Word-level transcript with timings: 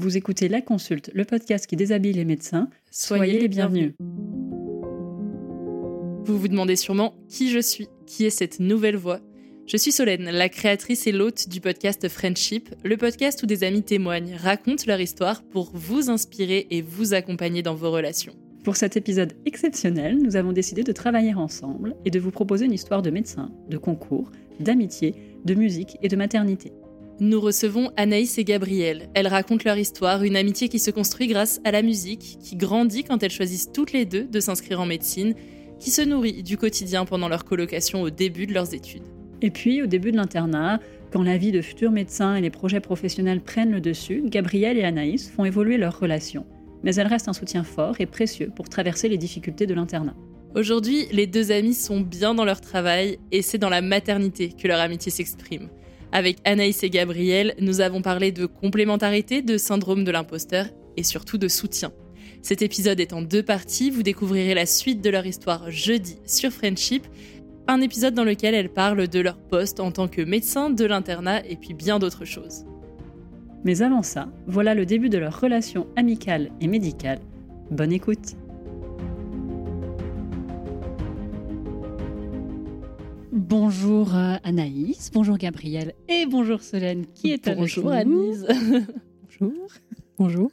Vous 0.00 0.16
écoutez 0.16 0.48
La 0.48 0.62
Consulte, 0.62 1.10
le 1.12 1.26
podcast 1.26 1.66
qui 1.66 1.76
déshabille 1.76 2.14
les 2.14 2.24
médecins. 2.24 2.70
Soyez, 2.90 3.38
les 3.38 3.48
bienvenus. 3.48 3.92
Vous 6.24 6.38
vous 6.38 6.48
demandez 6.48 6.74
sûrement 6.74 7.12
qui 7.28 7.50
je 7.50 7.58
suis, 7.58 7.86
qui 8.06 8.24
est 8.24 8.30
cette 8.30 8.60
nouvelle 8.60 8.96
voix. 8.96 9.20
Je 9.66 9.76
suis 9.76 9.92
Solène, 9.92 10.30
la 10.30 10.48
créatrice 10.48 11.06
et 11.06 11.12
l'hôte 11.12 11.50
du 11.50 11.60
podcast 11.60 12.08
Friendship, 12.08 12.74
le 12.82 12.96
podcast 12.96 13.42
où 13.42 13.46
des 13.46 13.62
amis 13.62 13.82
témoignent, 13.82 14.36
racontent 14.36 14.84
leur 14.86 15.02
histoire 15.02 15.42
pour 15.42 15.70
vous 15.74 16.08
inspirer 16.08 16.66
et 16.70 16.80
vous 16.80 17.12
accompagner 17.12 17.62
dans 17.62 17.74
vos 17.74 17.90
relations. 17.90 18.32
Pour 18.64 18.76
cet 18.76 18.96
épisode 18.96 19.34
exceptionnel, 19.44 20.16
nous 20.16 20.36
avons 20.36 20.54
décidé 20.54 20.82
de 20.82 20.92
travailler 20.92 21.34
ensemble 21.34 21.94
et 22.06 22.10
de 22.10 22.18
vous 22.18 22.30
proposer 22.30 22.64
une 22.64 22.72
histoire 22.72 23.02
de 23.02 23.10
médecin, 23.10 23.50
de 23.68 23.76
concours, 23.76 24.32
d'amitié, 24.60 25.14
de 25.44 25.52
musique 25.52 25.98
et 26.00 26.08
de 26.08 26.16
maternité. 26.16 26.72
Nous 27.22 27.38
recevons 27.38 27.90
Anaïs 27.98 28.38
et 28.38 28.44
Gabrielle. 28.44 29.10
Elles 29.12 29.28
racontent 29.28 29.64
leur 29.66 29.76
histoire, 29.76 30.22
une 30.22 30.36
amitié 30.36 30.70
qui 30.70 30.78
se 30.78 30.90
construit 30.90 31.26
grâce 31.26 31.60
à 31.64 31.70
la 31.70 31.82
musique, 31.82 32.38
qui 32.40 32.56
grandit 32.56 33.04
quand 33.04 33.22
elles 33.22 33.30
choisissent 33.30 33.72
toutes 33.72 33.92
les 33.92 34.06
deux 34.06 34.24
de 34.24 34.40
s'inscrire 34.40 34.80
en 34.80 34.86
médecine, 34.86 35.34
qui 35.78 35.90
se 35.90 36.00
nourrit 36.00 36.42
du 36.42 36.56
quotidien 36.56 37.04
pendant 37.04 37.28
leur 37.28 37.44
colocation 37.44 38.00
au 38.00 38.08
début 38.08 38.46
de 38.46 38.54
leurs 38.54 38.72
études. 38.72 39.02
Et 39.42 39.50
puis, 39.50 39.82
au 39.82 39.86
début 39.86 40.12
de 40.12 40.16
l'internat, 40.16 40.80
quand 41.12 41.22
la 41.22 41.36
vie 41.36 41.52
de 41.52 41.60
futurs 41.60 41.90
médecins 41.90 42.36
et 42.36 42.40
les 42.40 42.48
projets 42.48 42.80
professionnels 42.80 43.42
prennent 43.42 43.72
le 43.72 43.82
dessus, 43.82 44.22
Gabrielle 44.24 44.78
et 44.78 44.84
Anaïs 44.84 45.28
font 45.28 45.44
évoluer 45.44 45.76
leur 45.76 46.00
relation. 46.00 46.46
Mais 46.84 46.94
elles 46.94 47.06
restent 47.06 47.28
un 47.28 47.34
soutien 47.34 47.64
fort 47.64 47.96
et 48.00 48.06
précieux 48.06 48.50
pour 48.56 48.70
traverser 48.70 49.10
les 49.10 49.18
difficultés 49.18 49.66
de 49.66 49.74
l'internat. 49.74 50.14
Aujourd'hui, 50.54 51.04
les 51.12 51.26
deux 51.26 51.52
amies 51.52 51.74
sont 51.74 52.00
bien 52.00 52.32
dans 52.32 52.46
leur 52.46 52.62
travail 52.62 53.18
et 53.30 53.42
c'est 53.42 53.58
dans 53.58 53.68
la 53.68 53.82
maternité 53.82 54.54
que 54.58 54.66
leur 54.66 54.80
amitié 54.80 55.12
s'exprime. 55.12 55.68
Avec 56.12 56.38
Anaïs 56.44 56.82
et 56.82 56.90
Gabrielle, 56.90 57.54
nous 57.60 57.80
avons 57.80 58.02
parlé 58.02 58.32
de 58.32 58.46
complémentarité, 58.46 59.42
de 59.42 59.56
syndrome 59.56 60.04
de 60.04 60.10
l'imposteur 60.10 60.66
et 60.96 61.04
surtout 61.04 61.38
de 61.38 61.46
soutien. 61.46 61.92
Cet 62.42 62.62
épisode 62.62 63.00
est 63.00 63.12
en 63.12 63.22
deux 63.22 63.42
parties, 63.42 63.90
vous 63.90 64.02
découvrirez 64.02 64.54
la 64.54 64.66
suite 64.66 65.02
de 65.02 65.10
leur 65.10 65.26
histoire 65.26 65.70
jeudi 65.70 66.18
sur 66.26 66.50
Friendship, 66.50 67.06
un 67.68 67.80
épisode 67.80 68.14
dans 68.14 68.24
lequel 68.24 68.54
elles 68.54 68.72
parlent 68.72 69.06
de 69.06 69.20
leur 69.20 69.38
poste 69.38 69.78
en 69.78 69.92
tant 69.92 70.08
que 70.08 70.22
médecin, 70.22 70.70
de 70.70 70.84
l'internat 70.84 71.46
et 71.46 71.56
puis 71.56 71.74
bien 71.74 71.98
d'autres 71.98 72.24
choses. 72.24 72.64
Mais 73.64 73.82
avant 73.82 74.02
ça, 74.02 74.28
voilà 74.46 74.74
le 74.74 74.86
début 74.86 75.10
de 75.10 75.18
leur 75.18 75.38
relation 75.38 75.86
amicale 75.94 76.50
et 76.60 76.66
médicale. 76.66 77.20
Bonne 77.70 77.92
écoute 77.92 78.36
Bonjour 83.50 84.14
euh, 84.14 84.36
Anaïs, 84.44 85.10
bonjour 85.12 85.36
Gabrielle 85.36 85.92
et 86.08 86.24
bonjour 86.24 86.62
Solène 86.62 87.04
qui 87.14 87.32
est 87.32 87.48
avec 87.48 87.58
Bonjour 87.58 87.86
nous. 87.86 87.90
Anise. 87.90 88.46
Bonjour. 89.40 89.68
Bonjour. 90.18 90.50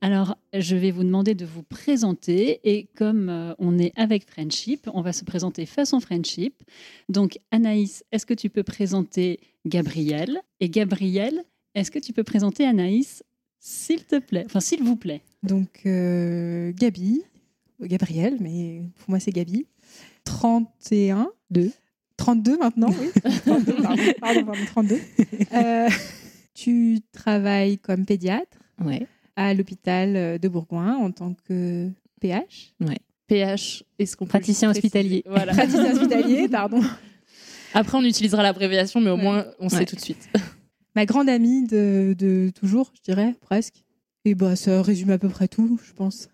Alors, 0.00 0.36
je 0.52 0.74
vais 0.74 0.90
vous 0.90 1.04
demander 1.04 1.36
de 1.36 1.44
vous 1.44 1.62
présenter 1.62 2.58
et 2.64 2.88
comme 2.96 3.28
euh, 3.28 3.54
on 3.60 3.78
est 3.78 3.92
avec 3.94 4.28
Friendship, 4.28 4.90
on 4.92 5.02
va 5.02 5.12
se 5.12 5.24
présenter 5.24 5.66
façon 5.66 6.00
Friendship. 6.00 6.64
Donc, 7.08 7.38
Anaïs, 7.52 8.02
est-ce 8.10 8.26
que 8.26 8.34
tu 8.34 8.50
peux 8.50 8.64
présenter 8.64 9.38
Gabrielle 9.64 10.40
Et 10.58 10.68
Gabrielle, 10.68 11.44
est-ce 11.76 11.92
que 11.92 12.00
tu 12.00 12.12
peux 12.12 12.24
présenter 12.24 12.64
Anaïs, 12.66 13.22
s'il 13.60 14.04
te 14.04 14.18
plaît 14.18 14.42
Enfin, 14.46 14.58
s'il 14.58 14.82
vous 14.82 14.96
plaît? 14.96 15.22
Donc, 15.44 15.82
euh, 15.86 16.72
Gabi, 16.72 17.22
Gabrielle, 17.80 18.38
mais 18.40 18.82
pour 18.98 19.10
moi 19.10 19.20
c'est 19.20 19.30
Gabi. 19.30 19.68
31. 20.24 21.30
2. 21.52 21.70
32 22.16 22.58
maintenant, 22.58 22.88
oui. 23.00 23.08
32, 23.46 23.72
pardon, 23.82 24.02
pardon, 24.20 24.44
pardon, 24.44 24.64
32. 24.66 25.00
Euh, 25.54 25.88
tu 26.54 27.00
travailles 27.12 27.78
comme 27.78 28.04
pédiatre 28.06 28.58
Ouais. 28.84 29.06
à 29.36 29.54
l'hôpital 29.54 30.38
de 30.38 30.48
Bourgoin 30.48 30.96
en 30.96 31.10
tant 31.10 31.34
que 31.48 31.88
PH. 32.20 32.74
PH, 33.26 33.84
est-ce 33.98 34.16
qu'on 34.16 34.24
peut 34.26 34.30
Praticien 34.30 34.70
hospitalier. 34.70 35.22
Voilà. 35.26 35.52
Praticien 35.52 35.92
hospitalier, 35.92 36.48
pardon. 36.50 36.80
Après, 37.74 37.96
on 37.98 38.02
utilisera 38.04 38.42
l'abréviation, 38.42 39.00
mais 39.00 39.10
au 39.10 39.16
Ouais. 39.16 39.22
moins, 39.22 39.46
on 39.58 39.68
sait 39.68 39.78
Ouais. 39.78 39.84
tout 39.86 39.96
de 39.96 40.00
suite. 40.00 40.28
Ma 40.94 41.06
grande 41.06 41.28
amie 41.30 41.66
de, 41.66 42.14
de 42.18 42.50
toujours, 42.54 42.92
je 42.96 43.00
dirais, 43.02 43.34
presque. 43.40 43.82
Et 44.24 44.34
bah, 44.34 44.56
ça 44.56 44.82
résume 44.82 45.10
à 45.10 45.18
peu 45.18 45.28
près 45.28 45.48
tout, 45.48 45.80
je 45.84 45.92
pense. 45.94 46.28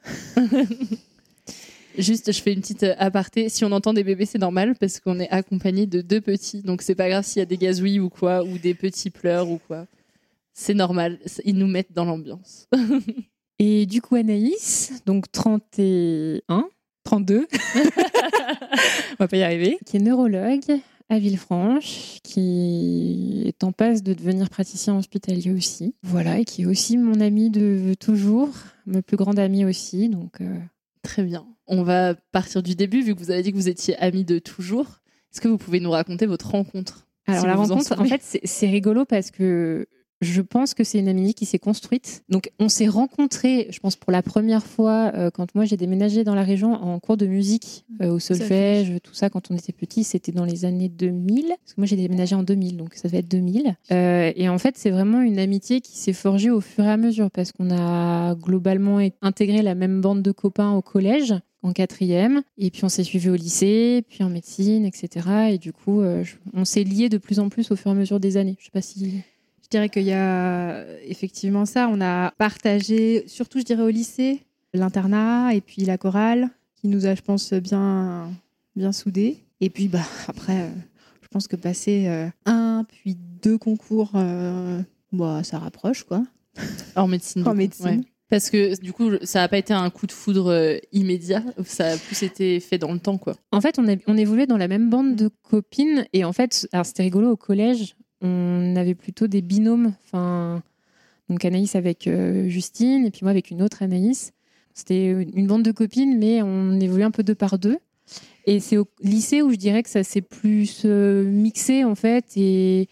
Juste, 1.98 2.32
je 2.32 2.40
fais 2.40 2.52
une 2.52 2.60
petite 2.60 2.84
euh, 2.84 2.94
aparté. 2.98 3.48
Si 3.48 3.64
on 3.64 3.72
entend 3.72 3.92
des 3.92 4.04
bébés, 4.04 4.24
c'est 4.24 4.38
normal 4.38 4.76
parce 4.78 5.00
qu'on 5.00 5.18
est 5.18 5.28
accompagné 5.30 5.86
de 5.86 6.00
deux 6.00 6.20
petits. 6.20 6.62
Donc, 6.62 6.82
c'est 6.82 6.94
pas 6.94 7.08
grave 7.08 7.24
s'il 7.24 7.40
y 7.40 7.42
a 7.42 7.46
des 7.46 7.56
gazouilles 7.56 7.98
ou 7.98 8.08
quoi, 8.08 8.44
ou 8.44 8.56
des 8.56 8.74
petits 8.74 9.10
pleurs 9.10 9.50
ou 9.50 9.58
quoi. 9.66 9.86
C'est 10.54 10.74
normal. 10.74 11.18
Ils 11.44 11.56
nous 11.56 11.66
mettent 11.66 11.92
dans 11.92 12.04
l'ambiance. 12.04 12.68
Et 13.58 13.86
du 13.86 14.00
coup, 14.00 14.14
Anaïs, 14.14 15.02
donc 15.04 15.30
31, 15.32 16.68
32, 17.02 17.48
on 17.74 17.80
va 19.18 19.26
pas 19.26 19.36
y 19.36 19.42
arriver, 19.42 19.78
qui 19.84 19.96
est 19.96 20.00
neurologue 20.00 20.80
à 21.08 21.18
Villefranche, 21.18 22.20
qui 22.22 23.42
est 23.46 23.64
en 23.64 23.72
passe 23.72 24.04
de 24.04 24.12
devenir 24.12 24.48
praticien 24.50 24.96
hospitalier 24.96 25.50
aussi. 25.50 25.96
Voilà, 26.04 26.38
et 26.38 26.44
qui 26.44 26.62
est 26.62 26.66
aussi 26.66 26.98
mon 26.98 27.20
amie 27.20 27.50
de 27.50 27.94
toujours, 27.94 28.50
ma 28.86 29.02
plus 29.02 29.16
grande 29.16 29.40
amie 29.40 29.64
aussi. 29.64 30.08
Donc, 30.08 30.40
euh, 30.40 30.56
Très 31.02 31.22
bien. 31.22 31.46
On 31.66 31.82
va 31.82 32.14
partir 32.32 32.62
du 32.62 32.74
début, 32.74 33.02
vu 33.02 33.14
que 33.14 33.20
vous 33.20 33.30
avez 33.30 33.42
dit 33.42 33.52
que 33.52 33.56
vous 33.56 33.68
étiez 33.68 33.96
amis 33.98 34.24
de 34.24 34.38
toujours. 34.38 35.00
Est-ce 35.32 35.40
que 35.40 35.48
vous 35.48 35.58
pouvez 35.58 35.80
nous 35.80 35.90
raconter 35.90 36.26
votre 36.26 36.50
rencontre 36.50 37.06
Alors 37.26 37.40
Si 37.40 37.46
la 37.46 37.54
en 37.54 37.62
rencontre, 37.62 38.00
en, 38.00 38.04
fait, 38.04 38.40
c'est 38.42 38.68
rigolo 38.68 39.04
parce 39.04 39.30
que 39.30 39.86
je 40.20 40.42
pense 40.42 40.74
que 40.74 40.84
c'est 40.84 40.98
une 40.98 41.08
amitié 41.08 41.34
qui 41.34 41.46
s'est 41.46 41.58
construite. 41.58 42.24
Donc 42.28 42.50
on 42.58 42.68
s'est 42.68 42.88
rencontrés, 42.88 43.68
je 43.70 43.78
pense 43.80 43.96
pour 43.96 44.12
la 44.12 44.22
première 44.22 44.64
fois 44.64 45.12
euh, 45.14 45.30
quand 45.30 45.54
moi 45.54 45.64
j'ai 45.64 45.76
déménagé 45.76 46.24
dans 46.24 46.34
la 46.34 46.42
région 46.42 46.72
en 46.72 46.98
cours 46.98 47.16
de 47.16 47.26
musique 47.26 47.84
euh, 48.00 48.10
au 48.10 48.18
solfège, 48.18 48.94
tout 49.02 49.14
ça 49.14 49.30
quand 49.30 49.50
on 49.50 49.56
était 49.56 49.72
petit, 49.72 50.04
c'était 50.04 50.32
dans 50.32 50.44
les 50.44 50.64
années 50.64 50.88
2000. 50.88 51.46
Parce 51.48 51.74
que 51.74 51.80
moi 51.80 51.86
j'ai 51.86 51.96
déménagé 51.96 52.34
en 52.34 52.42
2000, 52.42 52.76
donc 52.76 52.94
ça 52.94 53.08
devait 53.08 53.18
être 53.18 53.28
2000. 53.28 53.76
Euh, 53.90 54.32
et 54.34 54.48
en 54.48 54.58
fait 54.58 54.76
c'est 54.76 54.90
vraiment 54.90 55.20
une 55.20 55.38
amitié 55.38 55.80
qui 55.80 55.96
s'est 55.96 56.12
forgée 56.12 56.50
au 56.50 56.60
fur 56.60 56.84
et 56.84 56.90
à 56.90 56.96
mesure 56.96 57.30
parce 57.30 57.52
qu'on 57.52 57.70
a 57.70 58.34
globalement 58.34 58.98
intégré 59.22 59.62
la 59.62 59.74
même 59.74 60.00
bande 60.00 60.22
de 60.22 60.32
copains 60.32 60.72
au 60.72 60.82
collège 60.82 61.34
en 61.62 61.72
quatrième, 61.72 62.42
et 62.56 62.70
puis 62.70 62.84
on 62.84 62.88
s'est 62.88 63.04
suivi 63.04 63.28
au 63.28 63.34
lycée, 63.34 64.04
puis 64.08 64.22
en 64.22 64.30
médecine, 64.30 64.84
etc. 64.84 65.50
Et 65.50 65.58
du 65.58 65.72
coup, 65.72 66.00
euh, 66.00 66.24
on 66.54 66.64
s'est 66.64 66.84
liés 66.84 67.08
de 67.08 67.18
plus 67.18 67.40
en 67.40 67.48
plus 67.48 67.70
au 67.70 67.76
fur 67.76 67.90
et 67.90 67.94
à 67.94 67.96
mesure 67.96 68.20
des 68.20 68.36
années. 68.36 68.56
Je 68.58 68.66
sais 68.66 68.70
pas 68.70 68.82
si. 68.82 69.22
Je 69.70 69.76
dirais 69.76 69.90
qu'il 69.90 70.04
y 70.04 70.12
a 70.12 70.84
effectivement 71.02 71.66
ça. 71.66 71.90
On 71.92 72.00
a 72.00 72.30
partagé, 72.38 73.24
surtout 73.28 73.58
je 73.58 73.64
dirais 73.64 73.82
au 73.82 73.90
lycée, 73.90 74.40
l'internat 74.72 75.54
et 75.54 75.60
puis 75.60 75.84
la 75.84 75.98
chorale, 75.98 76.48
qui 76.74 76.88
nous 76.88 77.04
a, 77.04 77.14
je 77.14 77.20
pense, 77.20 77.52
bien, 77.52 78.30
bien 78.76 78.92
soudés. 78.92 79.44
Et 79.60 79.68
puis 79.68 79.88
bah, 79.88 80.04
après, 80.28 80.62
euh, 80.62 80.70
je 81.20 81.28
pense 81.28 81.48
que 81.48 81.56
passer 81.56 82.06
euh, 82.06 82.28
un 82.46 82.84
puis 82.88 83.16
deux 83.42 83.58
concours, 83.58 84.12
euh, 84.14 84.80
bah, 85.12 85.42
ça 85.44 85.58
rapproche 85.58 86.04
quoi. 86.04 86.24
En 86.96 87.06
médecine. 87.06 87.46
En 87.46 87.54
médecine. 87.54 87.86
ouais. 87.86 88.00
Parce 88.30 88.50
que 88.50 88.78
du 88.80 88.92
coup, 88.92 89.10
ça 89.22 89.40
n'a 89.40 89.48
pas 89.48 89.58
été 89.58 89.72
un 89.72 89.88
coup 89.90 90.06
de 90.06 90.12
foudre 90.12 90.50
euh, 90.50 90.76
immédiat. 90.92 91.42
Ça 91.64 91.92
a 91.92 91.96
plus 91.96 92.22
été 92.22 92.60
fait 92.60 92.76
dans 92.76 92.92
le 92.92 92.98
temps, 92.98 93.16
quoi. 93.16 93.34
En 93.52 93.60
fait, 93.60 93.78
on, 93.78 93.88
a, 93.88 93.96
on 94.06 94.16
évoluait 94.18 94.46
dans 94.46 94.58
la 94.58 94.68
même 94.68 94.90
bande 94.90 95.16
de 95.16 95.30
copines, 95.42 96.06
et 96.12 96.24
en 96.24 96.32
fait, 96.32 96.68
alors 96.72 96.84
c'était 96.84 97.04
rigolo 97.04 97.30
au 97.30 97.36
collège, 97.36 97.96
on 98.20 98.74
avait 98.76 98.94
plutôt 98.94 99.26
des 99.26 99.42
binômes. 99.42 99.94
Enfin, 100.04 100.62
donc 101.28 101.44
Anaïs 101.44 101.74
avec 101.76 102.06
euh, 102.06 102.48
Justine, 102.48 103.04
et 103.04 103.10
puis 103.10 103.20
moi 103.22 103.30
avec 103.30 103.50
une 103.50 103.62
autre 103.62 103.82
Anaïs. 103.82 104.32
C'était 104.74 105.10
une 105.10 105.46
bande 105.46 105.64
de 105.64 105.72
copines, 105.72 106.18
mais 106.18 106.40
on 106.42 106.78
évoluait 106.78 107.04
un 107.04 107.10
peu 107.10 107.24
deux 107.24 107.34
par 107.34 107.58
deux. 107.58 107.78
Et 108.46 108.60
c'est 108.60 108.76
au 108.76 108.86
lycée 109.02 109.42
où 109.42 109.50
je 109.50 109.56
dirais 109.56 109.82
que 109.82 109.90
ça 109.90 110.04
s'est 110.04 110.22
plus 110.22 110.82
euh, 110.84 111.24
mixé 111.24 111.84
en 111.84 111.94
fait, 111.94 112.24
et 112.36 112.88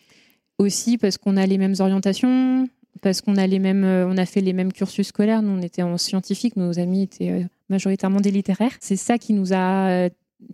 aussi 0.59 0.99
parce 0.99 1.17
qu'on 1.17 1.37
a 1.37 1.47
les 1.47 1.59
mêmes 1.59 1.77
orientations, 1.79 2.69
parce 3.03 3.21
qu'on 3.21 3.37
a 3.37 3.47
les 3.47 3.59
mêmes, 3.59 3.85
euh, 3.85 4.07
on 4.07 4.19
a 4.19 4.27
fait 4.27 4.41
les 4.41 4.53
mêmes 4.53 4.73
cursus 4.73 5.07
scolaires. 5.07 5.43
Nous, 5.43 5.51
on 5.51 5.63
était 5.63 5.83
en 5.83 5.97
scientifique, 5.97 6.57
nos 6.57 6.79
amis 6.79 7.03
étaient 7.03 7.47
majoritairement 7.69 8.21
des 8.21 8.33
littéraires. 8.33 8.77
C'est 8.81 8.97
ça 8.97 9.17
qui 9.17 9.33
nous 9.33 9.53
a 9.55 10.09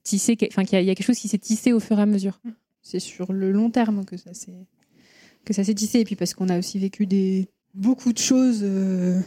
tissé, 0.05 0.37
enfin, 0.49 0.63
il 0.71 0.85
y 0.85 0.91
a 0.91 0.95
quelque 0.95 1.07
chose 1.07 1.19
qui 1.19 1.29
s'est 1.29 1.39
tissé 1.39 1.73
au 1.73 1.81
fur 1.81 1.99
et 1.99 2.03
à 2.03 2.07
mesure. 2.07 2.39
C'est 2.83 3.01
sur 3.01 3.33
le 3.33 3.53
long 3.53 3.71
terme 3.71 4.05
que 4.05 4.17
ça 4.17 4.35
s'est 4.35 4.67
que 5.45 5.53
ça 5.53 5.65
s'est 5.65 5.75
tissé. 5.75 6.01
Et 6.01 6.05
puis 6.05 6.17
parce 6.17 6.35
qu'on 6.35 6.49
a 6.49 6.59
aussi 6.59 6.79
vécu 6.79 7.07
des 7.07 7.49
beaucoup 7.75 8.13
de 8.13 8.19
choses 8.19 8.61
euh, 8.63 9.21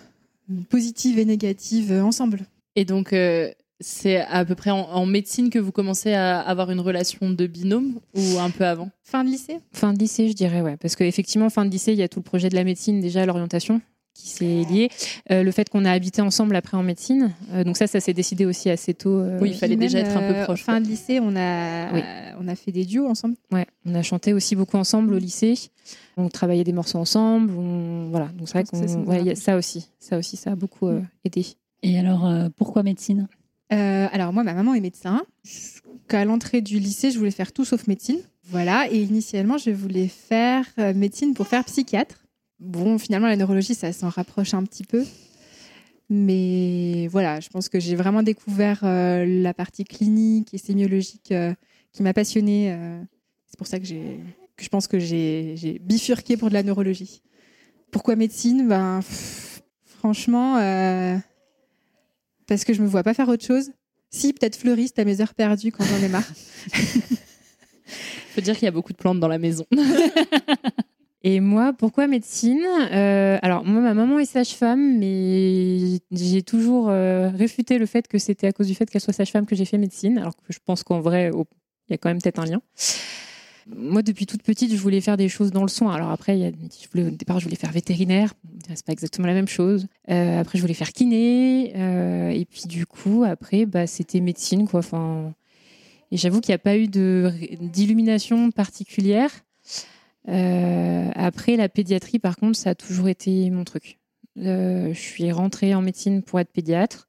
positives 0.69 1.19
et 1.19 1.25
négatives 1.25 1.91
euh, 1.91 2.03
ensemble. 2.03 2.45
Et 2.75 2.85
donc, 2.85 3.13
euh, 3.13 3.51
c'est 3.79 4.21
à 4.21 4.45
peu 4.45 4.55
près 4.55 4.71
en, 4.71 4.81
en 4.81 5.05
médecine 5.05 5.49
que 5.49 5.59
vous 5.59 5.71
commencez 5.71 6.13
à 6.13 6.39
avoir 6.39 6.71
une 6.71 6.79
relation 6.79 7.29
de 7.29 7.47
binôme 7.47 7.99
ou 8.13 8.39
un 8.39 8.49
peu 8.49 8.65
avant? 8.65 8.89
Fin 9.03 9.23
de 9.23 9.29
lycée? 9.29 9.59
Fin 9.71 9.93
de 9.93 9.99
lycée, 9.99 10.29
je 10.29 10.33
dirais, 10.33 10.61
ouais. 10.61 10.77
Parce 10.77 10.95
qu'effectivement, 10.95 11.49
fin 11.49 11.65
de 11.65 11.71
lycée, 11.71 11.93
il 11.93 11.97
y 11.97 12.03
a 12.03 12.07
tout 12.07 12.19
le 12.19 12.23
projet 12.23 12.49
de 12.49 12.55
la 12.55 12.63
médecine, 12.63 13.01
déjà, 13.01 13.25
l'orientation, 13.25 13.81
qui 14.15 14.29
s'est 14.29 14.63
lié. 14.71 14.89
Euh, 15.29 15.43
le 15.43 15.51
fait 15.51 15.69
qu'on 15.69 15.85
a 15.85 15.91
habité 15.91 16.21
ensemble 16.21 16.55
après 16.55 16.77
en 16.77 16.83
médecine. 16.83 17.33
Euh, 17.51 17.63
donc 17.63 17.77
ça, 17.77 17.85
ça 17.85 17.99
s'est 17.99 18.13
décidé 18.13 18.45
aussi 18.45 18.69
assez 18.69 18.93
tôt. 18.93 19.19
euh, 19.19 19.37
Oui, 19.41 19.49
il 19.51 19.55
fallait 19.57 19.75
déjà 19.75 19.99
être 19.99 20.15
un 20.17 20.33
peu 20.33 20.43
proche. 20.45 20.63
Fin 20.63 20.79
de 20.81 20.87
lycée, 20.87 21.19
on 21.21 21.35
a, 21.35 21.93
Oui. 21.93 22.01
on 22.39 22.47
a 22.47 22.55
fait 22.55 22.71
des 22.71 22.85
duos 22.85 23.05
ensemble. 23.07 23.35
Ouais, 23.51 23.67
on 23.85 23.93
a 23.93 24.01
chanté 24.01 24.33
aussi 24.33 24.55
beaucoup 24.55 24.77
ensemble 24.77 25.13
au 25.13 25.17
lycée. 25.19 25.55
On 26.17 26.29
travaillait 26.29 26.63
des 26.63 26.71
morceaux 26.71 26.97
ensemble. 26.97 27.51
On... 27.57 28.07
Voilà, 28.09 28.27
donc 28.27 28.47
c'est 28.47 28.53
vrai 28.53 28.65
ça, 28.87 28.95
qu'on, 28.95 29.03
ouais, 29.03 29.31
a 29.31 29.35
ça 29.35 29.57
aussi, 29.57 29.89
ça 29.99 30.17
aussi, 30.17 30.37
ça 30.37 30.53
a 30.53 30.55
beaucoup 30.55 30.87
euh, 30.87 31.01
aidé. 31.25 31.45
Et 31.83 31.99
alors, 31.99 32.25
euh, 32.25 32.47
pourquoi 32.55 32.81
médecine? 32.83 33.27
Euh, 33.73 34.07
alors 34.13 34.31
moi, 34.31 34.43
ma 34.43 34.53
maman 34.53 34.73
est 34.75 34.79
médecin. 34.79 35.23
Jusqu'à 35.43 36.23
l'entrée 36.23 36.61
du 36.61 36.79
lycée, 36.79 37.11
je 37.11 37.17
voulais 37.17 37.31
faire 37.31 37.51
tout 37.51 37.65
sauf 37.65 37.85
médecine. 37.87 38.19
Voilà, 38.49 38.89
et 38.91 39.01
initialement, 39.01 39.57
je 39.57 39.71
voulais 39.71 40.07
faire 40.07 40.65
médecine 40.95 41.33
pour 41.33 41.47
faire 41.47 41.65
psychiatre. 41.65 42.24
Bon, 42.59 42.97
finalement, 42.97 43.27
la 43.27 43.35
neurologie, 43.35 43.75
ça 43.75 43.91
s'en 43.91 44.09
rapproche 44.09 44.53
un 44.53 44.63
petit 44.63 44.83
peu. 44.83 45.03
Mais 46.09 47.07
voilà, 47.07 47.39
je 47.39 47.49
pense 47.49 47.67
que 47.67 47.79
j'ai 47.79 47.95
vraiment 47.95 48.23
découvert 48.23 48.81
euh, 48.83 49.25
la 49.25 49.53
partie 49.53 49.83
clinique 49.83 50.53
et 50.53 50.57
sémiologique 50.57 51.31
euh, 51.31 51.53
qui 51.91 52.03
m'a 52.03 52.13
passionnée. 52.13 52.71
euh. 52.71 53.01
c'est 53.47 53.57
pour 53.57 53.67
ça 53.67 53.79
que, 53.79 53.85
j'ai, 53.85 54.19
que 54.55 54.63
je 54.63 54.69
pense 54.69 54.87
que 54.87 54.99
j'ai, 54.99 55.55
j'ai 55.57 55.79
bifurqué 55.79 56.37
pour 56.37 56.49
de 56.49 56.53
la 56.53 56.63
neurologie. 56.63 57.23
Pourquoi 57.91 58.15
médecine? 58.15 58.67
Ben, 58.67 58.99
pff, 58.99 59.63
Franchement, 59.97 60.59
parce 62.45 62.63
que 62.63 62.73
je 62.75 62.81
me 62.83 62.87
vois 62.87 63.01
pas 63.01 63.15
faire 63.15 63.27
autre 63.27 63.43
chose. 63.43 63.71
Si, 64.11 64.33
peut-être 64.33 64.55
fleuriste 64.55 64.99
à 64.99 65.03
mes 65.03 65.19
heures 65.19 65.33
perdues 65.33 65.71
quand 65.71 65.83
j'en 65.83 65.97
ai 65.97 66.09
marre. 66.09 66.23
faut 68.35 68.41
dire 68.41 68.53
qu'il 68.53 68.65
y 68.65 68.67
a 68.67 68.71
beaucoup 68.71 68.93
de 68.93 68.97
plantes 68.97 69.19
dans 69.19 69.27
la 69.27 69.39
maison. 69.39 69.65
Et 71.27 71.39
moi, 71.39 71.73
pourquoi 71.73 72.05
médecine? 72.05 72.63
Euh, 72.91 73.39
Alors, 73.41 73.65
moi, 73.65 73.81
ma 73.81 73.95
maman 73.95 74.19
est 74.19 74.25
sage-femme, 74.25 74.99
mais 74.99 75.97
j'ai 76.11 76.43
toujours 76.43 76.89
euh, 76.89 77.29
réfuté 77.29 77.79
le 77.79 77.87
fait 77.87 78.07
que 78.07 78.19
c'était 78.19 78.45
à 78.45 78.51
cause 78.51 78.67
du 78.67 78.75
fait 78.75 78.87
qu'elle 78.87 79.01
soit 79.01 79.11
sage-femme 79.11 79.47
que 79.47 79.55
j'ai 79.55 79.65
fait 79.65 79.79
médecine, 79.79 80.19
alors 80.19 80.35
que 80.35 80.53
je 80.53 80.59
pense 80.63 80.83
qu'en 80.83 80.99
vrai, 80.99 81.31
il 81.33 81.91
y 81.91 81.93
a 81.95 81.97
quand 81.97 82.09
même 82.09 82.21
peut-être 82.21 82.37
un 82.37 82.45
lien. 82.45 82.61
Moi, 83.75 84.03
depuis 84.03 84.27
toute 84.27 84.43
petite, 84.43 84.71
je 84.71 84.77
voulais 84.77 85.01
faire 85.01 85.17
des 85.17 85.27
choses 85.27 85.49
dans 85.49 85.63
le 85.63 85.67
soin. 85.67 85.95
Alors 85.95 86.11
après, 86.11 86.53
je 86.53 86.87
voulais, 86.91 87.07
au 87.07 87.09
départ, 87.09 87.39
je 87.39 87.45
voulais 87.45 87.55
faire 87.55 87.71
vétérinaire. 87.71 88.35
C'est 88.75 88.85
pas 88.85 88.93
exactement 88.93 89.25
la 89.25 89.33
même 89.33 89.47
chose. 89.47 89.87
Euh, 90.11 90.39
après, 90.41 90.59
je 90.59 90.61
voulais 90.61 90.75
faire 90.75 90.93
kiné. 90.93 91.71
et 92.39 92.45
puis, 92.45 92.65
du 92.67 92.85
coup, 92.85 93.23
après, 93.27 93.65
bah, 93.65 93.87
c'était 93.87 94.19
médecine, 94.19 94.67
quoi. 94.67 94.81
Enfin, 94.81 95.33
et 96.11 96.17
j'avoue 96.17 96.39
qu'il 96.39 96.51
n'y 96.51 96.57
a 96.57 96.59
pas 96.59 96.77
eu 96.77 96.85
d'illumination 96.87 98.51
particulière. 98.51 99.31
Euh, 100.27 101.09
après, 101.15 101.55
la 101.55 101.69
pédiatrie, 101.69 102.19
par 102.19 102.37
contre, 102.37 102.57
ça 102.57 102.71
a 102.71 102.75
toujours 102.75 103.07
été 103.07 103.49
mon 103.49 103.63
truc. 103.63 103.99
Euh, 104.37 104.93
je 104.93 104.99
suis 104.99 105.31
rentrée 105.31 105.75
en 105.75 105.81
médecine 105.81 106.23
pour 106.23 106.39
être 106.39 106.51
pédiatre. 106.51 107.07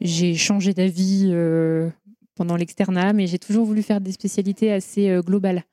J'ai 0.00 0.34
changé 0.34 0.74
d'avis 0.74 1.28
euh, 1.28 1.90
pendant 2.34 2.56
l'externat, 2.56 3.12
mais 3.12 3.26
j'ai 3.26 3.38
toujours 3.38 3.66
voulu 3.66 3.82
faire 3.82 4.00
des 4.00 4.12
spécialités 4.12 4.72
assez 4.72 5.18
globales. 5.24 5.64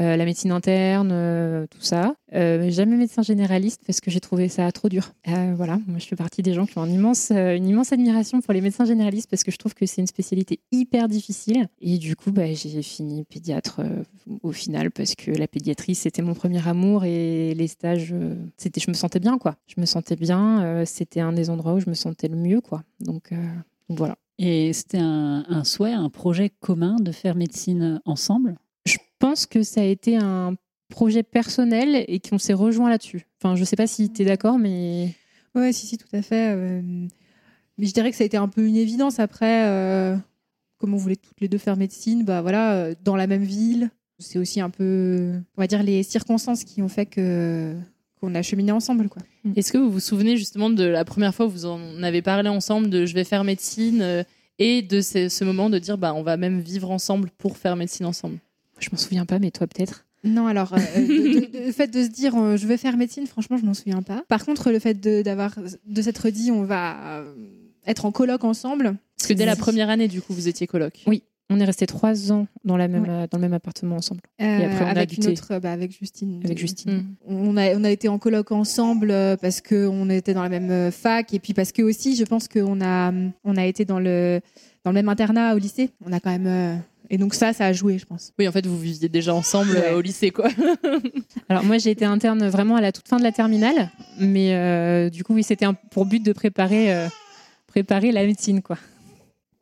Euh, 0.00 0.16
la 0.16 0.24
médecine 0.24 0.52
interne, 0.52 1.10
euh, 1.12 1.66
tout 1.66 1.82
ça. 1.82 2.14
Euh, 2.34 2.70
jamais 2.70 2.96
médecin 2.96 3.22
généraliste 3.22 3.82
parce 3.86 4.00
que 4.00 4.10
j'ai 4.10 4.20
trouvé 4.20 4.48
ça 4.48 4.70
trop 4.72 4.88
dur. 4.88 5.12
Voilà, 5.26 5.78
moi 5.86 5.98
je 5.98 6.06
fais 6.06 6.16
partie 6.16 6.42
des 6.42 6.54
gens 6.54 6.64
qui 6.64 6.78
ont 6.78 6.86
une 6.86 6.94
immense, 6.94 7.92
admiration 7.92 8.40
pour 8.40 8.54
les 8.54 8.62
médecins 8.62 8.86
généralistes 8.86 9.28
parce 9.28 9.44
que 9.44 9.50
je 9.50 9.58
trouve 9.58 9.74
que 9.74 9.84
c'est 9.84 10.00
une 10.00 10.06
spécialité 10.06 10.60
hyper 10.70 11.08
difficile. 11.08 11.68
Et 11.80 11.98
du 11.98 12.16
coup, 12.16 12.32
bah, 12.32 12.52
j'ai 12.54 12.82
fini 12.82 13.24
pédiatre 13.24 13.82
au 14.42 14.52
final 14.52 14.90
parce 14.90 15.14
que 15.14 15.30
la 15.30 15.46
pédiatrie 15.46 15.94
c'était 15.94 16.22
mon 16.22 16.34
premier 16.34 16.66
amour 16.66 17.04
et 17.04 17.54
les 17.54 17.66
stages, 17.66 18.14
c'était, 18.56 18.80
je 18.80 18.90
me 18.90 18.94
sentais 18.94 19.20
bien 19.20 19.36
quoi. 19.36 19.56
Je 19.66 19.80
me 19.80 19.86
sentais 19.86 20.16
bien. 20.16 20.84
c'était 20.86 21.20
un 21.20 21.32
des 21.32 21.50
endroits 21.50 21.74
où 21.74 21.80
je 21.80 21.90
me 21.90 21.94
sentais 21.94 22.28
le 22.28 22.36
mieux 22.36 22.60
quoi. 22.60 22.82
Donc, 23.00 23.30
voilà. 23.90 24.16
Et 24.38 24.72
c'était 24.72 24.98
un, 24.98 25.64
souhait, 25.64 25.92
un 25.92 26.08
projet 26.08 26.50
commun 26.60 26.96
de 26.98 27.12
faire 27.12 27.36
médecine 27.36 28.00
ensemble? 28.06 28.56
Pense 29.22 29.46
que 29.46 29.62
ça 29.62 29.80
a 29.82 29.84
été 29.84 30.16
un 30.16 30.56
projet 30.88 31.22
personnel 31.22 32.04
et 32.08 32.18
qu'on 32.18 32.38
s'est 32.38 32.52
rejoint 32.52 32.90
là-dessus? 32.90 33.24
Enfin, 33.40 33.54
je 33.54 33.62
sais 33.64 33.76
pas 33.76 33.86
si 33.86 34.10
tu 34.12 34.22
es 34.22 34.24
d'accord, 34.24 34.58
mais 34.58 35.14
Ouais, 35.54 35.72
si, 35.72 35.86
si, 35.86 35.96
tout 35.96 36.08
à 36.12 36.22
fait. 36.22 36.52
euh, 36.56 36.80
mais 37.78 37.86
je 37.86 37.92
dirais 37.92 38.10
que 38.10 38.16
ça 38.16 38.24
a 38.24 38.26
été 38.26 38.36
un 38.36 38.48
peu 38.48 38.66
une 38.66 38.76
évidence 38.76 39.20
après. 39.20 39.66
euh, 39.68 40.16
comme 40.78 40.94
on 40.94 40.96
voulait 40.96 41.14
toutes 41.16 41.40
les 41.40 41.46
deux 41.48 41.58
faire 41.58 41.76
médecine, 41.76 42.24
bah 42.24 42.42
voilà, 42.42 42.74
euh, 42.74 42.94
dans 43.04 43.14
la 43.14 43.28
même 43.28 43.44
ville. 43.44 43.90
C'est 44.18 44.38
aussi 44.40 44.60
un 44.60 44.70
peu, 44.70 45.32
on 45.56 45.60
va 45.62 45.66
dire, 45.68 45.82
les 45.82 46.02
circonstances 46.02 46.64
qui 46.64 46.82
ont 46.82 46.88
fait 46.88 47.06
que 47.06 47.74
qu'on 48.20 48.34
a 48.34 48.42
cheminé 48.42 48.70
ensemble, 48.72 49.08
quoi. 49.08 49.22
Est-ce 49.56 49.72
que 49.72 49.78
vous 49.78 49.90
vous 49.90 50.00
souvenez 50.00 50.36
justement 50.36 50.70
de 50.70 50.84
la 50.84 51.04
première 51.04 51.34
fois 51.34 51.46
où 51.46 51.50
vous 51.50 51.66
en 51.66 52.02
avez 52.02 52.22
parlé 52.22 52.48
ensemble 52.48 52.88
de 52.90 53.06
je 53.06 53.14
vais 53.14 53.24
faire 53.24 53.42
médecine 53.44 54.00
euh, 54.02 54.22
et 54.58 54.82
de 54.82 55.00
ce, 55.00 55.28
ce 55.28 55.44
moment 55.44 55.70
de 55.70 55.78
dire 55.78 55.98
bah 55.98 56.12
on 56.14 56.22
va 56.22 56.36
même 56.36 56.60
vivre 56.60 56.90
ensemble 56.90 57.30
pour 57.38 57.56
faire 57.56 57.74
médecine 57.76 58.06
ensemble? 58.06 58.38
Je 58.82 58.90
m'en 58.90 58.98
souviens 58.98 59.24
pas, 59.26 59.38
mais 59.38 59.50
toi 59.50 59.66
peut-être. 59.66 60.04
Non, 60.24 60.46
alors, 60.46 60.72
euh, 60.74 60.78
de- 60.96 61.40
de- 61.40 61.46
de- 61.58 61.66
le 61.66 61.72
fait 61.72 61.88
de 61.88 62.02
se 62.02 62.08
dire 62.08 62.36
euh, 62.36 62.56
je 62.56 62.66
vais 62.66 62.76
faire 62.76 62.96
médecine, 62.96 63.26
franchement, 63.26 63.56
je 63.56 63.64
m'en 63.64 63.74
souviens 63.74 64.02
pas. 64.02 64.22
Par 64.28 64.44
contre, 64.44 64.70
le 64.70 64.78
fait 64.78 64.94
de, 65.00 65.22
d'avoir, 65.22 65.54
de 65.86 66.02
s'être 66.02 66.28
dit 66.30 66.50
on 66.52 66.62
va 66.64 66.96
euh, 67.18 67.34
être 67.86 68.04
en 68.04 68.12
coloc 68.12 68.44
ensemble. 68.44 68.96
Parce 69.18 69.28
que 69.28 69.34
dès 69.34 69.46
la 69.46 69.56
première 69.56 69.88
année 69.90 70.08
du 70.08 70.20
coup 70.20 70.32
vous 70.32 70.48
étiez 70.48 70.66
coloc. 70.66 71.02
Oui. 71.06 71.22
On 71.50 71.60
est 71.60 71.64
resté 71.64 71.86
trois 71.86 72.32
ans 72.32 72.46
dans, 72.64 72.78
la 72.78 72.88
même, 72.88 73.02
Ouais. 73.02 73.26
dans 73.30 73.36
le 73.36 73.42
même 73.42 73.52
appartement 73.52 73.96
ensemble. 73.96 74.22
euh, 74.40 74.64
après, 74.64 74.84
on 74.84 74.86
a 74.86 74.90
avec 74.90 75.12
une 75.18 75.24
buté. 75.24 75.32
autre, 75.32 75.58
bah, 75.58 75.72
avec 75.72 75.96
Justine. 75.98 76.40
Avec 76.44 76.56
Justine. 76.56 76.92
Mm. 76.92 77.04
On 77.26 77.56
a, 77.58 77.76
on 77.76 77.84
a 77.84 77.90
été 77.90 78.08
en 78.08 78.18
coloc 78.18 78.52
ensemble 78.52 79.08
parce 79.42 79.60
qu'on 79.60 80.08
était 80.08 80.32
dans 80.32 80.42
la 80.42 80.48
même 80.48 80.90
fac 80.90 81.34
et 81.34 81.38
puis 81.40 81.52
parce 81.52 81.72
que 81.72 81.82
aussi, 81.82 82.16
je 82.16 82.24
pense 82.24 82.48
qu'on 82.48 82.80
a, 82.80 83.12
on 83.44 83.56
a 83.56 83.66
été 83.66 83.84
dans 83.84 83.98
le, 83.98 84.40
dans 84.84 84.92
le 84.92 84.94
même 84.94 85.10
internat 85.10 85.54
au 85.54 85.58
lycée. 85.58 85.90
On 86.06 86.12
a 86.12 86.20
quand 86.20 86.30
même. 86.30 86.80
Et 87.12 87.18
donc, 87.18 87.34
ça, 87.34 87.52
ça 87.52 87.66
a 87.66 87.72
joué, 87.72 87.98
je 87.98 88.06
pense. 88.06 88.32
Oui 88.38 88.48
en 88.48 88.52
fait 88.52 88.66
vous 88.66 88.76
viviez 88.78 89.08
déjà 89.08 89.32
ensemble 89.34 89.70
Ouais. 89.72 89.92
euh, 89.92 89.98
au 89.98 90.00
lycée 90.00 90.30
quoi. 90.32 90.48
Alors 91.48 91.62
moi 91.64 91.78
j'ai 91.78 91.90
été 91.90 92.04
interne 92.04 92.48
vraiment 92.48 92.76
à 92.76 92.80
la 92.80 92.90
toute 92.92 93.06
fin 93.06 93.18
de 93.18 93.22
la 93.22 93.32
terminale, 93.32 93.90
mais 94.18 94.54
euh, 94.54 95.10
du 95.10 95.22
coup 95.22 95.34
oui 95.34 95.42
c'était 95.42 95.66
pour 95.90 96.06
but 96.06 96.22
de 96.24 96.32
préparer, 96.32 96.92
euh, 96.94 97.08
préparer 97.66 98.12
la 98.12 98.24
médecine 98.24 98.62
quoi. 98.62 98.78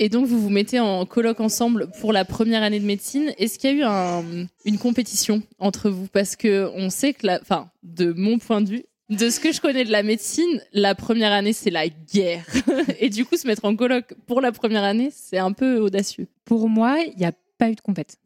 Et 0.02 0.08
donc 0.08 0.26
vous 0.26 0.40
vous 0.40 0.48
mettez 0.48 0.80
en 0.80 1.04
coloc 1.04 1.40
ensemble 1.40 1.88
pour 2.00 2.12
la 2.14 2.24
première 2.24 2.62
année 2.62 2.80
de 2.80 2.86
médecine. 2.86 3.32
Est-ce 3.36 3.58
qu'il 3.58 3.68
y 3.70 3.72
a 3.74 3.76
eu 3.76 3.82
un- 3.82 4.46
une 4.64 4.78
compétition 4.78 5.42
entre 5.58 5.90
vous? 5.90 6.06
Parce 6.10 6.36
que 6.36 6.70
on 6.74 6.88
sait 6.88 7.12
que, 7.12 7.26
la, 7.26 7.38
enfin, 7.42 7.68
de 7.82 8.14
mon 8.16 8.38
point 8.38 8.62
de 8.62 8.70
vue, 8.70 8.84
de 9.10 9.28
ce 9.28 9.40
que 9.40 9.52
je 9.52 9.60
connais 9.60 9.84
de 9.84 9.90
la 9.92 10.02
médecine, 10.02 10.62
la 10.72 10.94
première 10.94 11.32
année 11.32 11.52
c'est 11.52 11.70
la 11.70 11.88
guerre. 11.88 12.44
Et 13.00 13.08
du 13.10 13.24
coup 13.24 13.36
se 13.36 13.46
mettre 13.46 13.64
en 13.64 13.74
coloc 13.76 14.14
pour 14.26 14.40
la 14.40 14.52
première 14.52 14.84
année, 14.84 15.10
c'est 15.14 15.38
un 15.38 15.52
peu 15.52 15.78
audacieux. 15.78 16.26
Pour 16.44 16.68
moi 16.68 16.98
il 17.00 17.16
n'y 17.18 17.26
a 17.26 17.32
pas 17.58 17.68
eu 17.70 17.74
de 17.74 17.80
compète. 17.80 18.16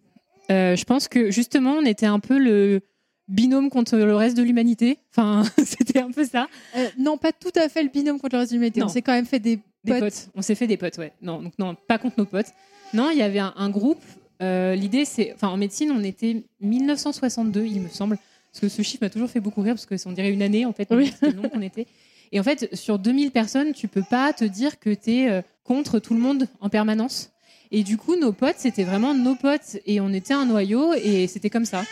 Euh, 0.50 0.76
je 0.76 0.84
pense 0.84 1.08
que 1.08 1.30
justement 1.30 1.72
on 1.72 1.84
était 1.86 2.06
un 2.06 2.20
peu 2.20 2.38
le 2.38 2.82
binôme 3.28 3.70
contre 3.70 3.96
le 3.96 4.14
reste 4.14 4.36
de 4.36 4.42
l'humanité. 4.42 4.98
Enfin 5.10 5.42
c'était 5.64 6.00
un 6.00 6.10
peu 6.10 6.24
ça. 6.24 6.46
Euh, 6.76 6.86
non, 6.98 7.16
pas 7.16 7.32
tout 7.32 7.52
à 7.56 7.68
fait 7.68 7.82
le 7.82 7.88
binôme 7.88 8.20
contre 8.20 8.34
le 8.36 8.40
reste 8.40 8.50
de 8.52 8.56
l'humanité. 8.56 8.80
Non. 8.80 8.86
On 8.86 8.90
s'est 8.90 9.02
quand 9.02 9.12
même 9.14 9.24
fait 9.26 9.38
des 9.40 9.56
Des 9.84 9.92
potes. 9.92 10.00
potes. 10.00 10.28
On 10.34 10.42
s'est 10.42 10.54
fait 10.54 10.66
des 10.66 10.76
potes, 10.76 10.98
ouais. 10.98 11.12
Non, 11.22 11.40
donc 11.42 11.54
non, 11.58 11.74
pas 11.88 11.96
contre 11.98 12.16
nos 12.18 12.26
potes. 12.26 12.52
Non, 12.92 13.08
il 13.10 13.16
y 13.18 13.22
avait 13.22 13.38
un, 13.38 13.54
un 13.56 13.70
groupe. 13.70 14.02
euh, 14.42 14.74
L'idée, 14.74 15.04
c'est, 15.06 15.32
enfin, 15.34 15.48
en 15.48 15.56
médecine, 15.56 15.90
on 15.90 16.04
était 16.04 16.44
1962, 16.60 17.64
il 17.64 17.80
me 17.80 17.88
semble, 17.88 18.18
parce 18.54 18.60
que 18.60 18.68
ce 18.68 18.82
chiffre 18.82 19.02
m'a 19.02 19.10
toujours 19.10 19.28
fait 19.28 19.40
beaucoup 19.40 19.60
rire 19.60 19.74
parce 19.74 19.86
que 19.86 19.96
on 20.08 20.12
dirait 20.12 20.32
une 20.32 20.42
année 20.42 20.64
en 20.64 20.72
fait. 20.72 20.88
Oui. 20.90 21.12
Le 21.22 21.48
qu'on 21.48 21.60
était. 21.60 21.86
Et 22.32 22.40
en 22.40 22.42
fait, 22.42 22.74
sur 22.74 22.98
2000 22.98 23.30
personnes, 23.30 23.72
tu 23.72 23.88
peux 23.88 24.04
pas 24.08 24.32
te 24.32 24.44
dire 24.44 24.78
que 24.78 24.90
tu 24.94 25.10
es 25.10 25.42
contre 25.64 25.98
tout 25.98 26.14
le 26.14 26.20
monde 26.20 26.48
en 26.60 26.68
permanence. 26.68 27.32
Et 27.70 27.82
du 27.82 27.96
coup, 27.96 28.16
nos 28.16 28.32
potes, 28.32 28.56
c'était 28.58 28.84
vraiment 28.84 29.14
nos 29.14 29.34
potes 29.34 29.78
et 29.86 30.00
on 30.00 30.12
était 30.12 30.34
un 30.34 30.46
noyau 30.46 30.94
et 30.94 31.26
c'était 31.26 31.50
comme 31.50 31.64
ça. 31.64 31.84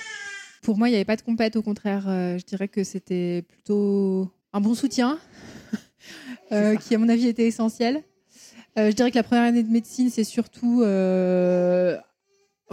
Pour 0.62 0.78
moi, 0.78 0.88
il 0.88 0.92
n'y 0.92 0.96
avait 0.96 1.04
pas 1.04 1.16
de 1.16 1.22
compète. 1.22 1.56
Au 1.56 1.62
contraire, 1.62 2.04
euh, 2.06 2.38
je 2.38 2.44
dirais 2.44 2.68
que 2.68 2.84
c'était 2.84 3.42
plutôt 3.42 4.30
un 4.52 4.60
bon 4.60 4.74
soutien 4.74 5.18
euh, 6.52 6.76
qui, 6.76 6.94
à 6.94 6.98
mon 6.98 7.08
avis, 7.08 7.26
était 7.26 7.46
essentiel. 7.46 8.04
Euh, 8.78 8.90
je 8.90 8.94
dirais 8.94 9.10
que 9.10 9.16
la 9.16 9.24
première 9.24 9.44
année 9.44 9.62
de 9.62 9.70
médecine, 9.70 10.08
c'est 10.08 10.24
surtout. 10.24 10.82
euh, 10.82 11.96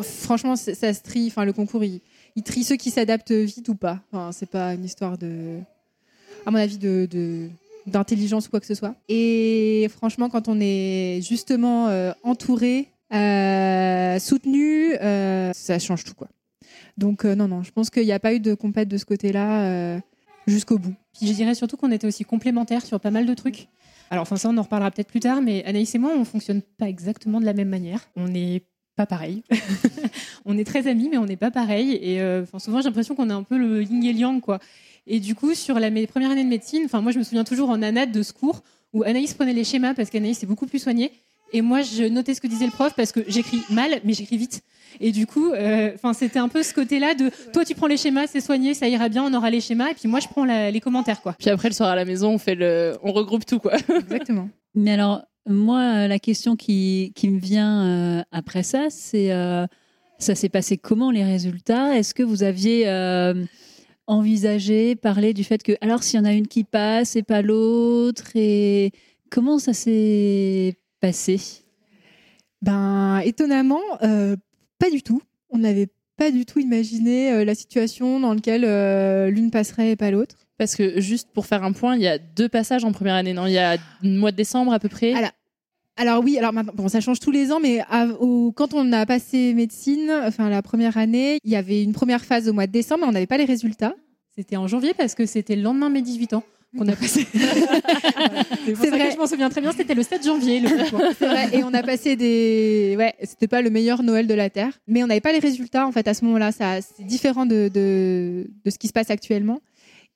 franchement, 0.04 0.56
ça 0.56 0.94
se 0.94 1.02
trie. 1.02 1.28
Enfin, 1.28 1.46
le 1.46 1.54
concours, 1.54 1.84
il, 1.84 2.02
il 2.40 2.44
trie 2.44 2.64
ceux 2.64 2.78
qui 2.78 2.90
s'adaptent 2.90 3.34
vite 3.34 3.68
ou 3.68 3.76
pas. 3.76 4.00
Enfin, 4.14 4.32
c'est 4.32 4.50
pas 4.50 4.74
une 4.74 4.86
histoire 4.86 5.18
de. 5.18 5.60
À 6.46 6.52
mon 6.52 6.58
avis, 6.58 6.78
de. 6.78 7.50
d'intelligence 7.86 8.48
ou 8.48 8.50
quoi 8.50 8.62
que 8.62 8.66
ce 8.66 8.76
soit. 8.76 8.96
Et 9.10 9.88
franchement, 9.92 10.30
quand 10.30 10.48
on 10.48 10.58
est 10.62 11.20
justement 11.22 11.90
euh, 11.90 12.14
entouré, 12.24 12.88
euh, 13.14 14.20
soutenu, 14.20 14.96
euh, 15.02 15.52
ça 15.54 15.80
change 15.80 16.06
tout 16.06 16.14
quoi. 16.14 16.30
Donc 16.98 17.26
non, 17.26 17.50
non, 17.50 17.62
je 17.62 17.72
pense 17.72 17.90
qu'il 17.90 18.06
n'y 18.06 18.14
a 18.14 18.20
pas 18.20 18.34
eu 18.34 18.40
de 18.40 18.54
compète 18.54 18.88
de 18.88 18.98
ce 18.98 19.06
côté-là 19.06 20.00
jusqu'au 20.48 20.78
bout. 20.78 20.96
Puis 21.14 21.28
je 21.28 21.34
dirais 21.34 21.56
surtout 21.56 21.76
qu'on 21.76 21.92
était 21.92 22.08
aussi 22.08 22.24
complémentaires 22.24 22.86
sur 22.86 23.02
pas 23.02 23.12
mal 23.12 23.26
de 23.26 23.34
trucs. 23.34 23.68
Alors, 24.12 24.24
enfin, 24.24 24.38
ça, 24.38 24.50
on 24.50 24.58
en 24.58 24.64
reparlera 24.64 24.90
peut-être 24.92 25.10
plus 25.10 25.20
tard, 25.20 25.42
mais 25.42 25.64
Anaïs 25.66 25.94
et 25.94 26.00
moi, 26.00 26.12
on 26.18 26.26
fonctionne 26.26 26.62
pas 26.62 26.90
exactement 26.90 27.40
de 27.40 27.46
la 27.46 27.54
même 27.54 27.70
manière. 27.70 28.10
On 28.16 28.28
n'est 28.28 28.64
pas 29.00 29.06
pareil. 29.06 29.44
on 30.46 30.58
est 30.58 30.66
très 30.66 30.88
amis, 30.88 31.08
mais 31.10 31.18
on 31.18 31.26
n'est 31.26 31.38
pas 31.38 31.52
pareil. 31.52 31.98
Et 32.02 32.22
euh, 32.22 32.46
souvent, 32.58 32.82
j'ai 32.82 32.90
l'impression 32.90 33.16
qu'on 33.16 33.30
est 33.30 33.34
un 33.34 33.44
peu 33.44 33.58
le 33.58 33.82
yin 33.82 34.04
et 34.04 34.12
le 34.12 34.20
yang, 34.20 34.42
quoi. 34.42 34.60
Et 35.08 35.22
du 35.22 35.36
coup, 35.36 35.56
sur 35.56 35.80
la 35.80 35.90
première 36.06 36.32
année 36.32 36.44
de 36.44 36.50
médecine, 36.50 36.82
enfin 36.84 37.00
moi 37.00 37.14
je 37.14 37.18
me 37.18 37.24
souviens 37.24 37.46
toujours 37.46 37.70
en 37.70 37.82
anade 37.82 38.12
de 38.12 38.22
secours 38.22 38.62
où 38.92 39.04
Anaïs 39.04 39.34
prenait 39.34 39.54
les 39.54 39.64
schémas 39.64 39.94
parce 39.94 40.10
qu'Anaïs 40.10 40.44
est 40.44 40.46
beaucoup 40.46 40.68
plus 40.68 40.80
soignée. 40.80 41.14
Et 41.54 41.62
moi, 41.62 41.82
je 41.82 42.04
notais 42.04 42.34
ce 42.34 42.42
que 42.42 42.48
disait 42.48 42.66
le 42.66 42.72
prof 42.72 42.94
parce 42.94 43.14
que 43.14 43.22
j'écris 43.28 43.62
mal, 43.70 44.02
mais 44.04 44.12
j'écris 44.12 44.36
vite. 44.36 44.64
Et 45.00 45.14
du 45.14 45.26
coup, 45.26 45.54
euh, 45.54 45.92
enfin, 45.96 46.12
c'était 46.12 46.40
un 46.40 46.50
peu 46.50 46.62
ce 46.62 46.74
côté-là 46.74 47.16
de 47.16 47.32
toi, 47.54 47.64
tu 47.64 47.74
prends 47.74 47.88
les 47.88 47.98
schémas, 47.98 48.28
c'est 48.28 48.42
soigné, 48.42 48.74
ça 48.74 48.90
ira 48.90 49.08
bien, 49.08 49.24
on 49.24 49.34
aura 49.34 49.50
les 49.50 49.62
schémas, 49.62 49.92
et 49.92 49.94
puis 49.94 50.10
moi, 50.10 50.20
je 50.20 50.28
prends 50.28 50.44
les 50.44 50.82
commentaires, 50.82 51.22
quoi. 51.22 51.36
Puis 51.40 51.50
après, 51.50 51.70
le 51.70 51.74
soir 51.74 51.90
à 51.90 51.96
la 51.96 52.04
maison, 52.04 52.32
on 52.32 52.38
fait 52.38 52.56
le, 52.56 52.98
on 53.02 53.14
regroupe 53.14 53.46
tout, 53.46 53.60
quoi. 53.60 53.74
Exactement. 53.90 54.50
Mais 54.76 54.92
alors, 54.92 55.24
moi, 55.48 56.08
la 56.08 56.20
question 56.20 56.56
qui, 56.56 57.14
me 57.24 57.40
vient 57.40 57.86
euh, 57.86 58.24
après 58.32 58.64
ça, 58.64 58.90
c'est 58.90 59.32
euh, 59.32 59.66
ça 60.18 60.36
s'est 60.36 60.50
passé 60.50 60.78
comment 60.78 61.12
les 61.12 61.24
résultats? 61.24 61.98
Est-ce 61.98 62.14
que 62.14 62.24
vous 62.24 62.44
aviez 62.44 62.88
envisagé, 64.08 64.96
parlé 64.96 65.34
du 65.34 65.44
fait 65.44 65.62
que, 65.62 65.74
alors, 65.82 66.04
s'il 66.04 66.20
y 66.20 66.22
en 66.22 66.26
a 66.26 66.34
une 66.34 66.48
qui 66.48 66.64
passe 66.64 67.16
et 67.16 67.24
pas 67.24 67.42
l'autre, 67.42 68.32
et 68.36 68.92
comment 69.30 69.60
ça 69.60 69.74
s'est 69.74 70.78
passé? 71.00 71.40
Ben, 72.62 73.20
étonnamment, 73.20 73.82
pas 74.00 74.90
du 74.92 75.04
tout. 75.04 75.22
On 75.52 75.60
n'avait 75.60 75.90
pas 76.20 76.32
du 76.32 76.46
tout 76.46 76.60
imaginé 76.60 77.32
euh, 77.32 77.46
la 77.46 77.56
situation 77.56 78.20
dans 78.20 78.34
laquelle 78.34 78.66
euh, 78.66 79.32
l'une 79.32 79.50
passerait 79.50 79.92
et 79.92 79.96
pas 79.96 80.12
l'autre. 80.12 80.49
Parce 80.60 80.76
que 80.76 81.00
juste 81.00 81.30
pour 81.34 81.46
faire 81.46 81.64
un 81.64 81.72
point, 81.72 81.96
il 81.96 82.02
y 82.02 82.08
a 82.08 82.18
deux 82.20 82.50
passages 82.50 82.84
en 82.84 82.92
première 82.92 83.16
année, 83.16 83.34
non? 83.34 83.48
Il 83.48 83.54
y 83.54 83.58
a 83.58 83.78
le 84.04 84.20
mois 84.20 84.32
de 84.32 84.36
décembre 84.36 84.74
à 84.74 84.80
peu 84.80 84.90
près? 84.90 85.14
Alors, 85.14 85.32
alors 85.96 86.24
oui, 86.24 86.38
alors 86.38 86.52
bon, 86.52 86.90
ça 86.90 87.00
change 87.00 87.22
tous 87.22 87.32
les 87.32 87.52
ans, 87.54 87.62
mais 87.62 87.82
quand 88.56 88.74
on 88.74 88.92
a 88.92 89.06
passé 89.06 89.54
médecine, 89.54 90.12
enfin 90.26 90.50
la 90.50 90.62
première 90.62 90.98
année, 90.98 91.40
il 91.46 91.52
y 91.52 91.56
avait 91.56 91.82
une 91.82 91.94
première 91.94 92.26
phase 92.26 92.50
au 92.50 92.54
mois 92.54 92.68
de 92.68 92.74
décembre, 92.74 93.02
mais 93.04 93.08
on 93.08 93.12
n'avait 93.14 93.26
pas 93.26 93.38
les 93.38 93.46
résultats. 93.46 93.96
C'était 94.36 94.58
en 94.58 94.68
janvier 94.68 94.94
parce 94.94 95.16
que 95.16 95.26
c'était 95.26 95.56
le 95.56 95.62
lendemain 95.62 95.88
de 95.90 95.94
mes 95.94 96.02
18 96.02 96.34
ans 96.34 96.44
qu'on 96.78 96.88
a 96.88 96.96
passé. 96.96 97.26
c'est 97.34 98.90
vrai. 98.90 99.12
je 99.12 99.18
m'en 99.18 99.28
souviens 99.28 99.50
très 99.50 99.62
bien. 99.62 99.72
C'était 99.72 99.96
le 99.96 100.04
7 100.04 100.26
janvier. 100.26 100.62
c'est 101.18 101.26
vrai. 101.26 101.50
Et 101.54 101.64
on 101.64 101.74
a 101.74 101.84
passé 101.84 102.16
des. 102.16 102.96
Ouais, 102.98 103.16
c'était 103.24 103.48
pas 103.48 103.62
le 103.62 103.70
meilleur 103.70 104.04
Noël 104.04 104.28
de 104.28 104.34
la 104.34 104.50
terre, 104.50 104.78
mais 104.88 105.04
on 105.04 105.08
n'avait 105.08 105.22
pas 105.22 105.32
les 105.32 105.40
résultats 105.40 105.88
en 105.88 105.92
fait 105.92 106.08
à 106.08 106.14
ce 106.14 106.26
moment-là. 106.26 106.52
C'est 106.52 107.06
différent 107.06 107.46
de, 107.46 107.70
de, 107.74 108.50
de, 108.64 108.70
ce 108.70 108.78
qui 108.78 108.88
se 108.88 108.94
passe 108.94 109.10
actuellement. 109.10 109.62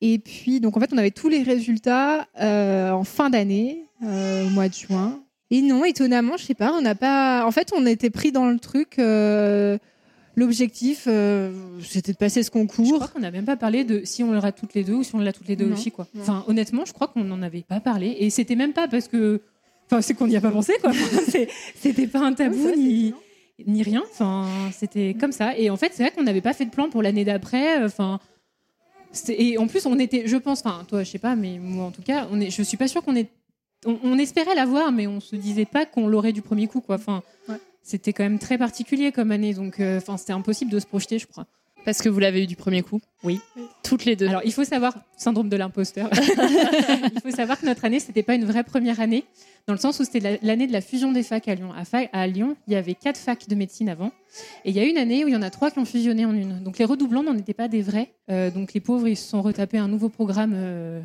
Et 0.05 0.19
puis, 0.19 0.59
donc 0.59 0.75
en 0.75 0.81
fait, 0.81 0.91
on 0.91 0.97
avait 0.97 1.11
tous 1.11 1.29
les 1.29 1.43
résultats 1.43 2.27
euh, 2.41 2.91
en 2.91 3.05
fin 3.05 3.29
d'année, 3.29 3.85
euh, 4.03 4.45
au 4.45 4.49
mois 4.49 4.67
de 4.67 4.73
juin. 4.73 5.21
Et 5.49 5.61
non, 5.61 5.85
étonnamment, 5.85 6.35
je 6.35 6.43
sais 6.43 6.55
pas, 6.55 6.73
on 6.73 6.81
n'a 6.81 6.93
pas. 6.93 7.45
En 7.47 7.51
fait, 7.51 7.71
on 7.73 7.85
était 7.85 8.09
pris 8.09 8.33
dans 8.33 8.49
le 8.49 8.59
truc. 8.59 8.99
Euh, 8.99 9.77
L'objectif, 10.35 11.07
c'était 11.83 12.11
de 12.11 12.17
passer 12.17 12.41
ce 12.41 12.49
concours. 12.49 12.85
Je 12.87 12.93
crois 12.95 13.07
qu'on 13.07 13.19
n'a 13.19 13.29
même 13.29 13.45
pas 13.45 13.55
parlé 13.55 13.83
de 13.83 14.01
si 14.03 14.23
on 14.23 14.33
l'aura 14.33 14.51
toutes 14.51 14.73
les 14.73 14.83
deux 14.83 14.95
ou 14.95 15.03
si 15.03 15.13
on 15.13 15.19
l'a 15.19 15.31
toutes 15.31 15.47
les 15.47 15.55
deux 15.55 15.71
aussi. 15.71 15.91
Quoi. 15.91 16.07
Enfin, 16.19 16.43
honnêtement, 16.47 16.85
je 16.85 16.91
crois 16.91 17.07
qu'on 17.07 17.23
n'en 17.23 17.43
avait 17.43 17.61
pas 17.61 17.79
parlé. 17.79 18.17
Et 18.19 18.31
c'était 18.31 18.55
même 18.55 18.73
pas 18.73 18.87
parce 18.87 19.07
que. 19.07 19.41
Enfin, 19.85 20.01
c'est 20.01 20.15
qu'on 20.15 20.27
n'y 20.27 20.35
a 20.35 20.41
pas 20.41 20.49
pensé, 20.49 20.73
quoi. 20.81 20.91
c'était 21.75 22.07
pas 22.07 22.21
un 22.21 22.33
tabou 22.33 22.71
ni, 22.75 23.13
ni 23.67 23.83
rien. 23.83 24.01
Enfin, 24.11 24.47
c'était 24.73 25.15
comme 25.17 25.31
ça. 25.31 25.55
Et 25.55 25.69
en 25.69 25.77
fait, 25.77 25.91
c'est 25.93 26.01
vrai 26.01 26.11
qu'on 26.11 26.23
n'avait 26.23 26.41
pas 26.41 26.53
fait 26.53 26.65
de 26.65 26.71
plan 26.71 26.89
pour 26.89 27.03
l'année 27.03 27.23
d'après. 27.23 27.81
Enfin. 27.85 28.19
Et 29.29 29.57
en 29.57 29.67
plus, 29.67 29.85
on 29.85 29.99
était, 29.99 30.27
je 30.27 30.37
pense, 30.37 30.61
enfin, 30.65 30.85
toi, 30.87 31.03
je 31.03 31.11
sais 31.11 31.19
pas, 31.19 31.35
mais 31.35 31.59
moi, 31.59 31.85
en 31.85 31.91
tout 31.91 32.01
cas, 32.01 32.27
on 32.31 32.39
est, 32.39 32.49
je 32.49 32.63
suis 32.63 32.77
pas 32.77 32.87
sûre 32.87 33.03
qu'on 33.03 33.15
est. 33.15 33.29
On, 33.85 34.17
espérait 34.17 34.55
l'avoir, 34.55 34.93
mais 34.93 35.07
on 35.07 35.19
se 35.19 35.35
disait 35.35 35.65
pas 35.65 35.85
qu'on 35.85 36.07
l'aurait 36.07 36.31
du 36.31 36.41
premier 36.41 36.67
coup, 36.67 36.79
quoi. 36.79 36.95
Enfin, 36.95 37.21
c'était 37.81 38.13
quand 38.13 38.23
même 38.23 38.39
très 38.39 38.57
particulier 38.57 39.11
comme 39.11 39.31
année, 39.31 39.53
donc 39.53 39.81
euh, 39.81 39.97
enfin 39.97 40.15
c'était 40.15 40.31
impossible 40.31 40.71
de 40.71 40.79
se 40.79 40.85
projeter, 40.85 41.19
je 41.19 41.27
crois. 41.27 41.45
Parce 41.85 42.01
que 42.01 42.09
vous 42.09 42.19
l'avez 42.19 42.43
eu 42.43 42.47
du 42.47 42.55
premier 42.55 42.81
coup 42.81 42.99
Oui. 43.23 43.39
Toutes 43.83 44.05
les 44.05 44.15
deux. 44.15 44.27
Alors, 44.27 44.41
il 44.45 44.53
faut 44.53 44.63
savoir, 44.63 44.95
syndrome 45.17 45.49
de 45.49 45.57
l'imposteur, 45.57 46.09
il 47.13 47.21
faut 47.21 47.31
savoir 47.31 47.59
que 47.59 47.65
notre 47.65 47.85
année, 47.85 47.99
c'était 47.99 48.23
pas 48.23 48.35
une 48.35 48.45
vraie 48.45 48.63
première 48.63 48.99
année, 48.99 49.25
dans 49.67 49.73
le 49.73 49.79
sens 49.79 49.99
où 49.99 50.03
c'était 50.03 50.39
l'année 50.41 50.67
de 50.67 50.73
la 50.73 50.81
fusion 50.81 51.11
des 51.11 51.23
facs 51.23 51.47
à 51.47 51.55
Lyon. 51.55 51.71
À, 52.13 52.27
Lyon, 52.27 52.55
il 52.67 52.73
y 52.73 52.75
avait 52.75 52.95
quatre 52.95 53.17
facs 53.17 53.47
de 53.47 53.55
médecine 53.55 53.89
avant, 53.89 54.11
et 54.65 54.69
il 54.69 54.75
y 54.75 54.79
a 54.79 54.85
une 54.85 54.97
année 54.97 55.25
où 55.25 55.27
il 55.27 55.33
y 55.33 55.37
en 55.37 55.41
a 55.41 55.49
trois 55.49 55.71
qui 55.71 55.79
ont 55.79 55.85
fusionné 55.85 56.25
en 56.25 56.33
une. 56.33 56.63
Donc, 56.63 56.77
les 56.77 56.85
redoublants 56.85 57.23
n'en 57.23 57.37
étaient 57.37 57.53
pas 57.53 57.67
des 57.67 57.81
vrais. 57.81 58.13
Euh, 58.31 58.49
donc, 58.49 58.73
les 58.73 58.79
pauvres, 58.79 59.07
ils 59.07 59.17
se 59.17 59.29
sont 59.29 59.41
retapés 59.41 59.77
un 59.77 59.87
nouveau 59.87 60.09
programme 60.09 60.53
euh, 60.55 61.01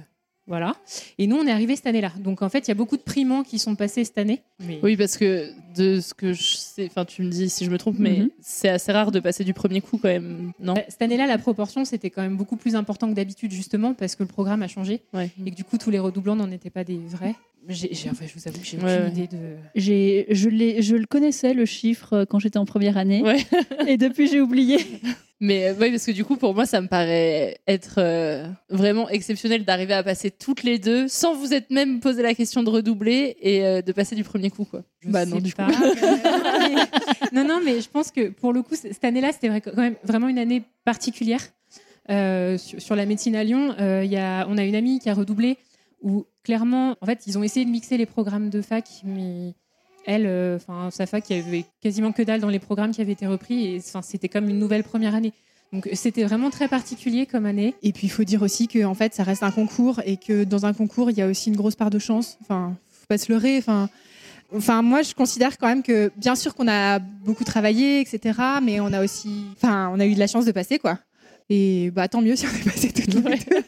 voilà. 0.49 0.75
Et 1.19 1.26
nous, 1.26 1.37
on 1.37 1.47
est 1.47 1.50
arrivé 1.50 1.76
cette 1.76 1.87
année-là. 1.87 2.12
Donc, 2.19 2.40
en 2.43 2.49
fait, 2.49 2.67
il 2.67 2.69
y 2.69 2.71
a 2.71 2.75
beaucoup 2.75 2.97
de 2.97 3.02
primants 3.02 3.43
qui 3.43 3.59
sont 3.59 3.75
passés 3.75 4.05
cette 4.05 4.19
année. 4.19 4.43
Oui, 4.83 4.97
parce 4.97 5.17
que 5.19 5.50
de 5.76 6.00
ce 6.00 6.14
que 6.14 6.33
je 6.33 6.57
sais, 6.57 6.87
enfin, 6.87 7.05
tu 7.05 7.23
me 7.23 7.31
dis 7.31 7.50
si 7.50 7.67
je 7.67 7.71
me 7.71 7.76
trompe, 7.76 7.97
mais 7.99 8.21
mhm. 8.21 8.31
c'est 8.40 8.71
assez 8.71 8.90
rare 8.90 9.12
de 9.12 9.21
passer 9.21 9.45
du 9.45 9.52
premier 9.52 9.81
coup 9.81 9.99
quand 9.99 10.09
même, 10.09 10.52
non 10.59 10.75
bah, 10.75 10.83
Cette 10.88 11.02
année-là, 11.02 11.26
la 11.26 11.38
proportion, 11.38 11.85
c'était 11.85 12.11
quand 12.11 12.23
même 12.23 12.37
beaucoup 12.37 12.57
plus 12.57 12.75
important 12.75 13.09
que 13.09 13.14
d'habitude, 13.14 13.52
justement, 13.52 13.93
parce 13.93 14.17
que 14.17 14.23
le 14.23 14.28
programme 14.28 14.62
a 14.62 14.69
changé. 14.69 15.02
Et 15.45 15.50
que 15.50 15.57
du 15.57 15.64
coup, 15.64 15.78
tous 15.78 15.90
les 15.90 15.99
redoublants 15.99 16.37
n'en 16.37 16.50
étaient 16.50 16.71
pas 16.71 16.85
des 16.85 16.97
vrais. 16.97 17.35
J'ai, 17.69 17.90
enfin, 18.11 18.25
je 18.26 18.33
vous 18.35 18.49
avoue 18.49 18.61
que 18.61 18.67
j'ai 18.67 18.78
aucune 18.78 19.09
idée 19.12 19.26
de. 19.26 19.57
J'ai, 19.75 20.26
je, 20.31 20.49
je 20.81 20.97
le 20.97 21.07
connaissais, 21.07 21.52
le 21.52 21.67
chiffre, 21.67 22.14
euh, 22.14 22.25
quand 22.25 22.38
j'étais 22.38 22.59
en 22.59 22.64
première 22.64 22.97
année. 22.97 23.23
et 23.87 23.99
depuis, 23.99 24.28
j'ai 24.28 24.40
oublié. 24.40 24.78
Mais 25.40 25.68
euh, 25.68 25.75
oui, 25.78 25.90
parce 25.90 26.04
que 26.04 26.11
du 26.11 26.25
coup, 26.25 26.37
pour 26.37 26.54
moi, 26.54 26.66
ça 26.66 26.80
me 26.80 26.88
paraît 26.88 27.61
être 27.66 27.97
euh, 27.99 28.49
vraiment 28.71 29.09
exceptionnel 29.09 29.64
d'arriver 29.64 29.95
à 29.95 30.02
passer 30.02 30.30
toutes 30.30 30.64
les 30.64 30.78
deux 30.78 31.07
sans 31.07 31.35
vous 31.35 31.54
être 31.54 31.71
même 31.71 32.00
posé 32.00 32.23
la 32.23 32.35
question 32.35 32.62
de 32.64 32.71
redoubler 32.71 33.37
et 33.40 33.64
euh, 33.64 33.83
de 33.83 33.92
passer 33.92 34.16
du 34.16 34.25
premier 34.25 34.50
coup. 34.50 34.64
Quoi. 34.64 34.83
bah 35.04 35.26
non, 35.26 35.38
du 35.38 35.54
coup. 35.54 35.62
non, 37.33 37.45
non, 37.45 37.61
mais 37.64 37.80
je 37.80 37.88
pense 37.88 38.11
que 38.11 38.30
pour 38.30 38.52
le 38.52 38.62
coup, 38.62 38.75
cette 38.75 39.04
année-là, 39.04 39.30
c'était 39.33 39.61
quand 39.61 39.76
même 39.76 39.97
vraiment 40.02 40.28
une 40.28 40.38
année 40.38 40.62
particulière. 40.85 41.42
sur, 42.09 42.97
la 42.97 43.07
médecine 43.07 43.37
à 43.37 43.45
Lyon, 43.45 43.76
y 43.78 44.16
a, 44.16 44.47
on 44.49 44.59
a 44.59 44.64
une 44.64 44.75
amie 44.75 44.99
qui 44.99 45.09
a 45.09 45.14
redoublé 45.14 45.57
où 46.02 46.26
clairement, 46.42 46.97
en 47.00 47.07
fait, 47.07 47.26
ils 47.26 47.38
ont 47.38 47.42
essayé 47.42 47.64
de 47.64 47.71
mixer 47.71 47.97
les 47.97 48.07
programmes 48.07 48.50
de 48.50 48.62
fac, 48.62 48.88
mais 49.04 49.54
elle, 50.09 50.25
euh, 50.27 50.57
enfin, 50.57 50.91
sa 50.91 51.05
fac, 51.05 51.29
il 51.29 51.37
y 51.37 51.41
avait 51.41 51.65
quasiment 51.83 52.12
que 52.12 52.23
dalle 52.23 52.41
dans 52.41 52.49
les 52.49 52.59
programmes 52.59 52.93
qui 52.93 53.03
avaient 53.03 53.12
été 53.12 53.27
repris, 53.27 53.67
et 53.67 53.81
c'était 54.03 54.31
comme 54.31 54.49
une 54.49 54.59
nouvelle 54.59 54.83
première 54.83 55.15
année. 55.15 55.35
Donc 55.71 55.87
c'était 55.93 56.25
vraiment 56.25 56.49
très 56.49 56.67
particulier 56.67 57.27
comme 57.27 57.45
année. 57.45 57.75
Et 57.83 57.93
puis 57.93 58.07
il 58.07 58.11
faut 58.11 58.25
dire 58.25 58.41
aussi 58.41 58.69
que 58.69 58.83
en 58.87 58.95
fait 58.95 59.12
ça 59.12 59.23
reste 59.23 59.43
un 59.43 59.50
concours 59.50 60.00
et 60.07 60.17
que 60.17 60.45
dans 60.45 60.65
un 60.65 60.73
concours 60.73 61.11
il 61.11 61.19
y 61.19 61.21
a 61.21 61.27
aussi 61.27 61.50
une 61.50 61.57
grosse 61.57 61.77
part 61.77 61.91
de 61.91 61.99
chance. 61.99 62.38
Enfin, 62.41 62.75
faut 62.91 63.05
pas 63.07 63.19
se 63.19 63.31
leurrer. 63.31 63.59
Enfin, 63.59 63.91
enfin 64.57 64.81
moi 64.81 65.03
je 65.03 65.12
considère 65.12 65.59
quand 65.59 65.67
même 65.67 65.83
que 65.83 66.11
bien 66.17 66.37
sûr 66.37 66.55
qu'on 66.55 66.69
a 66.69 67.00
beaucoup 67.00 67.45
travaillé, 67.45 68.00
etc. 68.00 68.41
Mais 68.62 68.81
on 68.81 68.95
a 68.95 69.05
aussi, 69.05 69.45
enfin, 69.57 69.91
on 69.93 70.00
a 70.00 70.07
eu 70.07 70.15
de 70.15 70.19
la 70.19 70.27
chance 70.27 70.47
de 70.47 70.53
passer 70.53 70.79
quoi. 70.79 70.99
Et 71.50 71.91
bah 71.91 72.09
tant 72.09 72.23
mieux 72.23 72.37
si 72.41 72.47
on 72.47 72.49
est 72.49 72.65
passé 72.65 72.91
toutes 72.91 73.12
les 73.12 73.21
deux. 73.21 73.62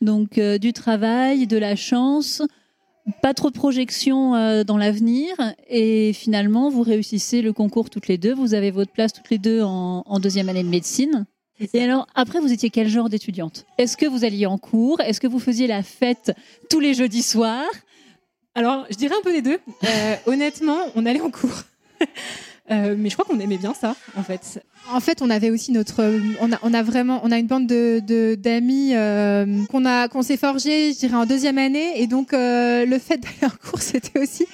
Donc 0.00 0.38
euh, 0.38 0.56
du 0.56 0.72
travail, 0.72 1.46
de 1.46 1.58
la 1.58 1.76
chance, 1.76 2.40
pas 3.22 3.34
trop 3.34 3.50
de 3.50 3.54
projections 3.54 4.34
euh, 4.34 4.64
dans 4.64 4.76
l'avenir 4.76 5.34
et 5.68 6.12
finalement 6.12 6.70
vous 6.70 6.82
réussissez 6.82 7.42
le 7.42 7.52
concours 7.52 7.90
toutes 7.90 8.08
les 8.08 8.18
deux, 8.18 8.34
vous 8.34 8.54
avez 8.54 8.70
votre 8.70 8.92
place 8.92 9.12
toutes 9.12 9.30
les 9.30 9.38
deux 9.38 9.62
en, 9.62 10.18
deuxième 10.20 10.48
année 10.48 10.62
de 10.62 10.68
médecine. 10.68 11.26
Et 11.72 11.82
alors 11.82 12.06
après 12.14 12.40
vous 12.40 12.52
étiez 12.52 12.70
quel 12.70 12.88
genre 12.88 13.08
d'étudiante? 13.08 13.66
Est-ce 13.78 13.96
que 13.96 14.06
vous 14.06 14.24
alliez 14.24 14.46
en 14.46 14.58
cours? 14.58 15.00
Est-ce 15.00 15.20
que 15.20 15.26
vous 15.26 15.40
faisiez 15.40 15.66
la 15.66 15.82
fête 15.82 16.32
tous 16.70 16.80
les 16.80 16.94
jeudis 16.94 17.22
soirs? 17.22 17.68
Alors 18.54 18.86
je 18.90 18.96
dirais 18.96 19.14
un 19.18 19.22
peu 19.22 19.32
les 19.32 19.42
deux. 19.42 19.58
Euh, 19.84 20.16
honnêtement, 20.26 20.78
on 20.94 21.06
allait 21.06 21.20
en 21.20 21.30
cours. 21.30 21.64
Euh, 22.70 22.94
mais 22.98 23.08
je 23.08 23.16
crois 23.16 23.24
qu'on 23.24 23.40
aimait 23.40 23.58
bien 23.58 23.74
ça, 23.74 23.96
en 24.16 24.22
fait. 24.22 24.62
En 24.92 25.00
fait, 25.00 25.22
on 25.22 25.30
avait 25.30 25.50
aussi 25.50 25.72
notre, 25.72 26.20
on 26.40 26.52
a, 26.52 26.58
on 26.62 26.74
a 26.74 26.82
vraiment, 26.82 27.20
on 27.24 27.32
a 27.32 27.38
une 27.38 27.46
bande 27.46 27.66
de 27.66 28.34
d'amis 28.34 28.94
euh, 28.94 29.64
qu'on 29.70 29.84
a, 29.84 30.08
qu'on 30.08 30.22
s'est 30.22 30.36
forgé, 30.36 30.92
je 30.92 30.98
dirais 30.98 31.16
en 31.16 31.26
deuxième 31.26 31.58
année, 31.58 32.00
et 32.00 32.06
donc 32.06 32.32
euh, 32.32 32.84
le 32.84 32.98
fait 32.98 33.18
d'aller 33.18 33.52
en 33.52 33.70
cours, 33.70 33.80
c'était 33.82 34.20
aussi 34.20 34.46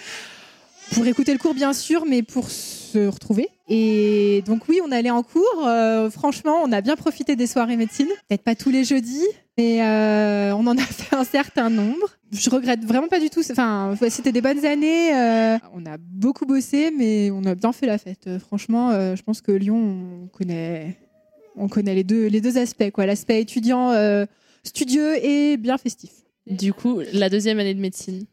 pour 0.92 1.06
écouter 1.06 1.32
le 1.32 1.38
cours 1.38 1.54
bien 1.54 1.72
sûr, 1.72 2.04
mais 2.06 2.22
pour 2.22 2.50
se 2.50 3.06
retrouver. 3.06 3.48
Et 3.68 4.44
donc 4.46 4.68
oui, 4.68 4.80
on 4.86 4.92
allait 4.92 5.10
en 5.10 5.22
cours. 5.22 5.68
franchement, 6.12 6.60
on 6.62 6.70
a 6.70 6.80
bien 6.82 6.94
profité 6.94 7.34
des 7.34 7.46
soirées 7.46 7.76
médecine. 7.76 8.08
Peut-être 8.28 8.44
pas 8.44 8.54
tous 8.54 8.70
les 8.70 8.84
jeudis, 8.84 9.26
mais 9.58 9.80
on 10.52 10.66
en 10.66 10.76
a 10.76 10.82
fait 10.82 11.16
un 11.16 11.24
certain 11.24 11.70
nombre 11.70 12.10
je 12.34 12.50
regrette 12.50 12.84
vraiment 12.84 13.08
pas 13.08 13.20
du 13.20 13.30
tout. 13.30 13.40
Enfin, 13.50 13.94
c'était 14.08 14.32
des 14.32 14.40
bonnes 14.40 14.64
années. 14.64 15.14
Euh, 15.14 15.58
on 15.72 15.86
a 15.86 15.96
beaucoup 15.98 16.46
bossé, 16.46 16.90
mais 16.96 17.30
on 17.30 17.44
a 17.44 17.54
bien 17.54 17.72
fait 17.72 17.86
la 17.86 17.98
fête. 17.98 18.26
Euh, 18.26 18.38
franchement, 18.38 18.90
euh, 18.90 19.16
je 19.16 19.22
pense 19.22 19.40
que 19.40 19.52
Lyon, 19.52 20.24
on 20.24 20.26
connaît, 20.26 20.96
on 21.56 21.68
connaît 21.68 21.94
les 21.94 22.04
deux, 22.04 22.26
les 22.26 22.40
deux 22.40 22.58
aspects, 22.58 22.90
quoi. 22.90 23.06
L'aspect 23.06 23.40
étudiant, 23.40 23.92
studieux 24.62 25.24
et 25.24 25.56
bien 25.56 25.78
festif. 25.78 26.10
Du 26.46 26.72
coup, 26.72 27.00
la 27.12 27.30
deuxième 27.30 27.58
année 27.58 27.74
de 27.74 27.80
médecine, 27.80 28.24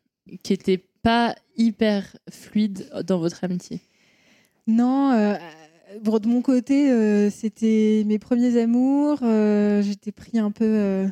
qui 0.43 0.53
était 0.53 0.83
pas 1.03 1.35
hyper 1.55 2.17
fluide 2.29 2.89
dans 3.05 3.19
votre 3.19 3.43
amitié? 3.43 3.81
Non. 4.67 5.11
de 6.03 6.27
mon 6.27 6.41
côté, 6.41 7.29
c'était 7.29 8.03
mes 8.05 8.19
premiers 8.19 8.59
amours. 8.59 9.19
J'étais 9.81 10.11
pris 10.11 10.39
un 10.39 10.51
peu 10.51 11.07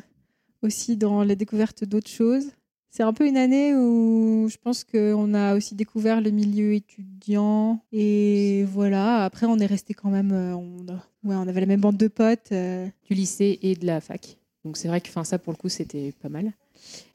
aussi 0.62 0.96
dans 0.96 1.24
la 1.24 1.34
découverte 1.34 1.84
d'autres 1.84 2.10
choses. 2.10 2.50
C'est 2.92 3.04
un 3.04 3.12
peu 3.12 3.24
une 3.24 3.36
année 3.36 3.72
où 3.72 4.48
je 4.50 4.56
pense 4.56 4.82
qu'on 4.82 5.32
a 5.32 5.54
aussi 5.54 5.76
découvert 5.76 6.20
le 6.20 6.30
milieu 6.30 6.74
étudiant. 6.74 7.80
Et 7.92 8.64
voilà, 8.64 9.24
après, 9.24 9.46
on 9.46 9.58
est 9.58 9.66
resté 9.66 9.94
quand 9.94 10.10
même. 10.10 10.32
Euh, 10.32 10.56
on, 10.56 10.84
ouais, 11.22 11.36
on 11.36 11.46
avait 11.46 11.60
la 11.60 11.66
même 11.66 11.80
bande 11.80 11.96
de 11.96 12.08
potes. 12.08 12.50
Euh. 12.50 12.88
Du 13.08 13.14
lycée 13.14 13.60
et 13.62 13.76
de 13.76 13.86
la 13.86 14.00
fac. 14.00 14.36
Donc 14.64 14.76
c'est 14.76 14.88
vrai 14.88 15.00
que 15.00 15.08
ça, 15.22 15.38
pour 15.38 15.52
le 15.52 15.56
coup, 15.56 15.68
c'était 15.68 16.12
pas 16.20 16.28
mal. 16.28 16.52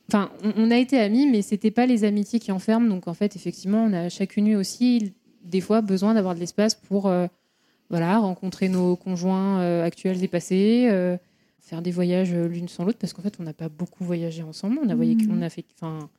Enfin, 0.08 0.32
on, 0.56 0.72
a 0.72 0.78
été 0.78 0.98
amis, 0.98 1.28
mais 1.30 1.42
c'était 1.42 1.72
pas 1.72 1.86
les 1.86 2.06
amitiés 2.06 2.40
qui 2.40 2.54
enferment. 2.54 2.88
Donc 2.88 3.10
en 3.10 3.14
fait, 3.14 3.36
effectivement, 3.36 3.84
on 3.84 3.92
a 3.92 4.08
chacune 4.08 4.48
eu 4.48 4.56
aussi 4.56 5.14
des 5.44 5.62
fois 5.62 5.82
besoin 5.82 6.14
d'avoir 6.14 6.36
de 6.36 6.40
l'espace 6.40 6.74
pour 6.74 7.08
euh, 7.08 7.28
voilà, 7.90 8.20
rencontrer 8.20 8.70
nos 8.70 8.96
conjoints 8.96 9.82
actuels 9.84 10.24
et 10.24 10.28
passés, 10.30 10.90
faire 11.66 11.82
des 11.82 11.92
voyages 11.92 12.34
l'une 12.34 12.68
sans 12.68 12.86
l'autre, 12.86 13.00
parce 13.00 13.14
qu'en 13.14 13.22
fait, 13.22 13.36
on 13.40 13.44
n'a 13.44 13.54
pas 13.54 13.70
beaucoup 13.70 14.04
voyagé 14.04 14.44
ensemble. 14.44 14.80
On 14.84 14.90
a, 14.90 14.96
voyé, 14.96 15.16
mmh. 15.16 15.32
on 15.32 15.42
a 15.42 15.50
fait, 15.50 15.66
enfin, 15.76 16.10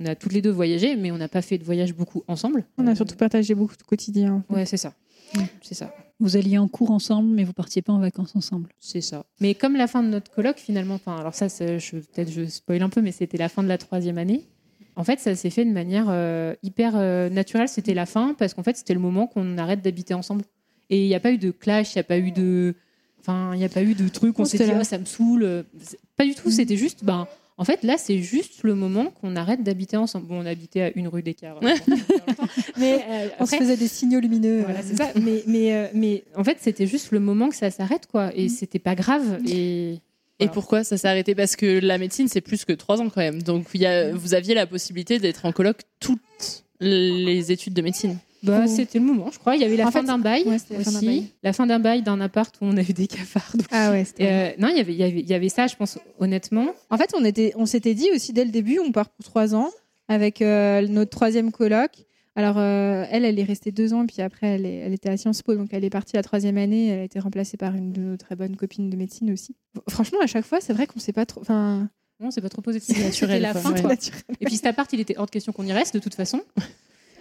on 0.00 0.06
a 0.06 0.14
toutes 0.14 0.32
les 0.32 0.42
deux 0.42 0.50
voyagé, 0.50 0.96
mais 0.96 1.10
on 1.12 1.18
n'a 1.18 1.28
pas 1.28 1.42
fait 1.42 1.58
de 1.58 1.64
voyage 1.64 1.94
beaucoup 1.94 2.24
ensemble. 2.26 2.64
On 2.78 2.86
a 2.86 2.94
surtout 2.94 3.16
partagé 3.16 3.54
beaucoup 3.54 3.76
de 3.76 3.82
quotidien. 3.82 4.42
Ouais, 4.48 4.66
c'est 4.66 4.78
ça. 4.78 4.94
C'est 5.62 5.74
ça. 5.74 5.94
Vous 6.20 6.36
alliez 6.36 6.58
en 6.58 6.68
cours 6.68 6.90
ensemble, 6.90 7.28
mais 7.28 7.44
vous 7.44 7.52
partiez 7.52 7.82
pas 7.82 7.92
en 7.92 7.98
vacances 7.98 8.36
ensemble. 8.36 8.70
C'est 8.78 9.00
ça. 9.00 9.26
Mais 9.40 9.54
comme 9.54 9.76
la 9.76 9.86
fin 9.86 10.02
de 10.02 10.08
notre 10.08 10.30
colloque, 10.30 10.58
finalement, 10.58 10.94
enfin, 10.94 11.16
alors 11.16 11.34
ça, 11.34 11.48
je, 11.48 11.96
peut-être 11.96 12.30
je 12.30 12.46
spoil 12.46 12.82
un 12.82 12.88
peu, 12.88 13.02
mais 13.02 13.12
c'était 13.12 13.36
la 13.36 13.48
fin 13.48 13.62
de 13.62 13.68
la 13.68 13.78
troisième 13.78 14.18
année. 14.18 14.46
En 14.96 15.02
fait, 15.02 15.18
ça 15.18 15.34
s'est 15.34 15.50
fait 15.50 15.64
de 15.64 15.72
manière 15.72 16.06
euh, 16.08 16.54
hyper 16.62 16.94
euh, 16.94 17.28
naturelle. 17.28 17.68
C'était 17.68 17.94
la 17.94 18.06
fin 18.06 18.34
parce 18.34 18.54
qu'en 18.54 18.62
fait, 18.62 18.76
c'était 18.76 18.94
le 18.94 19.00
moment 19.00 19.26
qu'on 19.26 19.58
arrête 19.58 19.82
d'habiter 19.82 20.14
ensemble. 20.14 20.44
Et 20.88 21.04
il 21.04 21.08
n'y 21.08 21.16
a 21.16 21.20
pas 21.20 21.32
eu 21.32 21.38
de 21.38 21.50
clash, 21.50 21.94
il 21.94 21.98
n'y 21.98 22.00
a 22.00 22.04
pas 22.04 22.18
eu 22.18 22.30
de, 22.30 22.74
enfin, 23.26 23.54
il 23.54 23.58
n'y 23.58 23.64
a 23.64 23.68
pas 23.68 23.82
eu 23.82 23.94
de 23.94 24.08
truc. 24.08 24.38
On 24.38 24.44
s'est 24.44 24.58
dit, 24.58 24.72
oh, 24.78 24.84
ça 24.84 24.98
me 24.98 25.04
saoule. 25.04 25.64
Pas 26.16 26.24
du 26.24 26.34
tout. 26.34 26.48
Mm. 26.48 26.52
C'était 26.52 26.76
juste, 26.76 27.04
ben 27.04 27.26
en 27.56 27.64
fait, 27.64 27.84
là, 27.84 27.96
c'est 27.98 28.18
juste 28.18 28.64
le 28.64 28.74
moment 28.74 29.06
qu'on 29.20 29.36
arrête 29.36 29.62
d'habiter 29.62 29.96
ensemble. 29.96 30.26
Bon, 30.26 30.42
on 30.42 30.46
habitait 30.46 30.80
à 30.80 30.90
une 30.96 31.06
rue 31.06 31.22
d'écart. 31.22 31.60
Euh, 31.62 31.74
mais 32.76 33.04
euh, 33.08 33.28
on 33.38 33.46
se 33.46 33.54
faisait 33.54 33.76
des 33.76 33.86
signaux 33.86 34.18
lumineux. 34.18 34.62
Voilà, 34.62 34.82
c'est 34.82 34.96
ça. 34.96 35.12
Mais, 35.20 35.44
mais, 35.46 35.72
euh, 35.72 35.86
mais, 35.94 36.24
en 36.36 36.42
fait, 36.42 36.58
c'était 36.60 36.88
juste 36.88 37.12
le 37.12 37.20
moment 37.20 37.48
que 37.48 37.54
ça 37.54 37.70
s'arrête, 37.70 38.06
quoi. 38.06 38.34
Et 38.34 38.46
mm. 38.46 38.48
c'était 38.48 38.80
pas 38.80 38.96
grave. 38.96 39.38
Et 39.46 40.00
Et 40.40 40.48
pourquoi 40.48 40.82
ça 40.82 40.96
s'est 40.96 41.06
arrêté? 41.06 41.36
Parce 41.36 41.54
que 41.54 41.78
la 41.78 41.96
médecine, 41.96 42.26
c'est 42.26 42.40
plus 42.40 42.64
que 42.64 42.72
trois 42.72 43.00
ans 43.00 43.08
quand 43.08 43.20
même. 43.20 43.40
Donc, 43.40 43.66
y 43.74 43.86
a, 43.86 44.12
vous 44.12 44.34
aviez 44.34 44.54
la 44.54 44.66
possibilité 44.66 45.20
d'être 45.20 45.46
en 45.46 45.52
colloque 45.52 45.82
toutes 46.00 46.64
les 46.80 47.52
études 47.52 47.74
de 47.74 47.82
médecine. 47.82 48.18
Bah, 48.44 48.66
c'était 48.66 48.98
le 48.98 49.04
moment, 49.04 49.30
je 49.32 49.38
crois. 49.38 49.56
Il 49.56 49.62
y 49.62 49.64
avait 49.64 49.76
la 49.76 49.90
fin 49.90 50.02
d'un 50.02 50.18
bail 50.18 50.44
aussi. 50.46 51.32
La 51.42 51.52
fin 51.52 51.66
d'un 51.66 51.78
bail 51.78 52.02
d'un 52.02 52.20
appart 52.20 52.54
où 52.60 52.64
on 52.64 52.76
avait 52.76 52.92
des 52.92 53.06
cafards. 53.06 53.54
Ah 53.70 53.90
ouais, 53.90 54.04
euh, 54.20 54.52
non, 54.58 54.68
il 54.68 54.76
y, 54.76 54.80
avait, 54.80 54.92
il, 54.92 54.98
y 54.98 55.02
avait, 55.02 55.20
il 55.20 55.28
y 55.28 55.34
avait 55.34 55.48
ça, 55.48 55.66
je 55.66 55.76
pense, 55.76 55.98
honnêtement. 56.18 56.68
En 56.90 56.96
fait, 56.96 57.10
on, 57.16 57.24
était, 57.24 57.52
on 57.56 57.66
s'était 57.66 57.94
dit 57.94 58.08
aussi 58.14 58.32
dès 58.32 58.44
le 58.44 58.50
début, 58.50 58.78
on 58.78 58.92
part 58.92 59.08
pour 59.08 59.24
trois 59.24 59.54
ans 59.54 59.70
avec 60.08 60.42
euh, 60.42 60.86
notre 60.88 61.10
troisième 61.10 61.52
coloc. 61.52 61.90
Alors, 62.36 62.58
euh, 62.58 63.04
elle, 63.10 63.24
elle 63.24 63.38
est 63.38 63.44
restée 63.44 63.70
deux 63.70 63.94
ans, 63.94 64.06
puis 64.06 64.20
après, 64.20 64.48
elle, 64.48 64.66
elle, 64.66 64.92
était 64.92 65.08
à 65.08 65.16
Sciences 65.16 65.42
Po, 65.42 65.54
donc 65.54 65.68
elle 65.72 65.84
est 65.84 65.90
partie 65.90 66.16
la 66.16 66.22
troisième 66.22 66.58
année. 66.58 66.88
Elle 66.88 67.00
a 67.00 67.04
été 67.04 67.20
remplacée 67.20 67.56
par 67.56 67.74
une 67.76 67.92
de 67.92 68.00
nos 68.00 68.16
très 68.16 68.34
bonnes 68.34 68.56
copines 68.56 68.90
de 68.90 68.96
médecine 68.96 69.32
aussi. 69.32 69.54
Franchement, 69.88 70.18
à 70.20 70.26
chaque 70.26 70.44
fois, 70.44 70.60
c'est 70.60 70.72
vrai 70.72 70.86
qu'on 70.86 70.96
ne 70.96 71.00
sait 71.00 71.12
pas 71.12 71.26
trop. 71.26 71.40
Enfin, 71.40 71.88
non, 72.20 72.30
c'est 72.30 72.40
pas 72.40 72.48
trop. 72.48 72.62
C'est 72.80 72.98
naturel. 73.02 73.42
La 73.42 73.54
fin, 73.54 73.74
Et 74.40 74.46
puis 74.46 74.56
cet 74.56 74.66
appart, 74.66 74.92
il 74.92 75.00
était 75.00 75.16
hors 75.16 75.26
de 75.26 75.30
question 75.30 75.52
qu'on 75.52 75.66
y 75.66 75.72
reste 75.72 75.94
de 75.94 76.00
toute 76.00 76.14
façon. 76.14 76.40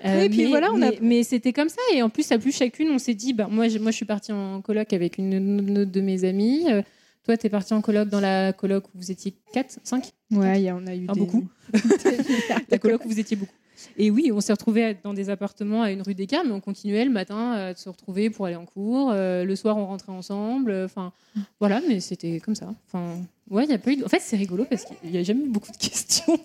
Euh, 0.05 0.27
puis 0.27 0.43
mais, 0.43 0.45
voilà, 0.45 0.71
on 0.73 0.81
a... 0.81 0.91
mais, 1.01 1.23
c'était 1.23 1.53
comme 1.53 1.69
ça. 1.69 1.81
Et 1.93 2.01
en 2.01 2.09
plus, 2.09 2.31
à 2.31 2.37
plus 2.37 2.55
chacune, 2.55 2.89
on 2.89 2.99
s'est 2.99 3.13
dit, 3.13 3.33
bah, 3.33 3.47
moi, 3.49 3.67
je, 3.67 3.79
moi, 3.79 3.91
je 3.91 3.95
suis 3.95 4.05
partie 4.05 4.31
en 4.31 4.61
coloc 4.61 4.91
avec 4.93 5.17
une, 5.17 5.85
de 5.85 6.01
mes 6.01 6.25
amies. 6.25 6.65
Euh, 6.69 6.81
toi, 7.23 7.37
tu 7.37 7.47
es 7.47 7.49
partie 7.49 7.73
en 7.73 7.81
coloc 7.81 8.09
dans 8.09 8.19
la 8.19 8.51
coloc 8.51 8.85
où 8.87 8.97
vous 8.97 9.11
étiez 9.11 9.33
4, 9.53 9.79
5 9.83 10.11
Ouais, 10.31 10.71
on 10.71 10.85
a 10.87 10.95
eu 10.95 11.05
ah, 11.07 11.13
beaucoup. 11.13 11.47
la 12.69 12.77
coloc 12.77 13.05
où 13.05 13.09
vous 13.09 13.19
étiez 13.19 13.37
beaucoup. 13.37 13.53
Et 13.97 14.11
oui, 14.11 14.31
on 14.33 14.41
s'est 14.41 14.53
retrouvés 14.53 14.97
dans 15.03 15.13
des 15.13 15.29
appartements 15.29 15.83
à 15.83 15.91
une 15.91 16.01
rue 16.01 16.15
d'écart, 16.15 16.43
mais 16.45 16.51
on 16.51 16.59
continuait 16.59 17.05
le 17.05 17.11
matin 17.11 17.51
à 17.51 17.75
se 17.75 17.89
retrouver 17.89 18.29
pour 18.29 18.45
aller 18.45 18.55
en 18.55 18.65
cours. 18.65 19.11
Euh, 19.11 19.45
le 19.45 19.55
soir, 19.55 19.77
on 19.77 19.85
rentrait 19.85 20.11
ensemble. 20.11 20.73
Enfin, 20.85 21.13
voilà, 21.59 21.81
mais 21.87 21.99
c'était 21.99 22.39
comme 22.39 22.55
ça. 22.55 22.73
Enfin, 22.87 23.17
ouais, 23.49 23.65
il 23.65 23.71
y 23.71 23.73
a 23.73 23.77
pas 23.77 23.91
eu. 23.91 24.03
En 24.03 24.09
fait, 24.09 24.19
c'est 24.19 24.37
rigolo 24.37 24.65
parce 24.65 24.85
qu'il 24.85 25.09
n'y 25.09 25.17
a 25.17 25.23
jamais 25.23 25.45
eu 25.45 25.49
beaucoup 25.49 25.71
de 25.71 25.77
questions. 25.89 26.37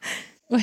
ouais. 0.50 0.60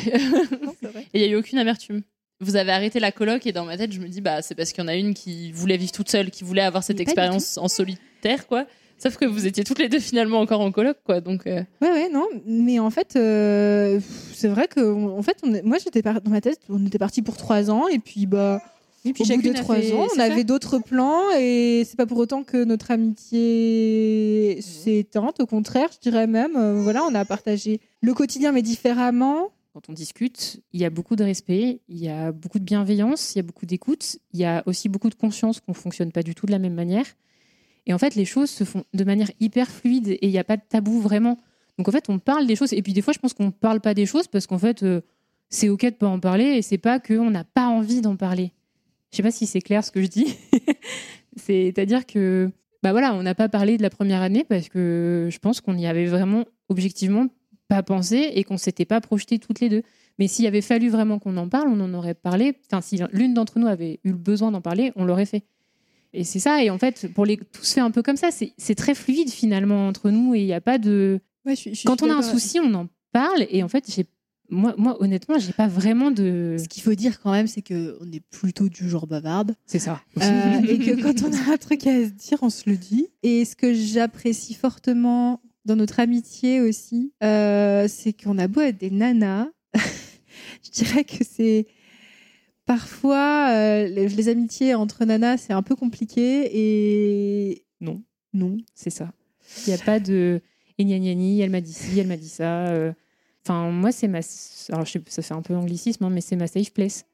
Et 1.14 1.20
il 1.20 1.22
n'y 1.22 1.28
a 1.28 1.30
eu 1.30 1.36
aucune 1.36 1.60
amertume 1.60 2.02
vous 2.40 2.56
avez 2.56 2.72
arrêté 2.72 3.00
la 3.00 3.12
coloc 3.12 3.46
et 3.48 3.52
dans 3.52 3.66
ma 3.66 3.78
tête, 3.78 3.92
je 3.92 4.00
me 4.00 4.08
dis, 4.08 4.22
bah, 4.22 4.42
c'est 4.42 4.56
parce 4.56 4.72
qu'il 4.72 4.84
y 4.84 4.86
en 4.86 4.88
a 4.88 4.96
une 4.96 5.14
qui 5.14 5.52
voulait 5.52 5.78
vivre 5.78 5.92
toute 5.92 6.10
seule, 6.10 6.30
qui 6.30 6.44
voulait 6.44 6.62
avoir 6.62 6.84
cette 6.84 7.00
expérience 7.00 7.58
en 7.58 7.68
solitaire, 7.68 8.48
quoi. 8.48 8.66
Sauf 9.00 9.18
que 9.18 9.26
vous 9.26 9.46
étiez 9.46 9.64
toutes 9.64 9.80
les 9.80 9.90
deux 9.90 10.00
finalement 10.00 10.40
encore 10.40 10.62
en 10.62 10.72
coloc, 10.72 10.98
quoi. 11.04 11.22
Donc. 11.22 11.46
Euh. 11.46 11.64
Ouais, 11.82 11.92
ouais, 11.92 12.10
non. 12.10 12.28
Mais 12.46 12.80
en 12.80 12.90
fait, 12.90 13.16
euh, 13.16 14.00
c'est 14.34 14.48
vrai 14.48 14.68
que, 14.68 14.82
en 14.82 15.22
fait, 15.22 15.38
on 15.44 15.52
moi, 15.64 15.78
j'étais 15.84 16.02
dans 16.02 16.20
ma 16.26 16.42
tête, 16.42 16.60
on 16.70 16.84
était 16.86 16.98
parti 16.98 17.22
pour 17.22 17.38
trois 17.38 17.70
ans, 17.70 17.88
et 17.88 18.00
puis 18.00 18.26
bah. 18.26 18.62
Et 19.06 19.14
puis, 19.14 19.24
au 19.24 19.36
bout 19.38 19.42
de 19.42 19.54
trois 19.54 19.78
ans, 19.78 20.08
on 20.16 20.20
avait 20.20 20.44
d'autres 20.44 20.80
plans 20.80 21.32
et 21.40 21.84
c'est 21.86 21.96
pas 21.96 22.08
pour 22.08 22.18
autant 22.18 22.44
que 22.44 22.66
notre 22.66 22.92
amitié 22.92 24.60
s'est 24.62 24.98
éteinte. 24.98 25.40
Au 25.40 25.46
contraire, 25.46 25.88
je 25.94 26.10
dirais 26.10 26.28
même, 26.28 26.58
euh, 26.58 26.82
voilà, 26.82 27.04
on 27.04 27.16
a 27.16 27.24
partagé 27.24 27.80
le 28.02 28.14
quotidien 28.14 28.52
mais 28.52 28.62
différemment 28.62 29.52
quand 29.78 29.90
on 29.90 29.94
discute, 29.94 30.60
il 30.74 30.82
y 30.82 30.86
a 30.86 30.90
beaucoup 30.90 31.16
de 31.16 31.24
respect, 31.24 31.82
il 31.88 32.00
y 32.00 32.10
a 32.10 32.32
beaucoup 32.32 32.58
de 32.58 32.64
bienveillance, 32.64 33.36
il 33.36 33.38
y 33.38 33.42
a 33.42 33.44
beaucoup 33.44 33.68
d'écoute, 33.68 34.18
il 34.34 34.40
y 34.40 34.44
a 34.44 34.64
aussi 34.66 34.90
beaucoup 34.90 35.12
de 35.12 35.14
conscience 35.14 35.60
qu'on 35.60 35.74
ne 35.74 35.78
fonctionne 35.78 36.12
pas 36.12 36.24
du 36.24 36.34
tout 36.34 36.48
de 36.48 36.52
la 36.52 36.58
même 36.58 36.74
manière. 36.74 37.06
Et 37.86 37.94
en 37.94 38.00
fait, 38.00 38.16
les 38.16 38.26
choses 38.26 38.50
se 38.50 38.64
font 38.64 38.86
de 38.96 39.04
manière 39.04 39.30
hyper 39.40 39.70
fluide 39.70 40.08
et 40.08 40.20
il 40.24 40.32
n'y 40.32 40.40
a 40.40 40.44
pas 40.44 40.58
de 40.58 40.64
tabou 40.68 41.00
vraiment. 41.00 41.38
Donc 41.78 41.88
en 41.88 41.92
fait, 41.92 42.10
on 42.10 42.18
parle 42.18 42.48
des 42.48 42.56
choses. 42.56 42.74
Et 42.74 42.82
puis 42.82 42.94
des 42.94 43.04
fois, 43.04 43.14
je 43.14 43.20
pense 43.20 43.36
qu'on 43.36 43.46
ne 43.46 43.52
parle 43.52 43.80
pas 43.80 43.94
des 43.94 44.08
choses 44.08 44.28
parce 44.28 44.48
qu'en 44.48 44.58
fait, 44.58 44.82
euh, 44.82 45.02
c'est 45.52 45.70
OK 45.70 45.86
de 45.86 45.92
pas 45.92 46.08
en 46.08 46.20
parler 46.20 46.46
et 46.46 46.64
c'est 46.64 46.80
pas 46.80 47.00
qu'on 47.00 47.30
n'a 47.30 47.44
pas 47.44 47.68
envie 47.68 48.02
d'en 48.02 48.16
parler. 48.16 48.54
Je 49.12 49.18
sais 49.18 49.24
pas 49.24 49.30
si 49.30 49.46
c'est 49.46 49.62
clair 49.62 49.84
ce 49.84 49.92
que 49.92 50.02
je 50.02 50.08
dis. 50.08 50.36
C'est-à-dire 51.36 52.08
que, 52.08 52.50
bah 52.82 52.94
voilà, 52.94 53.14
on 53.14 53.22
n'a 53.22 53.36
pas 53.36 53.48
parlé 53.48 53.78
de 53.78 53.84
la 53.84 53.92
première 53.92 54.24
année 54.24 54.44
parce 54.44 54.70
que 54.70 55.30
je 55.32 55.38
pense 55.38 55.62
qu'on 55.62 55.78
y 55.78 55.86
avait 55.86 56.08
vraiment 56.08 56.46
objectivement 56.68 57.28
pas 57.68 57.84
pensé 57.84 58.32
et 58.34 58.44
qu'on 58.44 58.58
s'était 58.58 58.86
pas 58.86 59.02
projeté 59.02 59.40
toutes 59.40 59.60
les 59.60 59.70
deux. 59.70 59.84
Mais 60.20 60.28
s'il 60.28 60.46
avait 60.48 60.62
fallu 60.62 60.90
vraiment 60.90 61.20
qu'on 61.20 61.38
en 61.38 61.48
parle, 61.48 61.68
on 61.70 61.80
en 61.80 61.94
aurait 61.94 62.16
parlé. 62.16 62.56
Enfin, 62.66 62.82
si 62.82 63.00
l'une 63.12 63.34
d'entre 63.34 63.60
nous 63.60 63.68
avait 63.68 64.00
eu 64.04 64.12
le 64.12 64.18
besoin 64.18 64.52
d'en 64.52 64.62
parler, 64.62 64.92
on 64.96 65.06
l'aurait 65.06 65.26
fait. 65.26 65.44
Et 66.14 66.24
c'est 66.24 66.40
ça. 66.40 66.64
Et 66.64 66.70
en 66.70 66.78
fait, 66.78 67.12
pour 67.14 67.26
les, 67.26 67.38
tout 67.38 67.64
se 67.64 67.76
fait 67.76 67.82
un 67.82 67.92
peu 67.92 68.02
comme 68.02 68.18
ça. 68.18 68.30
C'est 68.32 68.76
très 68.76 68.96
fluide 68.96 69.30
finalement 69.30 69.88
entre 69.88 70.10
nous 70.10 70.34
et 70.34 70.40
il 70.40 70.46
n'y 70.46 70.54
a 70.54 70.62
pas 70.62 70.78
de. 70.78 71.20
Quand 71.86 72.02
on 72.02 72.10
a 72.10 72.16
un 72.16 72.22
souci, 72.22 72.60
on 72.60 72.74
en 72.74 72.88
parle. 73.12 73.46
Et 73.50 73.64
en 73.64 73.68
fait, 73.68 73.86
j'ai 73.94 74.06
moi, 74.50 74.74
moi, 74.78 75.02
honnêtement, 75.02 75.38
j'ai 75.40 75.52
pas 75.52 75.68
vraiment 75.68 76.12
de. 76.12 76.56
Ce 76.58 76.68
qu'il 76.68 76.82
faut 76.82 76.94
dire 76.94 77.20
quand 77.22 77.32
même, 77.32 77.48
c'est 77.48 77.62
qu'on 77.62 78.12
est 78.12 78.24
plutôt 78.32 78.70
du 78.70 78.90
genre 78.90 79.08
bavarde. 79.08 79.56
C'est 79.66 79.80
ça. 79.80 80.02
Euh, 80.22 80.62
et 80.68 80.80
que 80.80 81.02
quand 81.02 81.28
on 81.28 81.34
a 81.34 81.54
un 81.54 81.58
truc 81.58 81.86
à 81.86 82.06
se 82.06 82.12
dire, 82.12 82.40
on 82.42 82.50
se 82.50 82.70
le 82.70 82.78
dit. 82.78 83.10
Et 83.24 83.46
ce 83.46 83.56
que 83.56 83.74
j'apprécie 83.74 84.54
fortement 84.54 85.42
dans 85.68 85.76
notre 85.76 86.00
amitié 86.00 86.62
aussi, 86.62 87.14
euh, 87.24 87.88
c'est 87.90 88.14
qu'on 88.14 88.38
a 88.38 88.48
beau 88.48 88.62
être 88.62 88.78
des 88.78 88.90
nanas, 88.90 89.50
je 89.76 90.72
dirais 90.72 91.04
que 91.04 91.26
c'est 91.30 91.68
parfois 92.66 93.50
euh, 93.52 93.88
les, 93.88 94.30
amitiés 94.30 94.76
entre 94.76 95.04
nanas, 95.04 95.38
c'est 95.38 95.54
un 95.54 95.62
peu 95.62 95.76
compliqué 95.76 96.50
et 96.54 97.66
non, 97.82 98.02
non, 98.34 98.58
c'est 98.74 98.90
ça. 98.90 99.12
Il 99.66 99.74
n'y 99.74 99.80
a 99.80 99.84
pas 99.84 100.00
de 100.00 100.42
et 100.78 100.86
gna 100.86 101.44
elle 101.44 101.50
m'a 101.50 101.62
dit 101.62 101.74
ci, 101.74 102.00
elle 102.00 102.08
m'a 102.08 102.18
dit 102.18 102.30
ça. 102.30 102.68
Euh. 102.68 102.94
Enfin, 103.44 103.70
moi, 103.72 103.92
c'est 103.92 104.08
ma. 104.08 104.20
Alors, 104.70 104.86
je 104.86 104.92
sais, 104.92 105.02
ça 105.08 105.22
fait 105.22 105.34
un 105.34 105.42
peu 105.42 105.56
anglicisme, 105.56 106.04
hein, 106.04 106.10
mais 106.10 106.22
c'est 106.22 106.36
ma 106.36 106.48
safe 106.48 106.72
place. 106.72 107.06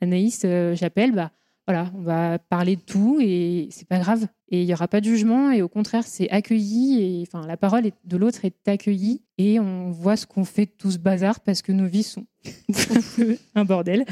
Anaïs, 0.00 0.44
j'appelle, 0.74 1.12
bah 1.12 1.32
voilà, 1.66 1.90
on 1.96 2.02
va 2.02 2.38
parler 2.38 2.76
de 2.76 2.80
tout 2.80 3.18
et 3.20 3.68
c'est 3.70 3.88
pas 3.88 3.98
grave. 3.98 4.26
Et 4.48 4.62
il 4.62 4.68
y 4.68 4.72
aura 4.72 4.86
pas 4.86 5.00
de 5.00 5.06
jugement 5.06 5.50
et 5.50 5.62
au 5.62 5.68
contraire, 5.68 6.04
c'est 6.06 6.30
accueilli 6.30 7.02
et 7.02 7.24
enfin 7.26 7.46
la 7.46 7.56
parole 7.56 7.90
de 8.04 8.16
l'autre 8.16 8.44
est 8.44 8.68
accueillie 8.68 9.22
et 9.38 9.58
on 9.58 9.90
voit 9.90 10.16
ce 10.16 10.26
qu'on 10.26 10.44
fait 10.44 10.66
de 10.66 10.70
tout 10.78 10.92
ce 10.92 10.98
bazar 10.98 11.40
parce 11.40 11.62
que 11.62 11.72
nos 11.72 11.86
vies 11.86 12.04
sont 12.04 12.26
un 13.54 13.64
bordel. 13.64 14.04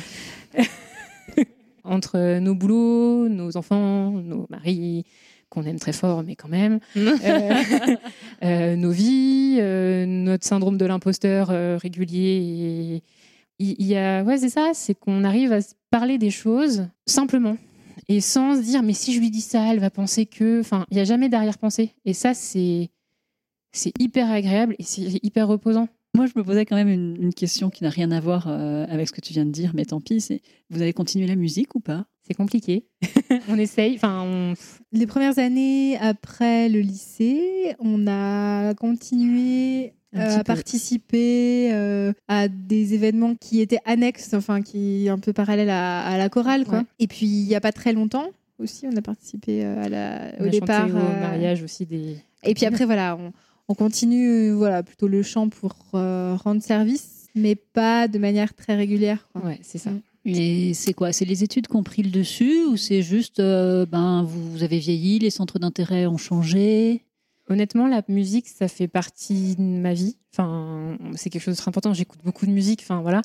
Entre 1.84 2.38
nos 2.38 2.54
boulots, 2.54 3.28
nos 3.28 3.56
enfants, 3.56 4.10
nos 4.10 4.46
maris 4.50 5.04
qu'on 5.54 5.62
aime 5.64 5.78
très 5.78 5.92
fort, 5.92 6.22
mais 6.22 6.34
quand 6.34 6.48
même, 6.48 6.80
euh, 6.96 7.54
euh, 8.42 8.76
nos 8.76 8.90
vies, 8.90 9.58
euh, 9.60 10.04
notre 10.06 10.44
syndrome 10.44 10.76
de 10.76 10.84
l'imposteur 10.84 11.48
régulier. 11.80 13.02
Il 13.60 13.86
y, 13.86 13.96
a, 13.96 14.24
ouais, 14.24 14.38
c'est 14.38 14.48
ça, 14.48 14.72
c'est 14.74 14.94
qu'on 14.94 15.22
arrive 15.22 15.52
à 15.52 15.60
parler 15.90 16.18
des 16.18 16.30
choses 16.30 16.88
simplement 17.06 17.56
et 18.08 18.20
sans 18.20 18.56
se 18.56 18.62
dire 18.62 18.82
mais 18.82 18.92
si 18.92 19.14
je 19.14 19.20
lui 19.20 19.30
dis 19.30 19.40
ça, 19.40 19.72
elle 19.72 19.80
va 19.80 19.90
penser 19.90 20.26
que. 20.26 20.60
Enfin, 20.60 20.84
il 20.90 20.94
n'y 20.94 21.00
a 21.00 21.04
jamais 21.04 21.28
d'arrière-pensée. 21.28 21.94
Et 22.04 22.12
ça, 22.12 22.34
c'est 22.34 22.90
c'est 23.72 23.92
hyper 23.98 24.30
agréable 24.30 24.76
et 24.78 24.82
c'est 24.82 25.20
hyper 25.22 25.48
reposant. 25.48 25.88
Moi, 26.16 26.26
je 26.26 26.32
me 26.36 26.44
posais 26.44 26.64
quand 26.64 26.76
même 26.76 26.88
une, 26.88 27.34
question 27.34 27.70
qui 27.70 27.82
n'a 27.82 27.90
rien 27.90 28.12
à 28.12 28.20
voir 28.20 28.46
euh, 28.46 28.86
avec 28.88 29.08
ce 29.08 29.12
que 29.12 29.20
tu 29.20 29.32
viens 29.32 29.44
de 29.44 29.50
dire, 29.50 29.72
mais 29.74 29.84
tant 29.84 30.00
pis. 30.00 30.20
C'est 30.20 30.42
vous 30.70 30.80
allez 30.80 30.92
continuer 30.92 31.26
la 31.26 31.34
musique 31.34 31.74
ou 31.74 31.80
pas? 31.80 32.06
C'est 32.22 32.34
compliqué. 32.34 32.86
on 33.48 33.58
essaye. 33.58 33.96
Enfin, 33.96 34.54
les 34.92 35.06
premières 35.06 35.40
années 35.40 35.98
après 35.98 36.68
le 36.68 36.80
lycée, 36.80 37.74
on 37.80 38.06
a 38.06 38.74
continué 38.74 39.94
euh, 40.16 40.38
à 40.38 40.44
participer 40.44 41.70
euh, 41.72 42.12
à 42.28 42.48
des 42.48 42.94
événements 42.94 43.34
qui 43.34 43.60
étaient 43.60 43.80
annexes, 43.84 44.34
enfin 44.34 44.62
qui 44.62 45.08
un 45.08 45.18
peu 45.18 45.32
parallèles 45.32 45.70
à, 45.70 46.16
la 46.16 46.28
chorale, 46.28 46.64
quoi. 46.64 46.84
Et 46.98 47.06
puis 47.06 47.26
il 47.26 47.46
n'y 47.46 47.54
a 47.54 47.60
pas 47.60 47.72
très 47.72 47.92
longtemps 47.92 48.26
aussi, 48.58 48.86
on 48.86 48.96
a 48.96 49.02
participé 49.02 49.64
euh, 49.64 49.82
à 49.82 49.88
la, 49.88 50.32
au 50.40 50.48
départ, 50.48 50.88
au 50.88 51.20
mariage 51.20 51.62
aussi 51.62 51.86
des. 51.86 52.16
Et 52.44 52.54
puis 52.54 52.66
après 52.66 52.84
voilà, 52.84 53.18
on 53.68 53.74
continue 53.74 54.52
voilà 54.52 54.82
plutôt 54.82 55.08
le 55.08 55.22
chant 55.22 55.48
pour 55.48 55.74
rendre 55.92 56.62
service, 56.62 57.26
mais 57.34 57.56
pas 57.56 58.06
de 58.08 58.18
manière 58.18 58.54
très 58.54 58.76
régulière. 58.76 59.26
Quoi. 59.32 59.46
Ouais, 59.46 59.58
c'est 59.62 59.78
ça. 59.78 59.90
Mm. 59.90 60.00
Et 60.26 60.74
c'est 60.74 60.94
quoi? 60.94 61.12
C'est 61.12 61.24
les 61.24 61.42
études 61.42 61.66
qui 61.66 61.76
ont 61.76 61.82
pris 61.82 62.02
le 62.02 62.10
dessus 62.10 62.64
ou 62.64 62.76
c'est 62.76 63.02
juste, 63.02 63.40
ben, 63.40 64.22
vous, 64.22 64.52
vous 64.52 64.62
avez 64.62 64.78
vieilli, 64.78 65.18
les 65.18 65.30
centres 65.30 65.58
d'intérêt 65.58 66.06
ont 66.06 66.18
changé? 66.18 67.02
Honnêtement, 67.48 67.86
la 67.86 68.02
musique, 68.08 68.48
ça 68.48 68.68
fait 68.68 68.88
partie 68.88 69.54
de 69.56 69.62
ma 69.62 69.92
vie. 69.92 70.16
Enfin, 70.32 70.96
c'est 71.14 71.28
quelque 71.28 71.42
chose 71.42 71.56
de 71.56 71.60
très 71.60 71.68
important. 71.68 71.92
J'écoute 71.92 72.20
beaucoup 72.24 72.46
de 72.46 72.50
musique. 72.50 72.80
Enfin, 72.82 73.02
voilà. 73.02 73.20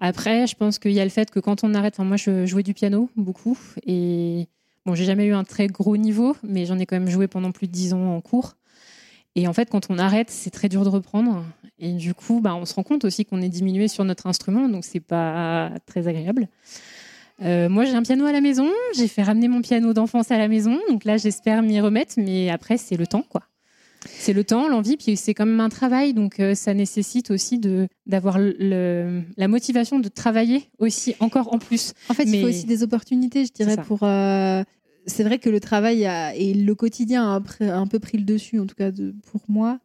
Après, 0.00 0.46
je 0.48 0.56
pense 0.56 0.78
qu'il 0.78 0.92
y 0.92 1.00
a 1.00 1.04
le 1.04 1.10
fait 1.10 1.30
que 1.30 1.38
quand 1.38 1.62
on 1.62 1.74
arrête, 1.74 1.94
enfin, 1.94 2.04
moi, 2.04 2.16
je 2.16 2.46
jouais 2.46 2.64
du 2.64 2.74
piano 2.74 3.08
beaucoup. 3.16 3.56
Et 3.86 4.48
bon, 4.84 4.96
j'ai 4.96 5.04
jamais 5.04 5.26
eu 5.26 5.34
un 5.34 5.44
très 5.44 5.68
gros 5.68 5.96
niveau, 5.96 6.36
mais 6.42 6.66
j'en 6.66 6.78
ai 6.78 6.86
quand 6.86 6.96
même 6.96 7.08
joué 7.08 7.28
pendant 7.28 7.52
plus 7.52 7.68
de 7.68 7.72
dix 7.72 7.94
ans 7.94 8.16
en 8.16 8.20
cours. 8.20 8.56
Et 9.36 9.46
en 9.46 9.52
fait, 9.52 9.70
quand 9.70 9.86
on 9.90 9.98
arrête, 9.98 10.30
c'est 10.30 10.50
très 10.50 10.68
dur 10.68 10.82
de 10.82 10.88
reprendre. 10.88 11.44
Et 11.78 11.92
du 11.92 12.12
coup, 12.12 12.40
bah, 12.40 12.56
on 12.56 12.64
se 12.64 12.74
rend 12.74 12.82
compte 12.82 13.04
aussi 13.04 13.24
qu'on 13.24 13.40
est 13.40 13.48
diminué 13.48 13.86
sur 13.86 14.04
notre 14.04 14.26
instrument, 14.26 14.68
donc 14.68 14.84
c'est 14.84 15.00
pas 15.00 15.70
très 15.86 16.08
agréable. 16.08 16.48
Euh, 17.42 17.68
moi, 17.68 17.84
j'ai 17.84 17.94
un 17.94 18.02
piano 18.02 18.26
à 18.26 18.32
la 18.32 18.40
maison. 18.40 18.68
J'ai 18.96 19.08
fait 19.08 19.22
ramener 19.22 19.48
mon 19.48 19.62
piano 19.62 19.94
d'enfance 19.94 20.30
à 20.30 20.38
la 20.38 20.48
maison, 20.48 20.78
donc 20.90 21.04
là, 21.04 21.16
j'espère 21.16 21.62
m'y 21.62 21.80
remettre. 21.80 22.14
Mais 22.16 22.50
après, 22.50 22.76
c'est 22.76 22.96
le 22.96 23.06
temps, 23.06 23.24
quoi 23.28 23.42
c'est 24.06 24.32
le 24.32 24.44
temps, 24.44 24.68
l'envie, 24.68 24.96
puis 24.96 25.16
c'est 25.16 25.34
quand 25.34 25.46
même 25.46 25.60
un 25.60 25.68
travail, 25.68 26.14
donc 26.14 26.40
euh, 26.40 26.54
ça 26.54 26.72
nécessite 26.72 27.30
aussi 27.30 27.58
de 27.58 27.86
d'avoir 28.06 28.38
la 28.38 29.48
motivation 29.48 29.98
de 29.98 30.08
travailler 30.08 30.70
aussi 30.78 31.14
encore 31.20 31.52
en 31.52 31.58
plus. 31.58 31.92
En 32.08 32.14
fait, 32.14 32.24
il 32.24 32.40
faut 32.40 32.48
aussi 32.48 32.66
des 32.66 32.82
opportunités, 32.82 33.44
je 33.44 33.52
dirais, 33.52 33.76
pour. 33.76 34.02
Euh, 34.02 34.62
c'est 35.06 35.24
vrai 35.24 35.38
que 35.38 35.48
le 35.48 35.60
travail 35.60 36.08
et 36.36 36.54
le 36.54 36.74
quotidien 36.74 37.24
a 37.24 37.42
un, 37.60 37.86
peu 37.86 37.98
pris 37.98 38.18
le 38.18 38.24
dessus, 38.24 38.58
en 38.58 38.66
tout 38.66 38.74
cas 38.74 38.90
pour 39.30 39.40
moi. 39.48 39.78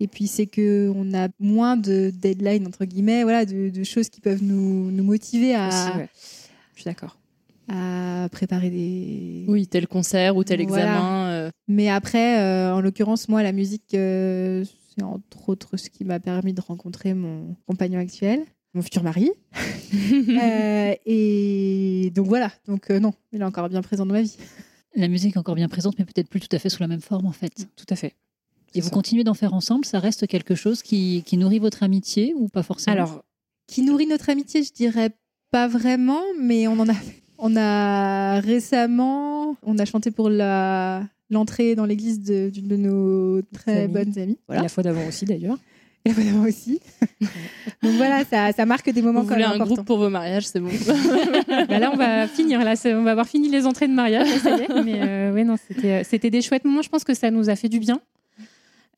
Et 0.00 0.08
puis 0.08 0.26
c'est 0.26 0.46
que 0.46 0.90
on 0.94 1.14
a 1.14 1.28
moins 1.38 1.76
de 1.76 2.12
deadlines 2.14 2.66
entre 2.66 2.84
guillemets, 2.84 3.22
voilà, 3.22 3.44
de, 3.44 3.84
choses 3.84 4.08
qui 4.08 4.20
peuvent 4.20 4.42
nous, 4.42 4.90
motiver 5.02 5.54
à. 5.54 6.08
Je 6.74 6.80
suis 6.80 6.84
d'accord 6.84 7.16
à 7.68 8.28
préparer 8.30 8.70
des. 8.70 9.44
Oui, 9.48 9.66
tel 9.66 9.86
concert 9.86 10.36
ou 10.36 10.44
tel 10.44 10.60
examen. 10.60 11.21
Euh. 11.68 11.72
Mais 11.72 11.88
après, 11.88 12.40
euh, 12.40 12.74
en 12.74 12.80
l'occurrence, 12.80 13.28
moi, 13.28 13.42
la 13.42 13.52
musique, 13.52 13.94
euh, 13.94 14.64
c'est 14.94 15.02
entre 15.02 15.48
autres 15.48 15.76
ce 15.76 15.90
qui 15.90 16.04
m'a 16.04 16.20
permis 16.20 16.52
de 16.52 16.60
rencontrer 16.60 17.14
mon 17.14 17.56
compagnon 17.66 17.98
actuel, 18.00 18.44
mon 18.74 18.82
futur 18.82 19.02
mari. 19.02 19.30
et 21.06 22.10
donc 22.14 22.26
voilà, 22.26 22.50
donc 22.66 22.90
non, 22.90 23.12
il 23.32 23.40
est 23.40 23.44
encore 23.44 23.68
bien 23.68 23.82
présent 23.82 24.06
dans 24.06 24.14
ma 24.14 24.22
vie. 24.22 24.36
La 24.94 25.08
musique 25.08 25.36
est 25.36 25.38
encore 25.38 25.54
bien 25.54 25.68
présente, 25.68 25.98
mais 25.98 26.04
peut-être 26.04 26.28
plus 26.28 26.40
tout 26.40 26.54
à 26.54 26.58
fait 26.58 26.68
sous 26.68 26.82
la 26.82 26.88
même 26.88 27.00
forme, 27.00 27.26
en 27.26 27.32
fait. 27.32 27.68
Tout 27.76 27.86
à 27.88 27.96
fait. 27.96 28.14
Et 28.74 28.80
vous 28.80 28.90
continuez 28.90 29.24
d'en 29.24 29.34
faire 29.34 29.52
ensemble, 29.54 29.84
ça 29.84 29.98
reste 29.98 30.26
quelque 30.26 30.54
chose 30.54 30.82
qui, 30.82 31.22
qui 31.26 31.36
nourrit 31.36 31.58
votre 31.58 31.82
amitié 31.82 32.32
ou 32.34 32.48
pas 32.48 32.62
forcément? 32.62 32.94
Alors, 32.94 33.24
qui 33.66 33.82
nourrit 33.82 34.06
notre 34.06 34.30
amitié, 34.30 34.62
je 34.62 34.72
dirais 34.72 35.10
pas 35.50 35.68
vraiment, 35.68 36.22
mais 36.38 36.66
on 36.68 36.78
en 36.78 36.88
a 36.88 36.94
on 37.42 37.56
a 37.56 38.40
récemment, 38.40 39.56
on 39.64 39.76
a 39.78 39.84
chanté 39.84 40.10
pour 40.10 40.30
la 40.30 41.02
l'entrée 41.28 41.74
dans 41.74 41.86
l'église 41.86 42.20
d'une 42.22 42.68
de, 42.68 42.76
nos 42.76 43.42
très 43.52 43.88
bonnes 43.88 44.16
amies. 44.18 44.38
Voilà. 44.46 44.62
la 44.62 44.68
fois 44.68 44.82
d'avant 44.82 45.06
aussi 45.08 45.24
d'ailleurs. 45.24 45.56
Et 46.04 46.10
la 46.10 46.14
fois 46.14 46.24
d'avant 46.24 46.44
aussi. 46.44 46.80
Donc 47.82 47.92
voilà, 47.96 48.24
ça, 48.24 48.52
ça, 48.52 48.64
marque 48.64 48.90
des 48.90 49.02
moments 49.02 49.22
Vous 49.22 49.28
quand 49.28 49.34
voulez 49.34 49.44
un 49.44 49.58
groupe 49.58 49.84
pour 49.84 49.98
vos 49.98 50.10
mariages, 50.10 50.46
c'est 50.46 50.60
bon. 50.60 50.68
Bah 51.68 51.78
là, 51.78 51.90
on 51.92 51.96
va 51.96 52.28
finir. 52.28 52.62
Là, 52.62 52.74
on 52.84 53.02
va 53.02 53.10
avoir 53.10 53.26
fini 53.26 53.48
les 53.48 53.66
entrées 53.66 53.88
de 53.88 53.94
mariage. 53.94 54.28
Ça 54.38 54.56
y 54.56 54.62
est. 54.62 54.82
Mais 54.84 55.00
euh, 55.02 55.32
ouais, 55.32 55.44
non, 55.44 55.56
c'était 56.04 56.30
des 56.30 56.42
chouettes 56.42 56.64
moments. 56.64 56.82
Je 56.82 56.90
pense 56.90 57.04
que 57.04 57.14
ça 57.14 57.30
nous 57.30 57.50
a 57.50 57.56
fait 57.56 57.68
du 57.68 57.80
bien. 57.80 58.00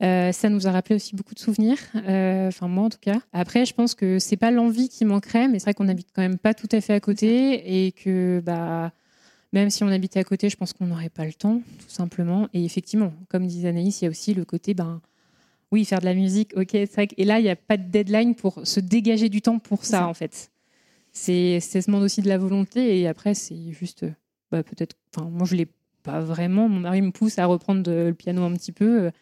Euh, 0.03 0.33
ça 0.33 0.49
nous 0.49 0.67
a 0.67 0.73
rappelé 0.73 0.97
aussi 0.97 1.15
beaucoup 1.15 1.35
de 1.35 1.39
souvenirs, 1.39 1.79
euh, 1.95 2.49
enfin 2.49 2.67
moi 2.67 2.85
en 2.85 2.91
tout 2.91 2.99
cas. 3.01 3.21
Après, 3.33 3.65
je 3.65 3.73
pense 3.75 3.95
que 3.95 4.19
c'est 4.19 4.37
pas 4.37 4.51
l'envie 4.51 4.89
qui 4.89 5.05
manquerait, 5.05 5.47
mais 5.47 5.61
c'est 5.61 5.67
vrai 5.67 5.75
qu'on 5.75 5.89
habite 5.89 6.09
quand 6.13 6.23
même 6.23 6.37
pas 6.37 6.53
tout 6.53 6.69
à 6.73 6.81
fait 6.81 6.95
à 6.95 7.01
côté 7.01 7.87
et 7.87 7.93
que 7.93 8.43
bah 8.45 8.93
même 9.53 9.71
si 9.71 9.85
on 9.85 9.89
habitait 9.89 10.19
à 10.19 10.25
côté, 10.25 10.51
je 10.51 10.57
pense 10.57 10.73
qu'on 10.73 10.87
n'aurait 10.87 11.11
pas 11.11 11.25
le 11.25 11.33
temps, 11.33 11.63
tout 11.79 11.89
simplement. 11.89 12.49
Et 12.53 12.65
effectivement, 12.65 13.13
comme 13.29 13.47
disait 13.47 13.69
Anaïs, 13.69 14.01
il 14.01 14.07
y 14.07 14.09
a 14.09 14.11
aussi 14.11 14.35
le 14.35 14.45
côté 14.45 14.75
ben 14.75 15.01
oui 15.71 15.85
faire 15.85 16.01
de 16.01 16.07
la 16.07 16.15
musique, 16.15 16.53
ok, 16.57 16.71
c'est 16.73 16.95
vrai. 16.95 17.09
Et 17.17 17.25
là, 17.25 17.39
il 17.39 17.45
n'y 17.45 17.51
a 17.51 17.57
pas 17.57 17.77
de 17.77 17.85
deadline 17.85 18.35
pour 18.35 18.67
se 18.67 18.81
dégager 18.81 19.29
du 19.29 19.43
temps 19.43 19.61
pour 19.61 19.85
ça, 19.85 20.09
en 20.09 20.15
fait. 20.15 20.51
C'est 21.13 21.61
ça 21.61 21.81
demande 21.81 22.03
aussi 22.03 22.21
de 22.21 22.29
la 22.29 22.39
volonté 22.39 22.99
et 22.99 23.07
après 23.07 23.35
c'est 23.35 23.71
juste 23.71 24.05
bah, 24.51 24.65
peut-être. 24.65 24.97
Enfin 25.15 25.31
moi 25.31 25.47
je 25.47 25.55
l'ai 25.55 25.69
pas 26.03 26.21
vraiment. 26.21 26.69
Mon 26.69 26.81
mari 26.81 27.01
me 27.01 27.13
pousse 27.13 27.39
à 27.39 27.47
reprendre 27.47 27.89
le 27.89 28.13
piano 28.13 28.43
un 28.43 28.53
petit 28.55 28.73
peu 28.73 29.13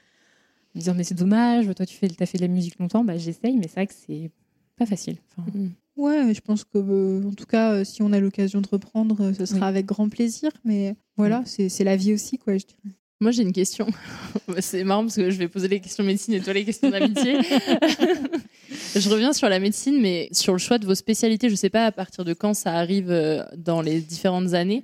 me 0.74 0.80
dire 0.80 0.94
mais 0.94 1.04
c'est 1.04 1.14
dommage, 1.14 1.66
toi 1.74 1.86
tu 1.86 1.96
fais, 1.96 2.08
as 2.18 2.26
fait 2.26 2.38
de 2.38 2.42
la 2.42 2.48
musique 2.48 2.78
longtemps, 2.78 3.04
bah, 3.04 3.18
j'essaye, 3.18 3.56
mais 3.56 3.68
c'est 3.68 3.74
vrai 3.74 3.86
que 3.86 3.94
c'est 3.94 4.30
pas 4.76 4.86
facile. 4.86 5.16
Mm. 5.36 5.68
Ouais, 5.96 6.32
je 6.34 6.40
pense 6.40 6.64
que 6.64 6.78
euh, 6.78 7.28
en 7.28 7.32
tout 7.32 7.44
cas, 7.44 7.72
euh, 7.72 7.84
si 7.84 8.02
on 8.02 8.12
a 8.12 8.20
l'occasion 8.20 8.60
de 8.60 8.68
reprendre, 8.68 9.16
euh, 9.20 9.34
ce 9.34 9.44
sera 9.44 9.66
avec 9.68 9.86
grand 9.86 10.08
plaisir. 10.08 10.50
Mais 10.64 10.94
voilà, 11.16 11.42
c'est 11.46 11.84
la 11.84 11.96
vie 11.96 12.14
aussi, 12.14 12.38
quoi. 12.38 12.56
Je 12.56 12.64
dirais. 12.64 12.96
Moi, 13.20 13.30
j'ai 13.30 13.42
une 13.42 13.52
question. 13.52 13.86
c'est 14.58 14.82
marrant 14.84 15.02
parce 15.02 15.16
que 15.16 15.30
je 15.30 15.38
vais 15.38 15.48
poser 15.48 15.68
les 15.68 15.80
questions 15.80 16.02
médecine 16.02 16.34
et 16.34 16.40
toi 16.40 16.54
les 16.54 16.64
questions 16.64 16.90
d'amitié. 16.90 17.38
je 18.96 19.08
reviens 19.08 19.32
sur 19.32 19.48
la 19.48 19.60
médecine, 19.60 20.00
mais 20.00 20.28
sur 20.32 20.54
le 20.54 20.58
choix 20.58 20.78
de 20.78 20.86
vos 20.86 20.94
spécialités. 20.94 21.48
Je 21.48 21.54
sais 21.54 21.70
pas 21.70 21.86
à 21.86 21.92
partir 21.92 22.24
de 22.24 22.32
quand 22.32 22.54
ça 22.54 22.72
arrive 22.72 23.14
dans 23.56 23.80
les 23.80 24.00
différentes 24.00 24.54
années. 24.54 24.82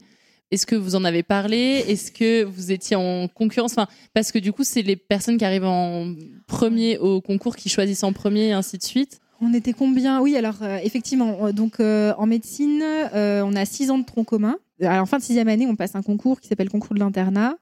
Est-ce 0.51 0.67
que 0.67 0.75
vous 0.77 0.95
en 0.95 1.05
avez 1.05 1.23
parlé? 1.23 1.85
Est-ce 1.89 2.11
que 2.11 2.45
vous 2.45 2.73
étiez 2.73 2.97
en 2.97 3.29
concurrence? 3.29 3.73
Enfin, 3.73 3.87
Parce 4.15 4.33
que 4.33 4.39
du 4.39 4.53
coup, 4.53 4.65
c'est 4.65 4.83
les 4.83 4.97
personnes 4.97 5.37
qui 5.37 5.45
arrivent 5.45 5.65
en 5.65 6.15
premier 6.47 6.99
au 6.99 7.21
concours 7.21 7.57
qui 7.57 7.69
choisissent 7.69 8.05
en 8.05 8.13
premier 8.13 8.49
et 8.49 8.53
ainsi 8.53 8.79
de 8.79 8.83
suite. 8.83 9.21
On 9.41 9.55
était 9.55 9.73
combien? 9.73 10.21
Oui, 10.21 10.37
alors 10.37 10.63
euh, 10.63 10.79
effectivement, 10.83 11.47
euh, 11.47 11.53
donc 11.53 11.79
euh, 11.79 12.13
en 12.19 12.27
médecine, 12.27 12.83
on 13.13 13.55
a 13.55 13.65
six 13.65 13.91
ans 13.91 13.99
de 13.99 14.05
tronc 14.05 14.25
commun. 14.25 14.57
Alors, 14.81 15.03
en 15.03 15.07
fin 15.07 15.19
de 15.19 15.23
sixième 15.23 15.49
année, 15.49 15.67
on 15.67 15.77
passe 15.77 15.95
un 15.95 16.03
concours 16.03 16.41
qui 16.41 16.49
s'appelle 16.49 16.71
concours 16.71 16.95
de 16.95 17.01
l'internat, 17.01 17.57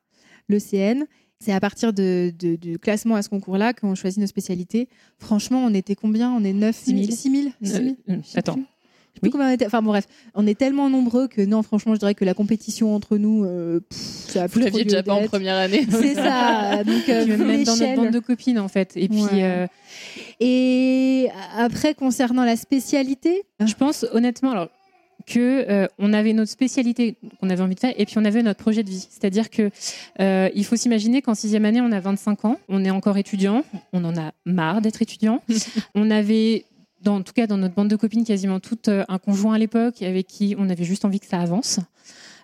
l'ECN. 0.49 1.05
C'est 1.39 1.53
à 1.53 1.61
partir 1.61 1.93
de, 1.93 2.33
du 2.39 2.79
classement 2.79 3.15
à 3.15 3.23
ce 3.23 3.29
concours-là 3.29 3.75
qu'on 3.75 3.95
choisit 3.95 4.19
nos 4.19 4.27
spécialités. 4.27 4.89
Franchement, 5.19 5.59
on 5.65 5.75
était 5.75 5.95
combien? 5.95 6.31
On 6.33 6.43
est 6.45 6.55
9 6.55 6.85
000 6.85 7.03
6 7.11 7.53
000, 7.63 7.97
Attends, 8.37 8.59
oui. 9.23 9.31
on 9.35 9.51
était. 9.51 9.67
Enfin 9.67 9.83
bon, 9.83 9.91
bref, 9.91 10.07
on 10.35 10.47
est 10.47 10.59
tellement 10.59 10.91
nombreux 10.91 11.29
que 11.29 11.41
non, 11.43 11.63
franchement, 11.63 11.95
je 11.95 11.99
dirais 11.99 12.15
que 12.15 12.25
la 12.25 12.35
compétition 12.35 12.95
entre 12.95 13.17
nous, 13.17 13.45
euh, 13.45 13.81
ça 13.91 14.47
Vous 14.47 14.59
l'aviez 14.59 14.85
déjà 14.85 15.03
pas 15.03 15.15
en 15.15 15.25
première 15.27 15.57
année. 15.57 15.87
C'est 15.91 16.15
ça. 16.15 16.85
Donc, 16.85 17.09
euh, 17.09 17.27
même 17.27 17.65
dans 17.65 17.77
notre 17.77 17.97
bande 17.97 18.11
de 18.11 18.19
copines, 18.19 18.59
en 18.59 18.69
fait. 18.69 18.93
Et 18.97 19.09
puis. 19.09 19.23
Euh, 19.35 19.67
et 20.41 21.29
après, 21.57 21.95
concernant 21.95 22.45
la 22.45 22.57
spécialité, 22.57 23.45
je 23.65 23.75
pense 23.75 24.05
honnêtement, 24.13 24.51
alors 24.51 24.69
que 25.27 25.89
on 25.99 26.13
avait 26.13 26.35
notre 26.35 26.51
spécialité 26.51 27.17
qu'on 27.41 27.51
avait 27.51 27.63
envie 27.63 27.75
de 27.75 27.81
faire 27.81 27.95
et 27.97 28.05
puis 28.05 28.17
on 28.19 28.25
avait 28.25 28.43
notre 28.43 28.61
projet 28.61 28.83
de 28.85 28.91
vie. 28.91 29.09
C'est-à-dire 29.11 29.51
que 29.51 29.71
il 30.55 30.65
faut 30.65 30.77
s'imaginer 30.77 31.23
qu'en 31.23 31.35
sixième 31.35 31.65
année, 31.65 31.81
on 31.81 31.91
a 31.91 32.01
25 32.01 32.45
ans, 32.45 32.59
on 32.69 32.85
est 32.85 32.91
encore 32.91 33.17
étudiant, 33.17 33.65
on 33.93 34.05
en 34.05 34.17
a 34.17 34.33
marre 34.45 34.83
d'être 34.83 35.01
étudiant. 35.03 35.43
on 35.95 36.11
avait 36.11 36.67
en 37.05 37.23
tout 37.23 37.33
cas 37.33 37.47
dans 37.47 37.57
notre 37.57 37.75
bande 37.75 37.89
de 37.89 37.97
copines, 37.97 38.25
quasiment 38.25 38.61
toutes 38.61 38.89
euh, 38.89 39.05
un 39.09 39.19
conjoint 39.19 39.55
à 39.55 39.59
l'époque 39.59 40.03
avec 40.03 40.27
qui 40.27 40.55
on 40.59 40.69
avait 40.71 40.85
juste 40.85 41.05
envie 41.05 41.21
que 41.21 41.27
ça 41.27 41.41
avance. 41.41 41.81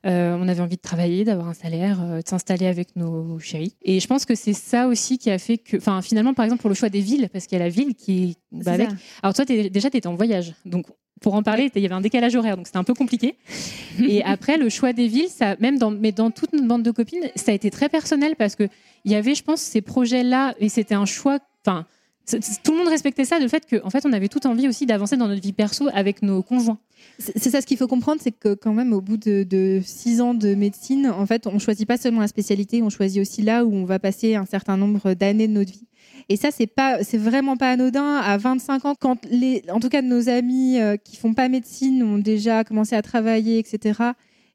Euh, 0.05 0.37
on 0.39 0.49
avait 0.49 0.61
envie 0.61 0.77
de 0.77 0.83
travailler, 0.83 1.25
d'avoir 1.25 1.49
un 1.49 1.55
salaire, 1.55 2.03
euh, 2.03 2.23
de 2.23 2.29
s'installer 2.29 2.67
avec 2.67 2.97
nos 2.97 3.39
chéris. 3.39 3.77
Et 3.83 4.01
je 4.01 4.07
pense 4.09 4.25
que 4.25 4.35
c'est 4.35 4.53
ça 4.53 4.89
aussi 4.89 5.17
qui 5.17 5.31
a 5.31 5.39
fait 5.39 5.59
que, 5.59 5.77
enfin, 5.77 6.03
finalement, 6.03 6.35
par 6.35 6.45
exemple, 6.45 6.61
pour 6.61 6.71
le 6.71 6.75
choix 6.75 6.89
des 6.89 7.01
villes, 7.01 7.29
parce 7.33 7.47
qu'il 7.47 7.57
y 7.57 7.61
a 7.61 7.65
la 7.65 7.71
ville 7.71 7.95
qui 7.95 8.37
est 8.53 8.69
avec. 8.69 8.89
Alors, 9.23 9.35
toi, 9.35 9.45
es, 9.49 9.71
déjà, 9.71 9.91
tu 9.91 9.99
étais 9.99 10.09
en 10.09 10.17
voyage. 10.17 10.55
Donc, 10.65 10.87
pour 11.21 11.35
en 11.35 11.45
parler, 11.45 11.71
il 11.73 11.83
y 11.83 11.87
avait 11.87 11.95
un 11.95 12.01
décalage 12.01 12.35
horaire, 12.35 12.57
donc 12.57 12.67
c'était 12.67 12.79
un 12.79 12.85
peu 12.85 12.95
compliqué. 12.95 13.37
Et 14.01 14.25
après, 14.25 14.57
le 14.57 14.69
choix 14.69 14.93
des 14.93 15.07
villes, 15.07 15.29
ça, 15.29 15.55
même 15.61 15.79
dans, 15.79 15.93
mais 15.93 16.11
dans 16.11 16.33
toute 16.33 16.53
notre 16.53 16.67
bande 16.67 16.83
de 16.83 16.91
copines, 16.91 17.31
ça 17.37 17.53
a 17.53 17.55
été 17.55 17.71
très 17.71 17.89
personnel 17.89 18.35
parce 18.37 18.57
que 18.57 18.65
il 19.05 19.13
y 19.13 19.15
avait, 19.15 19.37
je 19.37 19.45
pense, 19.45 19.61
ces 19.61 19.83
projets-là, 19.83 20.55
et 20.59 20.69
c'était 20.69 20.97
un 20.97 21.07
choix. 21.07 21.39
Enfin, 21.65 21.87
tout 22.27 22.73
le 22.73 22.79
monde 22.79 22.89
respectait 22.89 23.25
ça, 23.25 23.39
le 23.39 23.49
fait 23.49 23.67
qu'en 23.69 23.87
en 23.87 23.91
fait, 23.91 24.07
on 24.07 24.13
avait 24.13 24.29
toute 24.29 24.47
envie 24.47 24.69
aussi 24.69 24.87
d'avancer 24.87 25.17
dans 25.17 25.29
notre 25.29 25.43
vie 25.43 25.53
perso 25.53 25.89
avec 25.93 26.23
nos 26.23 26.43
conjoints. 26.43 26.79
C'est 27.19 27.51
ça 27.51 27.61
ce 27.61 27.67
qu'il 27.67 27.77
faut 27.77 27.89
comprendre, 27.89 28.21
c'est 28.23 28.33
que 28.33 28.55
quand 28.55 28.73
même, 28.73 28.93
au 28.93 29.01
bout 29.01 29.17
de, 29.17 29.81
six 29.85 30.21
ans 30.21 30.35
de 30.35 30.55
médecine, 30.55 31.09
en 31.09 31.27
fait, 31.27 31.47
on 31.47 31.59
choisit 31.59 31.87
pas 31.87 31.97
seulement 31.97 32.21
la 32.21 32.29
spécialité, 32.29 32.83
on 32.83 32.91
choisit 32.91 33.21
aussi 33.21 33.43
là 33.43 33.65
où 33.65 33.75
on 33.75 33.85
va 33.85 33.99
passer 33.99 34.35
un 34.35 34.47
certain 34.47 34.77
nombre 34.77 35.15
d'années 35.15 35.49
de 35.49 35.53
notre 35.53 35.73
vie. 35.73 35.87
Et 36.29 36.37
ça, 36.37 36.51
c'est 36.51 36.69
pas, 36.69 37.03
c'est 37.03 37.19
vraiment 37.19 37.57
pas 37.57 37.71
anodin. 37.71 38.17
À 38.17 38.39
25 38.39 38.85
ans, 38.85 38.95
quand 38.99 39.19
les, 39.27 39.63
en 39.71 39.81
tout 39.81 39.89
cas, 39.89 40.03
nos 40.03 40.29
amis 40.29 40.81
euh, 40.81 40.97
qui 40.97 41.17
font 41.17 41.35
pas 41.35 41.49
médecine 41.49 42.03
ont 42.03 42.19
déjà 42.19 42.65
commencé 42.65 42.95
à 42.95 43.03
travailler, 43.03 43.59
etc. 43.59 44.01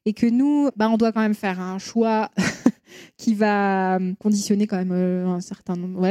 Et 0.06 0.14
que 0.14 0.26
nous, 0.26 0.70
bah, 0.76 0.88
on 0.88 0.96
doit 0.96 1.12
quand 1.12 1.20
même 1.20 1.34
faire 1.34 1.60
un 1.60 1.78
choix 1.78 2.30
qui 3.18 3.34
va 3.34 3.98
conditionner 4.18 4.66
quand 4.66 4.78
même 4.78 4.92
euh, 4.92 5.26
un 5.26 5.40
certain 5.40 5.76
nombre, 5.76 6.06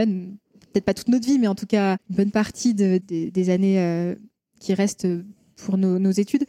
peut-être 0.71 0.85
pas 0.85 0.93
toute 0.93 1.07
notre 1.09 1.25
vie, 1.25 1.39
mais 1.39 1.47
en 1.47 1.55
tout 1.55 1.65
cas 1.65 1.97
une 2.09 2.15
bonne 2.15 2.31
partie 2.31 2.73
des 2.73 3.49
années 3.49 3.79
euh, 3.79 4.15
qui 4.59 4.73
restent 4.73 5.07
pour 5.55 5.77
nos, 5.77 6.11
études. 6.11 6.45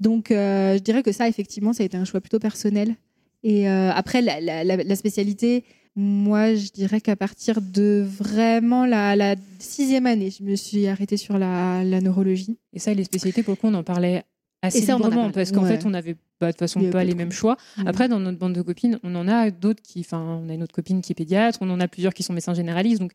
Donc, 0.00 0.30
euh, 0.30 0.76
je 0.76 0.82
dirais 0.82 1.02
que 1.02 1.12
ça, 1.12 1.28
effectivement, 1.28 1.72
ça 1.72 1.82
a 1.82 1.86
été 1.86 1.96
un 1.96 2.04
choix 2.04 2.20
plutôt 2.20 2.38
personnel. 2.38 2.94
Et 3.42 3.68
euh, 3.68 3.90
après, 3.92 4.22
la, 4.22 4.96
spécialité, 4.96 5.64
Moi, 5.96 6.54
je 6.54 6.70
dirais 6.70 7.00
qu'à 7.00 7.16
partir 7.16 7.60
de 7.60 8.06
vraiment 8.06 8.84
la, 8.84 9.16
la, 9.16 9.34
sixième 9.58 10.06
année, 10.06 10.30
je 10.30 10.44
me 10.44 10.54
suis 10.54 10.86
arrêtée 10.86 11.16
sur 11.16 11.38
la, 11.38 11.82
neurologie. 11.84 12.58
Et 12.72 12.78
ça, 12.78 12.92
les 12.92 13.04
spécialités, 13.04 13.42
pour 13.42 13.52
le 13.52 13.56
coup, 13.56 13.68
on 13.68 13.74
en 13.74 13.82
parlait 13.82 14.24
assez 14.62 14.82
ça, 14.82 14.94
librement 14.96 15.30
parce 15.30 15.52
qu'en 15.52 15.62
Ouais. 15.62 15.76
fait, 15.76 15.86
on 15.86 15.90
n'avait 15.90 16.16
bah, 16.40 16.48
de 16.48 16.52
toute 16.52 16.58
façon 16.58 16.82
pas 16.90 17.04
les 17.04 17.14
mêmes 17.14 17.32
choix. 17.32 17.56
Mhm. 17.78 17.88
Après, 17.88 18.08
dans 18.08 18.20
notre 18.20 18.38
bande 18.38 18.52
de 18.52 18.62
copines, 18.62 18.98
on 19.02 19.14
en 19.14 19.26
a 19.28 19.50
d'autres 19.50 19.82
qui, 19.82 20.00
enfin, 20.00 20.20
on 20.20 20.48
a 20.48 20.54
une 20.54 20.62
autre 20.62 20.74
copine 20.74 21.00
qui 21.00 21.12
est 21.12 21.14
pédiatre, 21.14 21.58
on 21.62 21.70
en 21.70 21.80
a 21.80 21.88
plusieurs 21.88 22.12
qui 22.12 22.22
sont 22.22 22.32
médecins 22.32 22.54
généralistes, 22.54 23.00
donc 23.00 23.12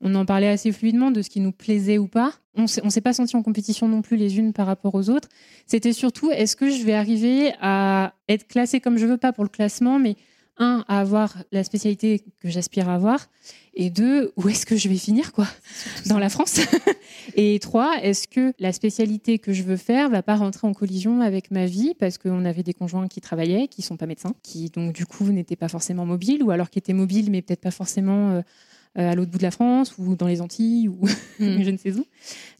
on 0.00 0.14
en 0.14 0.24
parlait 0.24 0.48
assez 0.48 0.72
fluidement 0.72 1.10
de 1.10 1.22
ce 1.22 1.30
qui 1.30 1.40
nous 1.40 1.52
plaisait 1.52 1.98
ou 1.98 2.06
pas. 2.08 2.32
On 2.54 2.66
s'est- 2.66 2.80
on 2.84 2.90
s'est 2.90 3.00
pas 3.00 3.12
senti 3.12 3.36
en 3.36 3.42
compétition 3.42 3.88
non 3.88 4.02
plus 4.02 4.16
les 4.16 4.38
unes 4.38 4.52
par 4.52 4.66
rapport 4.66 4.94
aux 4.94 5.10
autres. 5.10 5.28
C'était 5.66 5.92
surtout, 5.92 6.30
est-ce 6.30 6.56
que 6.56 6.70
je 6.70 6.82
vais 6.84 6.94
arriver 6.94 7.52
à 7.60 8.14
être 8.28 8.46
classée 8.46 8.80
comme 8.80 8.96
je 8.98 9.06
veux, 9.06 9.16
pas 9.18 9.32
pour 9.32 9.44
le 9.44 9.50
classement, 9.50 9.98
mais 9.98 10.16
un, 10.58 10.86
à 10.88 11.00
avoir 11.00 11.36
la 11.52 11.64
spécialité 11.64 12.24
que 12.40 12.48
j'aspire 12.48 12.88
à 12.88 12.94
avoir, 12.94 13.26
et 13.74 13.90
deux, 13.90 14.32
où 14.38 14.48
est-ce 14.48 14.64
que 14.64 14.74
je 14.74 14.88
vais 14.88 14.96
finir, 14.96 15.32
quoi, 15.32 15.46
dans 16.06 16.18
la 16.18 16.30
France? 16.30 16.60
Et 17.36 17.58
trois, 17.60 17.98
est-ce 18.02 18.26
que 18.26 18.54
la 18.58 18.72
spécialité 18.72 19.38
que 19.38 19.52
je 19.52 19.62
veux 19.62 19.76
faire 19.76 20.08
va 20.08 20.22
pas 20.22 20.34
rentrer 20.36 20.66
en 20.66 20.72
collision 20.72 21.20
avec 21.20 21.50
ma 21.50 21.66
vie? 21.66 21.92
Parce 21.98 22.16
qu'on 22.16 22.46
avait 22.46 22.62
des 22.62 22.72
conjoints 22.72 23.06
qui 23.08 23.20
travaillaient, 23.20 23.68
qui 23.68 23.82
sont 23.82 23.98
pas 23.98 24.06
médecins, 24.06 24.32
qui 24.42 24.70
donc 24.70 24.94
du 24.94 25.04
coup 25.04 25.24
n'étaient 25.30 25.56
pas 25.56 25.68
forcément 25.68 26.06
mobiles 26.06 26.42
ou 26.42 26.50
alors 26.50 26.70
qui 26.70 26.78
étaient 26.78 26.94
mobiles 26.94 27.30
mais 27.30 27.42
peut-être 27.42 27.60
pas 27.60 27.70
forcément 27.70 28.30
euh, 28.30 28.40
à 28.96 29.14
l'autre 29.14 29.30
bout 29.30 29.38
de 29.38 29.42
la 29.42 29.50
France 29.50 29.94
ou 29.98 30.16
dans 30.16 30.26
les 30.26 30.40
Antilles 30.40 30.88
ou 30.88 30.98
Mm. 31.38 31.62
je 31.62 31.70
ne 31.70 31.76
sais 31.76 31.92
où. 31.96 32.04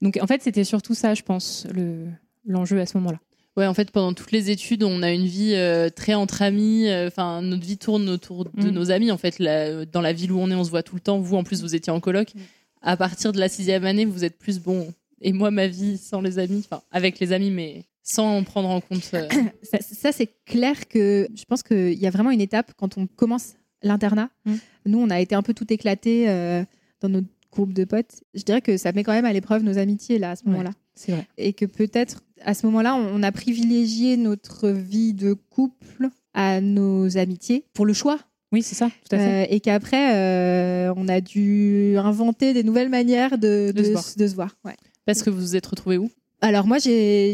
Donc 0.03 0.19
en 0.21 0.27
fait 0.27 0.43
c'était 0.43 0.65
surtout 0.65 0.95
ça, 0.95 1.15
je 1.15 1.23
pense, 1.23 1.67
le 1.75 2.07
l'enjeu 2.47 2.79
à 2.81 2.87
ce 2.87 2.97
moment-là. 2.99 3.19
Ouais, 3.57 3.67
en 3.67 3.73
fait, 3.73 3.91
pendant 3.91 4.13
toutes 4.13 4.33
les 4.33 4.51
études, 4.51 4.83
on 4.85 5.03
a 5.03 5.11
une 5.11 5.25
vie 5.25 5.55
euh, 5.55 5.89
très 5.89 6.13
entre 6.13 6.43
amis. 6.43 6.89
euh, 6.89 7.09
Enfin, 7.09 7.41
notre 7.41 7.65
vie 7.65 7.79
tourne 7.79 8.07
autour 8.11 8.45
de 8.45 8.51
Mm. 8.69 8.71
nos 8.71 8.91
amis. 8.91 9.11
En 9.11 9.17
fait, 9.17 9.39
La- 9.39 9.87
dans 9.87 10.03
la 10.03 10.13
ville 10.13 10.31
où 10.31 10.39
on 10.39 10.51
est, 10.51 10.55
on 10.55 10.63
se 10.63 10.69
voit 10.69 10.83
tout 10.83 10.95
le 10.95 11.01
temps. 11.01 11.19
Vous, 11.19 11.37
en 11.37 11.43
plus, 11.43 11.63
vous 11.63 11.75
étiez 11.75 11.91
en 11.91 11.99
coloc. 11.99 12.35
Mm. 12.35 12.39
À 12.83 12.97
partir 12.99 13.33
de 13.33 13.41
la 13.41 13.49
sixième 13.49 13.85
année, 13.87 14.05
vous 14.05 14.25
êtes 14.25 14.37
plus 14.39 14.61
bon. 14.61 14.93
Et 15.23 15.33
moi, 15.33 15.51
ma 15.51 15.67
vie 15.69 15.97
sans 15.97 16.21
les 16.21 16.39
amis, 16.39 16.63
enfin, 16.71 16.83
avec 16.93 17.19
les 17.19 17.33
amis, 17.33 17.51
mais 17.51 17.85
sans 18.03 18.37
en 18.37 18.45
prendre 18.45 18.69
en 18.69 18.83
compte. 18.83 19.11
euh, 19.15 19.27
Ça, 19.63 19.79
ça, 19.81 20.13
c'est 20.13 20.29
clair 20.45 20.87
que 20.87 21.27
je 21.35 21.45
pense 21.47 21.63
qu'il 21.63 21.95
y 21.99 22.07
a 22.07 22.11
vraiment 22.11 22.31
une 22.31 22.43
étape 22.43 22.73
quand 22.77 22.99
on 22.99 23.07
commence 23.07 23.55
l'internat. 23.83 24.31
Mm. 24.45 24.55
Nous, 24.87 24.99
on 24.99 25.11
a 25.11 25.21
été 25.21 25.35
un 25.35 25.43
peu 25.43 25.55
tout 25.55 25.71
éclaté 25.73 26.29
euh, 26.29 26.65
dans 27.01 27.09
notre 27.09 27.29
groupe 27.53 27.73
de 27.73 27.85
potes. 27.85 28.23
Je 28.35 28.43
dirais 28.43 28.61
que 28.61 28.77
ça 28.77 28.93
met 28.93 29.03
quand 29.05 29.13
même 29.13 29.25
à 29.25 29.33
l'épreuve 29.33 29.63
nos 29.63 29.79
amitiés 29.79 30.19
là 30.19 30.33
à 30.33 30.37
ce 30.37 30.45
Ouais. 30.45 30.51
moment-là. 30.51 30.71
C'est 30.95 31.13
vrai. 31.13 31.27
Et 31.39 31.53
que 31.53 31.65
peut-être 31.67 32.23
à 32.43 32.55
ce 32.55 32.67
moment-là, 32.67 32.95
on 32.97 33.23
a 33.23 33.33
privilégié 33.33 34.17
notre 34.17 34.69
vie 34.71 35.13
de 35.15 35.33
couple 35.35 36.09
à 36.35 36.61
nos 36.61 37.17
amitiés 37.19 37.65
pour 37.75 37.87
le 37.87 37.93
choix. 37.93 38.19
Oui, 38.53 38.63
c'est 38.63 38.75
ça, 38.75 38.89
tout 38.89 39.17
à 39.17 39.19
fait. 39.19 39.45
Euh, 39.45 39.47
et 39.55 39.61
qu'après, 39.61 40.15
euh, 40.15 40.93
on 40.97 41.09
a 41.09 41.21
dû 41.21 41.97
inventer 41.99 42.53
des 42.55 42.63
nouvelles 42.63 42.89
manières 42.91 43.39
de, 43.39 43.73
De 43.75 43.83
se 43.83 43.91
voir. 43.91 44.05
de 44.17 44.27
se 44.29 44.35
voir. 44.35 44.57
Ouais. 44.65 44.77
Parce 45.05 45.23
que 45.23 45.31
vous 45.31 45.41
vous 45.41 45.57
êtes 45.57 45.67
retrouvés 45.67 45.99
où? 45.99 46.11
Alors 46.41 46.67
moi, 46.67 46.79
j'ai 46.79 47.33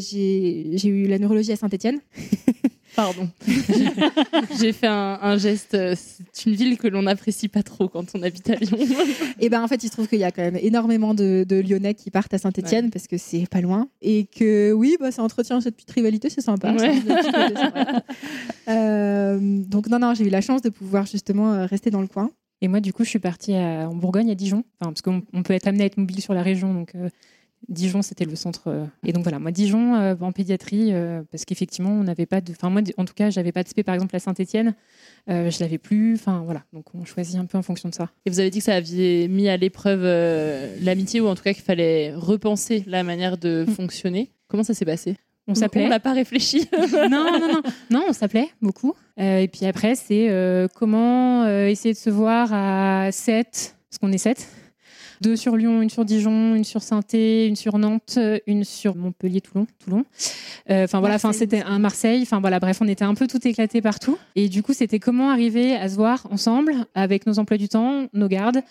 eu 0.84 1.06
la 1.08 1.18
neurologie 1.18 1.52
à 1.52 1.56
Saint-Etienne. 1.56 1.98
Pardon. 2.94 3.28
J'ai 4.60 4.72
fait 4.72 4.86
un, 4.86 5.18
un 5.22 5.36
geste. 5.38 5.74
euh, 5.74 5.94
C'est 6.32 6.50
une 6.50 6.54
ville 6.56 6.76
que 6.78 6.88
l'on 6.88 7.02
n'apprécie 7.02 7.48
pas 7.48 7.62
trop 7.62 7.88
quand 7.88 8.04
on 8.14 8.22
habite 8.22 8.50
à 8.50 8.54
Lyon. 8.56 8.76
Et 9.40 9.48
ben 9.48 9.62
en 9.62 9.68
fait, 9.68 9.82
il 9.82 9.86
se 9.88 9.92
trouve 9.92 10.08
qu'il 10.08 10.18
y 10.18 10.24
a 10.24 10.30
quand 10.30 10.42
même 10.42 10.58
énormément 10.60 11.14
de, 11.14 11.44
de 11.48 11.56
Lyonnais 11.60 11.94
qui 11.94 12.10
partent 12.10 12.34
à 12.34 12.38
Saint-Etienne 12.38 12.90
parce 12.90 13.06
que 13.06 13.16
c'est 13.16 13.46
pas 13.50 13.60
loin. 13.60 13.88
Et 14.02 14.26
que 14.26 14.72
oui, 14.72 14.96
bah, 15.00 15.10
ça 15.10 15.22
entretient 15.22 15.60
cette 15.60 15.76
petite 15.76 15.90
rivalité, 15.92 16.28
c'est 16.30 16.40
sympa. 16.42 16.72
Ouais. 16.74 17.00
Euh, 18.68 19.38
donc 19.40 19.88
non, 19.88 19.98
non, 19.98 20.14
j'ai 20.14 20.26
eu 20.26 20.30
la 20.30 20.40
chance 20.40 20.62
de 20.62 20.68
pouvoir 20.68 21.06
justement 21.06 21.52
euh, 21.52 21.66
rester 21.66 21.90
dans 21.90 22.00
le 22.00 22.06
coin. 22.06 22.30
Et 22.60 22.68
moi, 22.68 22.80
du 22.80 22.92
coup, 22.92 23.04
je 23.04 23.08
suis 23.10 23.18
partie 23.18 23.54
à- 23.54 23.88
en 23.88 23.94
Bourgogne, 23.94 24.30
à 24.30 24.34
Dijon, 24.36 24.64
enfin, 24.80 24.92
parce 24.92 25.02
qu'on 25.02 25.22
on 25.32 25.42
peut 25.42 25.52
être 25.54 25.66
amené 25.66 25.82
à 25.82 25.86
être 25.86 25.96
mobile 25.96 26.20
sur 26.20 26.32
la 26.34 26.42
région, 26.42 26.72
donc 26.72 26.94
euh, 26.94 27.08
Dijon, 27.68 28.02
c'était 28.02 28.24
le 28.24 28.34
centre. 28.36 28.62
euh, 28.68 28.84
et 29.04 29.12
donc 29.12 29.22
voilà, 29.22 29.38
moi, 29.38 29.50
Dijon, 29.50 29.94
euh, 29.94 30.14
en 30.20 30.32
pédiatrie, 30.32 30.92
euh, 30.92 31.22
parce 31.30 31.44
qu'effectivement, 31.44 31.90
on 31.90 32.02
n'avait 32.02 32.26
pas 32.26 32.40
de. 32.40 32.52
Enfin, 32.52 32.70
moi, 32.70 32.82
en 32.96 33.04
tout 33.04 33.14
cas, 33.14 33.30
j'avais 33.30 33.52
pas 33.52 33.62
de 33.62 33.68
SP, 33.70 33.82
par 33.84 33.94
exemple, 33.94 34.14
à 34.16 34.18
Saint-Etienne, 34.18 34.74
euh, 35.30 35.50
je 35.50 35.60
l'avais 35.60 35.78
plus. 35.78 36.14
Enfin, 36.14 36.42
voilà, 36.44 36.62
donc 36.72 36.86
on 36.94 37.04
choisit 37.04 37.36
un 37.36 37.44
peu 37.46 37.56
en 37.58 37.62
fonction 37.62 37.88
de 37.88 37.94
ça. 37.94 38.10
Et 38.26 38.30
vous 38.30 38.40
avez 38.40 38.50
dit 38.50 38.58
que 38.58 38.64
ça 38.64 38.74
avait 38.74 39.28
mis 39.28 39.48
à 39.48 39.56
l'épreuve 39.56 40.02
l'amitié, 40.82 41.20
ou 41.20 41.28
en 41.28 41.34
tout 41.34 41.42
cas 41.42 41.52
qu'il 41.54 41.62
fallait 41.64 42.12
repenser 42.14 42.84
la 42.86 43.02
manière 43.04 43.38
de 43.38 43.64
Mm. 43.68 43.72
fonctionner. 43.72 44.30
Comment 44.48 44.64
ça 44.64 44.74
s'est 44.74 44.84
passé? 44.84 45.16
On 45.48 45.54
s'appelait. 45.54 45.86
On 45.86 45.88
l'a 45.88 45.98
pas 46.00 46.12
réfléchi. 46.12 46.68
non, 46.92 47.08
non, 47.10 47.48
non, 47.52 47.62
non, 47.90 48.04
on 48.08 48.12
s'appelait 48.12 48.48
beaucoup. 48.60 48.94
Et 49.16 49.48
puis 49.52 49.66
après, 49.66 49.94
c'est 49.96 50.30
comment 50.74 51.46
essayer 51.66 51.94
de 51.94 51.98
se 51.98 52.10
voir 52.10 52.50
à 52.52 53.10
7, 53.10 53.74
parce 53.90 53.98
qu'on 54.00 54.12
est 54.12 54.18
7. 54.18 54.46
Deux 55.22 55.36
sur 55.36 55.56
Lyon, 55.56 55.82
une 55.82 55.88
sur 55.90 56.04
Dijon, 56.04 56.54
une 56.56 56.64
sur 56.64 56.82
saint 56.82 57.00
une 57.12 57.54
sur 57.54 57.78
Nantes, 57.78 58.14
euh, 58.18 58.38
une 58.48 58.64
sur 58.64 58.96
Montpellier, 58.96 59.40
Toulon. 59.40 59.66
Toulon. 59.78 60.04
Euh, 60.68 60.84
Enfin 60.84 60.98
voilà, 61.00 61.14
enfin 61.14 61.32
c'était 61.32 61.62
un 61.62 61.78
Marseille. 61.78 62.20
Enfin 62.22 62.40
voilà, 62.40 62.58
bref, 62.58 62.78
on 62.80 62.88
était 62.88 63.04
un 63.04 63.14
peu 63.14 63.26
tout 63.28 63.46
éclaté 63.46 63.80
partout. 63.80 64.18
Et 64.34 64.48
du 64.48 64.62
coup, 64.62 64.72
c'était 64.72 64.98
comment 64.98 65.30
arriver 65.30 65.76
à 65.76 65.88
se 65.88 65.94
voir 65.94 66.26
ensemble 66.30 66.74
avec 66.94 67.26
nos 67.26 67.38
emplois 67.38 67.56
du 67.56 67.68
temps, 67.68 68.06
nos 68.12 68.26
gardes. 68.28 68.62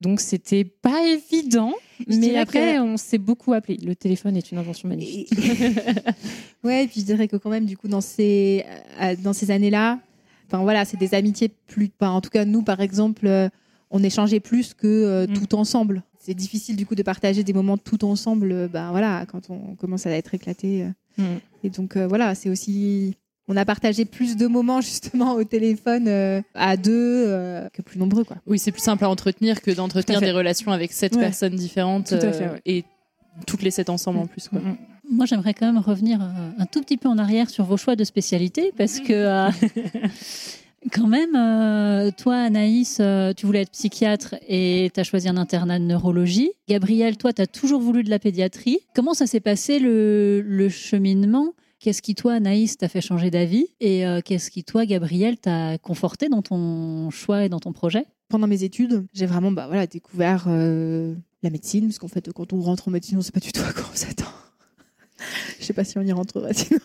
Donc 0.00 0.20
c'était 0.20 0.64
pas 0.64 1.02
évident, 1.02 1.72
Je 2.08 2.16
mais 2.18 2.36
après 2.38 2.76
que- 2.76 2.80
on 2.80 2.96
s'est 2.96 3.18
beaucoup 3.18 3.52
appelé. 3.52 3.76
Le 3.84 3.94
téléphone 3.96 4.36
est 4.36 4.50
une 4.52 4.58
invention 4.58 4.88
magnifique. 4.88 5.28
Ouais, 6.64 6.84
et 6.84 6.86
puis 6.88 7.00
je 7.00 7.06
dirais 7.06 7.28
que 7.28 7.36
quand 7.36 7.50
même, 7.50 7.66
du 7.66 7.76
coup, 7.76 7.86
dans 7.88 8.00
ces, 8.00 8.64
euh, 9.00 9.14
dans 9.22 9.32
ces 9.32 9.50
années-là, 9.52 9.98
enfin 10.46 10.62
voilà, 10.62 10.84
c'est 10.84 10.96
des 10.96 11.14
amitiés 11.14 11.50
plus. 11.68 11.90
enfin, 12.00 12.10
en 12.12 12.20
tout 12.20 12.30
cas, 12.30 12.44
nous, 12.44 12.62
par 12.62 12.80
exemple, 12.80 13.28
on 13.90 14.02
échangeait 14.02 14.40
plus 14.40 14.74
que 14.74 14.86
euh, 14.86 15.26
Mm. 15.26 15.32
tout 15.34 15.54
ensemble. 15.54 16.02
C'est 16.18 16.34
difficile 16.34 16.76
du 16.76 16.84
coup 16.86 16.94
de 16.94 17.02
partager 17.02 17.42
des 17.42 17.52
moments 17.52 17.78
tout 17.78 18.04
ensemble. 18.04 18.52
euh, 18.52 18.68
Ben 18.68 18.90
voilà, 18.90 19.24
quand 19.30 19.50
on 19.50 19.74
commence 19.76 20.06
à 20.06 20.10
être 20.10 20.34
éclaté. 20.34 20.84
euh. 21.18 21.22
Mm. 21.22 21.38
Et 21.64 21.70
donc 21.70 21.96
euh, 21.96 22.06
voilà, 22.06 22.34
c'est 22.34 22.50
aussi. 22.50 23.14
On 23.50 23.56
a 23.56 23.64
partagé 23.64 24.04
plus 24.04 24.36
de 24.36 24.46
moments 24.46 24.80
justement 24.90 25.32
au 25.34 25.44
téléphone 25.44 26.06
euh, 26.06 26.42
à 26.54 26.76
deux 26.76 26.92
euh, 27.28 27.66
que 27.72 27.80
plus 27.82 27.98
nombreux 27.98 28.24
quoi. 28.24 28.36
Oui, 28.46 28.58
c'est 28.58 28.72
plus 28.72 28.82
simple 28.82 29.04
à 29.04 29.08
entretenir 29.10 29.62
que 29.62 29.70
d'entretenir 29.70 30.20
des 30.20 30.32
relations 30.32 30.70
avec 30.72 30.92
sept 30.92 31.14
Ouais. 31.14 31.20
personnes 31.22 31.54
différentes 31.54 32.08
Tout 32.08 32.14
à 32.16 32.24
euh, 32.28 32.32
fait, 32.32 32.48
ouais. 32.48 32.60
et 32.66 32.84
toutes 33.46 33.62
les 33.62 33.70
sept 33.70 33.88
ensemble 33.88 34.18
en 34.18 34.26
plus. 34.26 34.48
Quoi. 34.48 34.58
Mm. 34.60 34.76
Moi, 35.10 35.24
j'aimerais 35.24 35.54
quand 35.54 35.64
même 35.64 35.78
revenir 35.82 36.20
un 36.20 36.66
tout 36.66 36.82
petit 36.82 36.98
peu 36.98 37.08
en 37.08 37.16
arrière 37.16 37.48
sur 37.48 37.64
vos 37.64 37.78
choix 37.78 37.96
de 37.96 38.04
spécialité 38.04 38.72
parce 38.76 39.00
que, 39.00 39.12
euh, 39.14 39.50
quand 40.92 41.06
même, 41.06 41.34
euh, 41.34 42.10
toi, 42.16 42.36
Anaïs, 42.36 42.98
euh, 43.00 43.32
tu 43.32 43.46
voulais 43.46 43.62
être 43.62 43.72
psychiatre 43.72 44.36
et 44.46 44.90
tu 44.94 45.00
as 45.00 45.04
choisi 45.04 45.28
un 45.28 45.36
internat 45.36 45.78
de 45.78 45.84
neurologie. 45.84 46.50
Gabriel, 46.68 47.16
toi, 47.16 47.32
tu 47.32 47.42
as 47.42 47.46
toujours 47.46 47.80
voulu 47.80 48.04
de 48.04 48.10
la 48.10 48.18
pédiatrie. 48.18 48.78
Comment 48.94 49.14
ça 49.14 49.26
s'est 49.26 49.40
passé 49.40 49.78
le, 49.78 50.68
cheminement? 50.70 51.54
Qu'est-ce 51.80 52.02
qui, 52.02 52.14
toi, 52.14 52.34
Anaïs, 52.34 52.76
t'a 52.76 52.88
fait 52.88 53.00
changer 53.00 53.30
d'avis? 53.30 53.66
Et 53.80 54.06
euh, 54.06 54.20
qu'est-ce 54.24 54.50
qui, 54.50 54.64
toi, 54.64 54.86
Gabriel, 54.86 55.38
t'a 55.38 55.78
conforté 55.78 56.28
dans 56.28 56.42
ton 56.42 57.10
choix 57.10 57.44
et 57.44 57.48
dans 57.48 57.60
ton 57.60 57.72
projet? 57.72 58.04
Pendant 58.28 58.46
mes 58.46 58.64
études, 58.64 59.06
j'ai 59.12 59.26
vraiment 59.26 59.50
bah, 59.50 59.66
voilà, 59.66 59.86
découvert 59.86 60.48
la 60.48 61.50
médecine, 61.50 61.86
parce 61.86 61.98
qu'en 61.98 62.08
fait, 62.08 62.32
quand 62.32 62.52
on 62.52 62.60
rentre 62.60 62.88
en 62.88 62.90
médecine, 62.90 63.16
on 63.16 63.20
ne 63.20 63.24
sait 63.24 63.32
pas 63.32 63.40
du 63.40 63.52
tout 63.52 63.62
à 63.62 63.72
quoi 63.72 63.84
on 63.90 63.96
s'attend. 63.96 64.26
Je 65.58 65.64
sais 65.64 65.72
pas 65.72 65.84
si 65.84 65.98
on 65.98 66.02
y 66.02 66.12
rentrerait 66.12 66.52
sinon. 66.54 66.80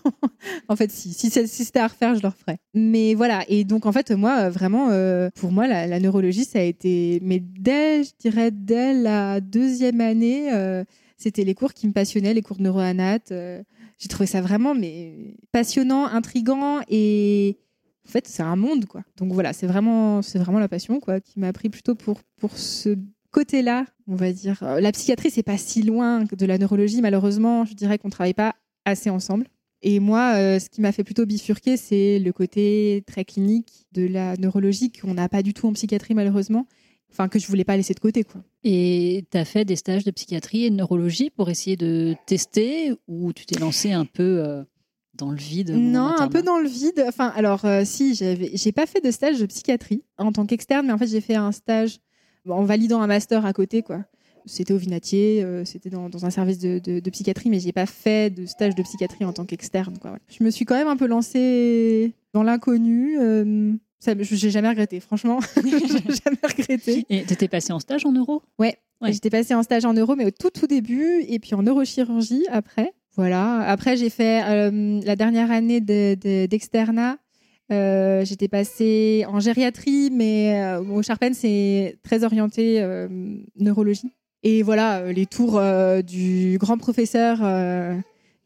en 0.67 0.75
fait, 0.75 0.91
si, 0.91 1.13
si, 1.13 1.29
c'était 1.29 1.79
à 1.79 1.87
refaire, 1.87 2.15
je 2.15 2.21
le 2.21 2.27
referais. 2.27 2.57
Mais 2.73 3.13
voilà, 3.13 3.43
et 3.47 3.63
donc 3.63 3.85
en 3.85 3.91
fait, 3.91 4.11
moi, 4.11 4.43
euh, 4.43 4.49
vraiment, 4.49 4.89
euh, 4.91 5.29
pour 5.35 5.51
moi, 5.51 5.67
la, 5.67 5.99
neurologie, 5.99 6.45
ça 6.45 6.59
a 6.59 6.63
été, 6.63 7.19
mais 7.21 7.39
dès, 7.39 8.03
je 8.03 8.11
dirais, 8.19 8.51
dès 8.51 8.93
la 8.93 9.41
deuxième 9.41 10.01
année, 10.01 10.53
euh, 10.53 10.83
c'était 11.17 11.43
les 11.43 11.55
cours 11.55 11.73
qui 11.73 11.87
me 11.87 11.93
passionnaient, 11.93 12.33
les 12.33 12.41
cours 12.41 12.57
de 12.57 12.63
neuroanat. 12.63 13.19
j'ai 13.29 14.09
trouvé 14.09 14.25
ça 14.27 14.41
vraiment, 14.41 14.75
mais 14.75 15.35
passionnant, 15.51 16.05
intrigant 16.05 16.81
et 16.89 17.57
en 18.05 18.11
fait, 18.11 18.27
c'est 18.27 18.43
un 18.43 18.57
monde, 18.57 18.85
quoi. 18.85 19.03
Donc 19.17 19.31
voilà, 19.31 19.53
c'est 19.53 19.67
vraiment, 19.67 20.19
vraiment 20.19 20.59
la 20.59 20.67
passion, 20.67 20.99
quoi, 20.99 21.21
qui 21.21 21.39
m'a 21.39 21.53
pris 21.53 21.69
plutôt 21.69 21.95
pour, 21.95 22.19
pour 22.37 22.57
ce 22.57 22.97
côté-là, 23.33 23.85
on 24.07 24.15
va 24.15 24.31
dire. 24.31 24.59
Euh, 24.63 24.79
La 24.79 24.93
psychiatrie, 24.93 25.29
c'est 25.29 25.43
pas 25.43 25.57
si 25.57 25.81
loin 25.81 26.23
de 26.23 26.45
la 26.45 26.57
neurologie, 26.57 27.01
malheureusement. 27.01 27.65
Je 27.65 27.73
dirais 27.73 27.97
qu'on 27.97 28.09
travaille 28.09 28.33
pas 28.33 28.55
assez 28.85 29.09
ensemble. 29.09 29.47
Et 29.81 29.99
moi, 29.99 30.35
euh, 30.35 30.59
ce 30.59 30.69
qui 30.69 30.79
m'a 30.79 30.93
fait 30.93 31.03
plutôt 31.03 31.25
bifurquer, 31.25 31.75
c'est 31.75 32.17
le 32.19 32.31
côté 32.31 33.03
très 33.05 33.25
clinique 33.25 33.85
de 33.91 34.07
la 34.07 34.37
neurologie 34.37 34.91
qu'on 34.91 35.13
n'a 35.13 35.27
pas 35.27 35.43
du 35.43 35.53
tout 35.53 35.67
en 35.67 35.73
psychiatrie, 35.73 36.13
malheureusement. 36.13 36.65
Enfin, 37.11 37.27
que 37.27 37.37
je 37.37 37.47
voulais 37.47 37.65
pas 37.65 37.75
laisser 37.75 37.93
de 37.93 37.99
côté, 37.99 38.23
quoi. 38.23 38.41
Et 38.63 39.25
tu 39.29 39.37
as 39.37 39.45
fait 39.45 39.65
des 39.65 39.75
stages 39.75 40.05
de 40.05 40.11
psychiatrie 40.11 40.63
et 40.65 40.69
de 40.69 40.75
neurologie 40.75 41.29
pour 41.29 41.49
essayer 41.49 41.75
de 41.75 42.15
tester 42.25 42.93
ou 43.07 43.33
tu 43.33 43.45
t'es 43.45 43.59
lancé 43.59 43.91
un 43.91 44.05
peu 44.05 44.23
euh, 44.23 44.63
dans 45.13 45.29
le 45.29 45.37
vide 45.37 45.71
Non, 45.71 46.15
un 46.17 46.27
peu 46.29 46.41
dans 46.41 46.59
le 46.59 46.67
vide. 46.67 47.03
Enfin, 47.07 47.31
alors, 47.35 47.65
euh, 47.65 47.83
si, 47.85 48.15
j'ai 48.15 48.71
pas 48.71 48.85
fait 48.85 49.01
de 49.01 49.11
stage 49.11 49.39
de 49.39 49.45
psychiatrie 49.45 50.03
en 50.17 50.31
tant 50.31 50.45
qu'externe, 50.45 50.87
mais 50.87 50.93
en 50.93 50.97
fait, 50.97 51.07
j'ai 51.07 51.21
fait 51.21 51.35
un 51.35 51.51
stage 51.51 51.99
en 52.49 52.63
validant 52.63 53.01
un 53.01 53.07
master 53.07 53.45
à 53.45 53.53
côté, 53.53 53.81
quoi. 53.81 54.03
C'était 54.45 54.73
au 54.73 54.77
Vinatier, 54.77 55.41
euh, 55.43 55.63
c'était 55.63 55.89
dans, 55.89 56.09
dans 56.09 56.25
un 56.25 56.29
service 56.29 56.59
de, 56.59 56.79
de- 56.79 56.99
de 56.99 57.09
psychiatrie, 57.09 57.49
mais 57.49 57.59
j'ai 57.61 57.71
pas 57.71 57.85
fait 57.85 58.29
de 58.29 58.45
stage 58.45 58.75
de 58.75 58.83
psychiatrie 58.83 59.23
en 59.23 59.31
tant 59.31 59.45
qu'externe, 59.45 59.97
quoi. 59.99 60.09
voilà. 60.11 60.23
Je 60.37 60.43
me 60.43 60.49
suis 60.49 60.65
quand 60.65 60.75
même 60.75 60.89
un 60.89 60.97
peu 60.97 61.07
lancée 61.07 62.13
dans 62.33 62.43
l'inconnu. 62.43 63.17
euh, 63.19 63.71
Ça, 63.99 64.13
j'ai 64.19 64.49
jamais 64.51 64.67
regretté, 64.67 64.99
franchement. 64.99 65.39
j'ai 65.63 66.13
jamais 66.25 66.37
regretté. 66.43 67.05
Et 67.09 67.23
t'étais 67.23 67.47
passée 67.47 67.71
en 67.71 67.79
stage 67.79 68.05
en 68.05 68.11
neuro? 68.11 68.41
Ouais, 68.59 68.77
Ouais. 69.01 69.13
j'étais 69.13 69.29
passée 69.29 69.53
en 69.53 69.63
stage 69.63 69.85
en 69.85 69.93
neuro, 69.93 70.15
mais 70.15 70.25
au 70.25 70.31
tout 70.31 70.49
tout 70.49 70.67
début, 70.67 71.23
et 71.27 71.39
puis 71.39 71.55
en 71.55 71.63
neurochirurgie 71.63 72.45
après. 72.49 72.93
Voilà. 73.15 73.59
Après, 73.61 73.95
j'ai 73.95 74.09
fait 74.09 74.41
euh, 74.45 74.99
la 75.05 75.15
dernière 75.15 75.51
année 75.51 75.79
de- 75.81 76.15
de- 76.15 76.47
d'externat. 76.47 77.17
Euh, 77.73 78.23
j'étais 78.25 78.47
passée 78.47 79.25
en 79.27 79.39
gériatrie, 79.39 80.09
mais 80.11 80.61
euh, 80.61 80.81
au 80.83 81.01
Charpennes, 81.01 81.33
c'est 81.33 81.97
très 82.03 82.23
orienté 82.23 82.81
euh, 82.81 83.07
neurologie. 83.59 84.11
Et 84.43 84.61
voilà, 84.61 85.11
les 85.11 85.25
tours 85.25 85.61
du 86.05 86.57
grand 86.59 86.77
professeur 86.77 87.37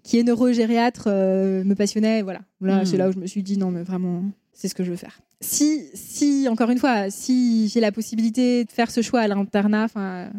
qui 0.03 0.19
est 0.19 0.23
neurogériatre 0.23 1.07
me 1.09 1.73
passionnaient. 1.73 2.21
Voilà, 2.21 2.41
là, 2.61 2.79
Mhm. 2.79 2.85
c'est 2.85 2.97
là 2.97 3.09
où 3.09 3.11
je 3.11 3.17
me 3.17 3.25
suis 3.25 3.41
dit 3.41 3.57
non, 3.57 3.71
mais 3.71 3.81
vraiment, 3.81 4.23
c'est 4.53 4.67
ce 4.67 4.75
que 4.75 4.83
je 4.83 4.91
veux 4.91 4.95
faire. 4.95 5.19
Si, 5.41 5.85
si, 5.95 6.47
encore 6.49 6.69
une 6.69 6.77
fois, 6.77 7.09
si 7.09 7.67
j'ai 7.69 7.79
la 7.79 7.91
possibilité 7.91 8.63
de 8.65 8.71
faire 8.71 8.91
ce 8.91 9.01
choix 9.01 9.21
à 9.21 9.27
l'internat, 9.27 9.85
enfin, 9.85 10.29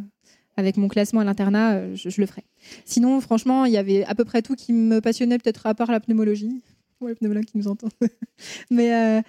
avec 0.57 0.77
mon 0.77 0.87
classement 0.87 1.20
à 1.20 1.24
l'internat, 1.24 1.92
je, 1.94 2.09
je 2.09 2.20
le 2.20 2.27
ferai. 2.29 2.44
Sinon, 2.85 3.20
franchement, 3.20 3.64
il 3.64 3.72
y 3.72 3.77
avait 3.79 4.05
à 4.05 4.14
peu 4.14 4.24
près 4.24 4.42
tout 4.42 4.55
qui 4.55 4.72
me 4.72 5.01
passionnait, 5.01 5.38
peut-être 5.38 5.66
à 5.66 5.74
part 5.74 5.90
la 5.90 5.98
pneumologie. 5.98 6.62
Ouais, 7.01 7.11
le 7.11 7.15
pneumologue 7.15 7.45
qui 7.45 7.59
nous 7.59 7.69
entend. 7.69 7.89
Mais 8.71 8.93
euh, 8.95 9.23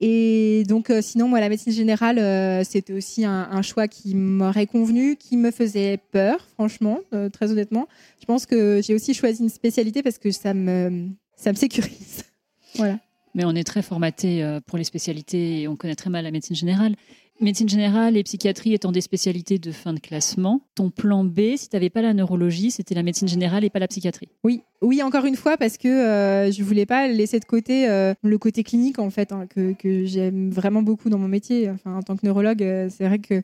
et 0.00 0.62
donc, 0.68 0.90
euh, 0.90 1.02
sinon, 1.02 1.26
moi, 1.26 1.40
la 1.40 1.48
médecine 1.48 1.72
générale, 1.72 2.18
euh, 2.18 2.62
c'était 2.62 2.92
aussi 2.92 3.24
un, 3.24 3.62
choix 3.62 3.88
qui 3.88 4.14
m'aurait 4.14 4.66
convenu, 4.66 5.16
qui 5.16 5.36
me 5.36 5.50
faisait 5.50 5.98
peur, 6.12 6.46
franchement, 6.54 7.00
euh, 7.12 7.28
très 7.28 7.50
honnêtement. 7.50 7.88
Je 8.20 8.26
pense 8.26 8.46
que 8.46 8.80
j'ai 8.82 8.94
aussi 8.94 9.12
choisi 9.12 9.42
une 9.42 9.48
spécialité 9.48 10.02
parce 10.02 10.18
que 10.18 10.30
ça 10.30 10.54
me, 10.54 11.08
ça 11.36 11.50
me 11.50 11.56
sécurise. 11.56 12.22
voilà. 12.76 13.00
Mais 13.34 13.44
on 13.44 13.54
est 13.54 13.64
très 13.64 13.82
formaté 13.82 14.58
pour 14.66 14.78
les 14.78 14.84
spécialités 14.84 15.62
et 15.62 15.68
on 15.68 15.76
connaît 15.76 15.94
très 15.94 16.10
mal 16.10 16.24
la 16.24 16.30
médecine 16.30 16.56
générale. 16.56 16.94
Médecine 17.40 17.68
générale 17.68 18.16
et 18.16 18.24
psychiatrie 18.24 18.74
étant 18.74 18.90
des 18.90 19.00
spécialités 19.00 19.60
de 19.60 19.70
fin 19.70 19.92
de 19.92 20.00
classement, 20.00 20.60
ton 20.74 20.90
plan 20.90 21.24
B, 21.24 21.56
si 21.56 21.68
tu 21.68 21.76
n'avais 21.76 21.88
pas 21.88 22.02
la 22.02 22.12
neurologie, 22.12 22.72
c'était 22.72 22.96
la 22.96 23.04
médecine 23.04 23.28
générale 23.28 23.64
et 23.64 23.70
pas 23.70 23.78
la 23.78 23.86
psychiatrie. 23.86 24.28
Oui, 24.42 24.62
oui, 24.82 25.04
encore 25.04 25.24
une 25.24 25.36
fois, 25.36 25.56
parce 25.56 25.78
que 25.78 25.86
euh, 25.86 26.50
je 26.50 26.64
voulais 26.64 26.86
pas 26.86 27.06
laisser 27.06 27.38
de 27.38 27.44
côté 27.44 27.88
euh, 27.88 28.12
le 28.24 28.38
côté 28.38 28.64
clinique, 28.64 28.98
en 28.98 29.10
fait, 29.10 29.30
hein, 29.30 29.46
que, 29.46 29.72
que 29.72 30.04
j'aime 30.04 30.50
vraiment 30.50 30.82
beaucoup 30.82 31.10
dans 31.10 31.18
mon 31.18 31.28
métier. 31.28 31.70
Enfin, 31.70 31.96
en 31.96 32.02
tant 32.02 32.16
que 32.16 32.26
neurologue, 32.26 32.62
euh, 32.62 32.88
c'est 32.90 33.06
vrai 33.06 33.20
que 33.20 33.40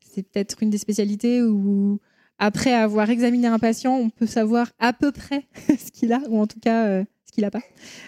c'est 0.00 0.22
peut-être 0.22 0.62
une 0.62 0.70
des 0.70 0.78
spécialités 0.78 1.42
où, 1.42 2.00
après 2.38 2.72
avoir 2.72 3.10
examiné 3.10 3.46
un 3.46 3.58
patient, 3.58 3.94
on 3.94 4.08
peut 4.08 4.26
savoir 4.26 4.72
à 4.78 4.94
peu 4.94 5.12
près 5.12 5.46
ce 5.68 5.92
qu'il 5.92 6.14
a, 6.14 6.20
ou 6.30 6.40
en 6.40 6.46
tout 6.46 6.60
cas 6.60 7.04
qu'il 7.34 7.44
n'a 7.44 7.50
pas. 7.50 7.62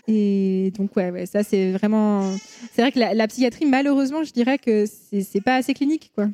Et 0.08 0.72
donc, 0.76 0.96
ouais, 0.96 1.10
ouais 1.10 1.26
ça, 1.26 1.42
c'est 1.42 1.72
vraiment. 1.72 2.34
C'est 2.72 2.82
vrai 2.82 2.92
que 2.92 2.98
la, 2.98 3.14
la 3.14 3.26
psychiatrie, 3.26 3.66
malheureusement, 3.66 4.24
je 4.24 4.32
dirais 4.32 4.58
que 4.58 4.84
c'est 4.86 5.40
pas 5.40 5.56
assez 5.56 5.74
clinique, 5.74 6.12
quoi. 6.14 6.28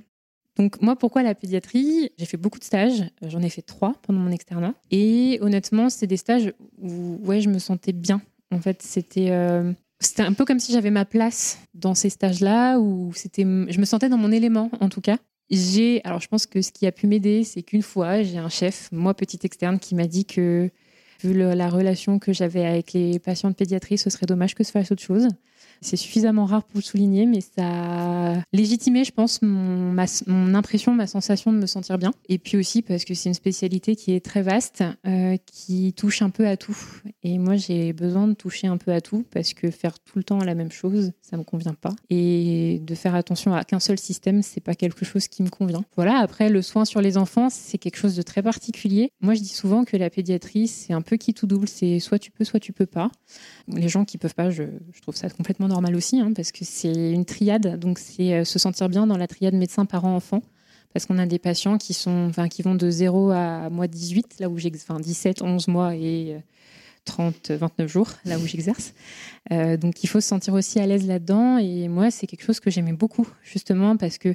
Donc 0.56 0.80
moi, 0.82 0.96
pourquoi 0.96 1.22
la 1.22 1.34
pédiatrie? 1.34 2.10
J'ai 2.18 2.26
fait 2.26 2.36
beaucoup 2.36 2.58
de 2.58 2.64
stages. 2.64 3.04
J'en 3.26 3.40
ai 3.40 3.48
fait 3.48 3.62
trois 3.62 3.94
pendant 4.02 4.18
mon 4.20 4.30
externat. 4.30 4.74
Et 4.90 5.38
honnêtement, 5.40 5.88
c'est 5.88 6.06
des 6.06 6.18
stages 6.18 6.52
où 6.80 7.18
ouais, 7.24 7.40
je 7.40 7.48
me 7.48 7.58
sentais 7.58 7.92
bien. 7.92 8.20
En 8.50 8.60
fait, 8.60 8.82
c'était 8.82 9.30
euh, 9.30 9.72
c'était 10.02 10.22
un 10.22 10.32
peu 10.32 10.44
comme 10.44 10.58
si 10.58 10.72
j'avais 10.72 10.90
ma 10.90 11.04
place 11.04 11.58
dans 11.74 11.94
ces 11.94 12.10
stages-là, 12.10 12.78
où 12.78 13.12
c'était, 13.14 13.44
je 13.44 13.78
me 13.78 13.84
sentais 13.84 14.08
dans 14.08 14.18
mon 14.18 14.32
élément, 14.32 14.70
en 14.80 14.88
tout 14.88 15.00
cas. 15.00 15.16
Alors 16.04 16.20
je 16.20 16.28
pense 16.28 16.46
que 16.46 16.62
ce 16.62 16.72
qui 16.72 16.86
a 16.86 16.92
pu 16.92 17.06
m'aider, 17.06 17.44
c'est 17.44 17.62
qu'une 17.62 17.82
fois, 17.82 18.22
j'ai 18.22 18.38
un 18.38 18.48
chef, 18.48 18.88
moi 18.90 19.14
petite 19.14 19.44
externe, 19.44 19.78
qui 19.78 19.94
m'a 19.94 20.06
dit 20.06 20.24
que 20.24 20.70
vu 21.22 21.34
la 21.34 21.68
relation 21.68 22.18
que 22.18 22.32
j'avais 22.32 22.64
avec 22.64 22.92
les 22.92 23.18
patients 23.18 23.50
de 23.50 23.54
pédiatrie, 23.54 23.98
ce 23.98 24.10
serait 24.10 24.26
dommage 24.26 24.54
que 24.54 24.64
je 24.64 24.70
fasse 24.70 24.90
autre 24.90 25.02
chose. 25.02 25.28
C'est 25.82 25.96
suffisamment 25.96 26.46
rare 26.46 26.62
pour 26.62 26.78
le 26.78 26.84
souligner, 26.84 27.26
mais 27.26 27.40
ça 27.40 27.64
a 27.64 28.42
légitimé, 28.52 29.04
je 29.04 29.10
pense, 29.10 29.40
mon, 29.42 29.98
impression, 30.54 30.94
ma 30.94 31.06
sensation 31.06 31.52
de 31.52 31.58
me 31.58 31.66
sentir 31.66 31.98
bien. 31.98 32.12
Et 32.28 32.38
puis 32.38 32.56
aussi 32.56 32.82
parce 32.82 33.04
que 33.04 33.14
c'est 33.14 33.28
une 33.28 33.34
spécialité 33.34 33.96
qui 33.96 34.12
est 34.12 34.24
très 34.24 34.42
vaste, 34.42 34.84
euh, 35.06 35.36
qui 35.44 35.92
touche 35.92 36.22
un 36.22 36.30
peu 36.30 36.46
à 36.46 36.56
tout. 36.56 36.76
Et 37.24 37.38
moi, 37.38 37.56
j'ai 37.56 37.92
besoin 37.92 38.28
de 38.28 38.34
toucher 38.34 38.68
un 38.68 38.76
peu 38.76 38.92
à 38.92 39.00
tout 39.00 39.24
parce 39.32 39.54
que 39.54 39.70
faire 39.70 39.98
tout 39.98 40.18
le 40.18 40.24
temps 40.24 40.38
la 40.38 40.54
même 40.54 40.70
chose, 40.70 41.12
ça 41.20 41.36
me 41.36 41.42
convient 41.42 41.74
pas. 41.74 41.94
Et 42.10 42.80
de 42.82 42.94
faire 42.94 43.16
attention 43.16 43.52
à 43.52 43.64
qu'un 43.64 43.80
seul 43.80 43.98
système, 43.98 44.42
c'est 44.42 44.60
pas 44.60 44.74
quelque 44.74 45.04
chose 45.04 45.26
qui 45.26 45.42
me 45.42 45.48
convient. 45.48 45.84
Voilà. 45.96 46.18
Après, 46.18 46.48
le 46.48 46.62
soin 46.62 46.84
sur 46.84 47.00
les 47.00 47.16
enfants, 47.16 47.48
c'est 47.50 47.78
quelque 47.78 47.96
chose 47.96 48.14
de 48.14 48.22
très 48.22 48.42
particulier. 48.42 49.10
Moi, 49.20 49.34
je 49.34 49.40
dis 49.40 49.48
souvent 49.48 49.84
que 49.84 49.96
la 49.96 50.10
pédiatrie, 50.10 50.68
c'est 50.68 50.92
un 50.92 51.02
peu 51.02 51.16
qui 51.16 51.34
tout 51.34 51.46
double. 51.46 51.66
C'est 51.66 51.98
soit 51.98 52.20
tu 52.20 52.30
peux, 52.30 52.44
soit 52.44 52.60
tu 52.60 52.72
peux 52.72 52.86
pas. 52.86 53.10
Les 53.66 53.88
gens 53.88 54.04
qui 54.04 54.18
peuvent 54.18 54.34
pas, 54.34 54.50
je, 54.50 54.64
je 54.92 55.00
trouve 55.00 55.16
ça 55.16 55.28
complètement 55.28 55.68
normal 55.72 55.96
aussi, 55.96 56.20
hein, 56.20 56.32
parce 56.34 56.52
que 56.52 56.64
c'est 56.64 57.12
une 57.12 57.24
triade. 57.24 57.78
Donc, 57.78 57.98
c'est 57.98 58.34
euh, 58.34 58.44
se 58.44 58.58
sentir 58.58 58.88
bien 58.88 59.06
dans 59.06 59.16
la 59.16 59.26
triade 59.26 59.54
médecin, 59.54 59.84
parent, 59.84 60.14
enfant. 60.14 60.42
Parce 60.92 61.06
qu'on 61.06 61.18
a 61.18 61.26
des 61.26 61.38
patients 61.38 61.78
qui, 61.78 61.94
sont, 61.94 62.30
qui 62.50 62.62
vont 62.62 62.74
de 62.74 62.90
0 62.90 63.30
à 63.30 63.70
mois 63.70 63.86
18, 63.86 64.40
là 64.40 64.48
où 64.50 64.58
j'exerce, 64.58 64.90
enfin 64.90 65.00
17, 65.00 65.40
11 65.40 65.68
mois 65.68 65.96
et 65.96 66.34
euh, 66.34 66.38
30, 67.06 67.50
29 67.50 67.90
jours, 67.90 68.10
là 68.24 68.38
où 68.38 68.46
j'exerce. 68.46 68.92
Euh, 69.50 69.76
donc, 69.76 70.04
il 70.04 70.06
faut 70.06 70.20
se 70.20 70.28
sentir 70.28 70.54
aussi 70.54 70.78
à 70.80 70.86
l'aise 70.86 71.06
là-dedans. 71.06 71.58
Et 71.58 71.88
moi, 71.88 72.10
c'est 72.10 72.26
quelque 72.26 72.44
chose 72.44 72.60
que 72.60 72.70
j'aimais 72.70 72.92
beaucoup, 72.92 73.26
justement, 73.42 73.96
parce 73.96 74.18
que 74.18 74.34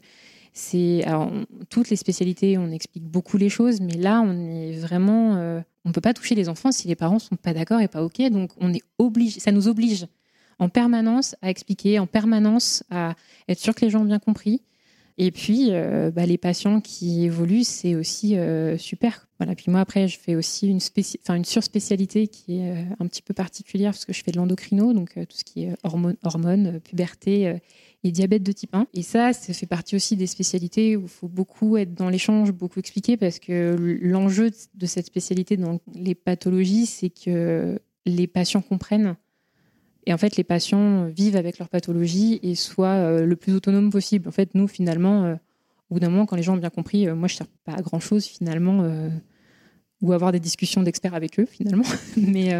c'est. 0.53 1.03
Alors, 1.03 1.31
toutes 1.69 1.89
les 1.89 1.95
spécialités, 1.95 2.57
on 2.57 2.71
explique 2.71 3.05
beaucoup 3.05 3.37
les 3.37 3.49
choses, 3.49 3.79
mais 3.79 3.93
là, 3.93 4.21
on 4.21 4.49
est 4.49 4.73
vraiment. 4.79 5.35
euh, 5.35 5.61
on 5.85 5.89
ne 5.89 5.93
peut 5.93 6.01
pas 6.01 6.13
toucher 6.13 6.35
les 6.35 6.49
enfants 6.49 6.73
si 6.73 6.89
les 6.89 6.95
parents 6.95 7.19
sont 7.19 7.37
pas 7.37 7.53
d'accord 7.53 7.79
et 7.79 7.87
pas 7.87 8.03
OK. 8.03 8.19
Donc, 8.29 8.51
on 8.57 8.73
est 8.73 8.81
obligé. 8.97 9.39
Ça 9.39 9.51
nous 9.53 9.69
oblige 9.69 10.07
en 10.59 10.69
permanence 10.69 11.35
à 11.41 11.49
expliquer, 11.49 11.99
en 11.99 12.07
permanence 12.07 12.83
à 12.89 13.15
être 13.47 13.59
sûr 13.59 13.75
que 13.75 13.85
les 13.85 13.91
gens 13.91 14.01
ont 14.01 14.05
bien 14.05 14.19
compris. 14.19 14.61
Et 15.19 15.31
puis, 15.31 15.69
euh, 15.71 16.11
bah, 16.11 16.27
les 16.27 16.37
patients 16.37 16.79
qui 16.79 17.25
évoluent, 17.25 17.63
c'est 17.63 17.95
aussi 17.95 18.37
euh, 18.37 18.77
super. 18.77 19.27
Voilà. 19.39 19.55
Puis 19.55 19.71
moi, 19.71 19.79
après, 19.79 20.07
je 20.07 20.19
fais 20.19 20.35
aussi 20.35 20.67
une, 20.67 20.77
spéci- 20.77 21.17
enfin, 21.23 21.33
une 21.33 21.45
surspécialité 21.45 22.27
qui 22.27 22.59
est 22.59 22.71
euh, 22.71 22.83
un 22.99 23.07
petit 23.07 23.23
peu 23.23 23.33
particulière 23.33 23.93
parce 23.93 24.05
que 24.05 24.13
je 24.13 24.23
fais 24.23 24.31
de 24.31 24.37
l'endocrino, 24.37 24.93
donc 24.93 25.13
tout 25.15 25.37
ce 25.37 25.43
qui 25.43 25.63
est 25.63 25.73
hormones, 25.83 26.17
hormones 26.23 26.79
puberté 26.81 27.55
et 28.03 28.11
diabète 28.11 28.43
de 28.43 28.51
type 28.51 28.75
1. 28.75 28.87
Et 28.93 29.01
ça, 29.01 29.33
ça 29.33 29.53
fait 29.53 29.65
partie 29.65 29.95
aussi 29.95 30.15
des 30.15 30.27
spécialités 30.27 30.95
où 30.95 31.03
il 31.03 31.07
faut 31.07 31.27
beaucoup 31.27 31.77
être 31.77 31.95
dans 31.95 32.09
l'échange, 32.09 32.51
beaucoup 32.51 32.79
expliquer 32.79 33.17
parce 33.17 33.39
que 33.39 33.75
l'enjeu 34.01 34.51
de 34.75 34.85
cette 34.85 35.07
spécialité 35.07 35.57
dans 35.57 35.79
les 35.95 36.13
pathologies, 36.13 36.85
c'est 36.85 37.09
que 37.09 37.79
les 38.05 38.27
patients 38.27 38.61
comprennent 38.61 39.15
et 40.07 40.13
en 40.13 40.17
fait, 40.17 40.37
les 40.37 40.45
patients 40.45 41.07
vivent 41.07 41.35
avec 41.35 41.59
leur 41.59 41.67
pathologie 41.67 42.39
et 42.41 42.55
soient 42.55 42.87
euh, 42.87 43.25
le 43.25 43.35
plus 43.35 43.53
autonome 43.53 43.89
possible. 43.89 44.29
En 44.29 44.31
fait, 44.31 44.55
nous, 44.55 44.65
finalement, 44.69 45.25
euh, 45.25 45.35
au 45.89 45.95
bout 45.95 45.99
d'un 45.99 46.09
moment, 46.09 46.25
quand 46.25 46.37
les 46.37 46.43
gens 46.43 46.53
ont 46.53 46.59
bien 46.59 46.69
compris, 46.69 47.09
euh, 47.09 47.13
moi, 47.13 47.27
je 47.27 47.33
ne 47.33 47.37
sers 47.39 47.47
pas 47.65 47.73
à 47.73 47.81
grand-chose, 47.81 48.25
finalement, 48.25 48.87
ou 50.01 50.13
avoir 50.13 50.31
des 50.31 50.39
discussions 50.39 50.81
d'experts 50.81 51.13
avec 51.13 51.37
eux, 51.41 51.45
finalement. 51.45 51.83
mais, 52.17 52.53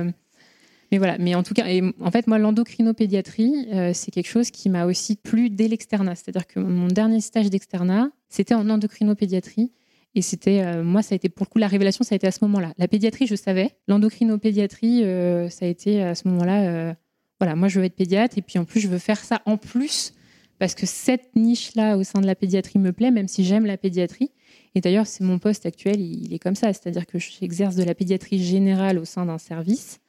mais 0.92 0.98
voilà. 0.98 1.18
Mais 1.20 1.36
en 1.36 1.44
tout 1.44 1.54
cas, 1.54 1.68
en 2.02 2.12
fait, 2.12 2.28
moi, 2.28 2.38
l'endocrinopédiatrie, 2.38 3.70
c'est 3.94 4.12
quelque 4.12 4.28
chose 4.28 4.52
qui 4.52 4.68
m'a 4.68 4.86
aussi 4.86 5.16
plu 5.16 5.50
dès 5.50 5.70
l'externat. 5.70 6.16
C'est-à-dire 6.16 6.48
que 6.48 6.60
mon 6.60 6.88
dernier 6.88 7.22
stage 7.22 7.50
d'externat, 7.50 8.12
c'était 8.28 8.56
en 8.56 8.70
endocrinopédiatrie. 8.70 9.72
Et 10.16 10.22
c'était, 10.22 10.84
moi, 10.84 11.02
ça 11.02 11.14
a 11.14 11.16
été 11.16 11.30
pour 11.30 11.46
le 11.46 11.50
coup 11.50 11.60
la 11.60 11.68
révélation, 11.68 12.04
ça 12.04 12.16
a 12.16 12.18
été 12.18 12.28
à 12.28 12.32
ce 12.32 12.40
moment-là. 12.44 12.74
La 12.78 12.90
pédiatrie, 12.90 13.26
je 13.26 13.36
savais. 13.36 13.78
L'endocrinopédiatrie, 13.88 15.04
ça 15.50 15.66
a 15.66 15.70
été 15.70 16.04
à 16.04 16.14
ce 16.14 16.28
moment-là. 16.28 16.96
Voilà, 17.40 17.56
moi, 17.56 17.68
je 17.68 17.80
veux 17.80 17.86
être 17.86 17.96
pédiatre 17.96 18.38
et 18.38 18.42
puis 18.42 18.58
en 18.60 18.66
plus, 18.66 18.80
je 18.80 18.88
veux 18.88 18.98
faire 18.98 19.20
ça 19.24 19.42
en 19.46 19.58
plus 19.58 20.14
parce 20.60 20.74
que 20.74 20.86
cette 20.88 21.36
niche-là 21.36 21.98
au 21.98 22.04
sein 22.04 22.20
de 22.20 22.26
la 22.26 22.34
pédiatrie 22.36 22.80
me 22.80 22.92
plaît, 22.92 23.12
même 23.12 23.28
si 23.28 23.44
j'aime 23.46 23.66
la 23.66 23.78
pédiatrie. 23.78 24.32
Et 24.74 24.82
d'ailleurs, 24.82 25.06
c'est 25.08 25.24
mon 25.24 25.38
poste 25.40 25.66
actuel, 25.66 26.00
il 26.02 26.34
est 26.34 26.40
comme 26.40 26.56
ça, 26.56 26.74
c'est-à-dire 26.74 27.06
que 27.06 27.20
j'exerce 27.20 27.76
de 27.76 27.84
la 27.84 27.94
pédiatrie 27.94 28.44
générale 28.44 28.98
au 28.98 29.06
sein 29.06 29.26
d'un 29.26 29.38
service 29.38 30.00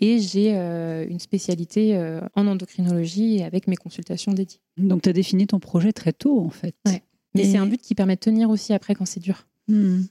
et 0.00 0.20
j'ai 0.20 0.56
euh, 0.56 1.04
une 1.08 1.18
spécialité 1.18 1.96
euh, 1.96 2.20
en 2.36 2.46
endocrinologie 2.46 3.42
avec 3.42 3.66
mes 3.66 3.74
consultations 3.74 4.32
dédiées. 4.32 4.60
Donc, 4.76 5.02
tu 5.02 5.08
as 5.08 5.12
défini 5.12 5.48
ton 5.48 5.58
projet 5.58 5.92
très 5.92 6.12
tôt, 6.12 6.40
en 6.40 6.50
fait. 6.50 6.74
Ouais. 6.86 7.02
Mais 7.34 7.42
Et- 7.42 7.50
c'est 7.52 7.58
un 7.58 7.66
but 7.66 7.80
qui 7.80 7.96
permet 7.96 8.14
de 8.14 8.20
tenir 8.20 8.50
aussi 8.50 8.72
après 8.72 8.94
quand 8.94 9.04
c'est 9.06 9.20
dur. 9.20 9.46
Hmm. 9.66 10.02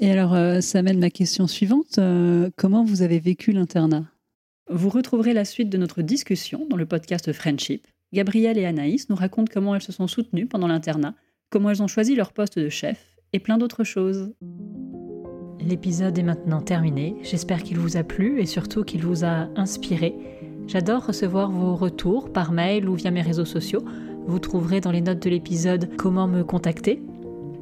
Et 0.00 0.10
alors, 0.10 0.34
euh, 0.34 0.60
ça 0.60 0.82
mène 0.82 0.98
ma 0.98 1.08
question 1.08 1.46
suivante. 1.46 1.96
Euh, 1.98 2.50
comment 2.56 2.84
vous 2.84 3.00
avez 3.00 3.18
vécu 3.18 3.52
l'internat? 3.52 4.04
Vous 4.68 4.88
retrouverez 4.88 5.32
la 5.32 5.44
suite 5.44 5.70
de 5.70 5.78
notre 5.78 6.02
discussion 6.02 6.66
dans 6.68 6.76
le 6.76 6.86
podcast 6.86 7.32
Friendship. 7.32 7.86
Gabrielle 8.12 8.58
et 8.58 8.64
Anaïs 8.64 9.08
nous 9.08 9.14
racontent 9.14 9.50
comment 9.52 9.76
elles 9.76 9.82
se 9.82 9.92
sont 9.92 10.08
soutenues 10.08 10.48
pendant 10.48 10.66
l'internat, 10.66 11.14
comment 11.50 11.70
elles 11.70 11.84
ont 11.84 11.86
choisi 11.86 12.16
leur 12.16 12.32
poste 12.32 12.58
de 12.58 12.68
chef 12.68 13.16
et 13.32 13.38
plein 13.38 13.58
d'autres 13.58 13.84
choses. 13.84 14.34
L'épisode 15.60 16.18
est 16.18 16.24
maintenant 16.24 16.62
terminé. 16.62 17.14
J'espère 17.22 17.62
qu'il 17.62 17.78
vous 17.78 17.96
a 17.96 18.02
plu 18.02 18.40
et 18.40 18.46
surtout 18.46 18.82
qu'il 18.82 19.02
vous 19.02 19.24
a 19.24 19.48
inspiré. 19.54 20.16
J'adore 20.66 21.06
recevoir 21.06 21.48
vos 21.48 21.76
retours 21.76 22.32
par 22.32 22.50
mail 22.50 22.88
ou 22.88 22.96
via 22.96 23.12
mes 23.12 23.22
réseaux 23.22 23.44
sociaux. 23.44 23.84
Vous 24.26 24.40
trouverez 24.40 24.80
dans 24.80 24.90
les 24.90 25.00
notes 25.00 25.22
de 25.22 25.30
l'épisode 25.30 25.90
comment 25.96 26.26
me 26.26 26.42
contacter. 26.42 27.00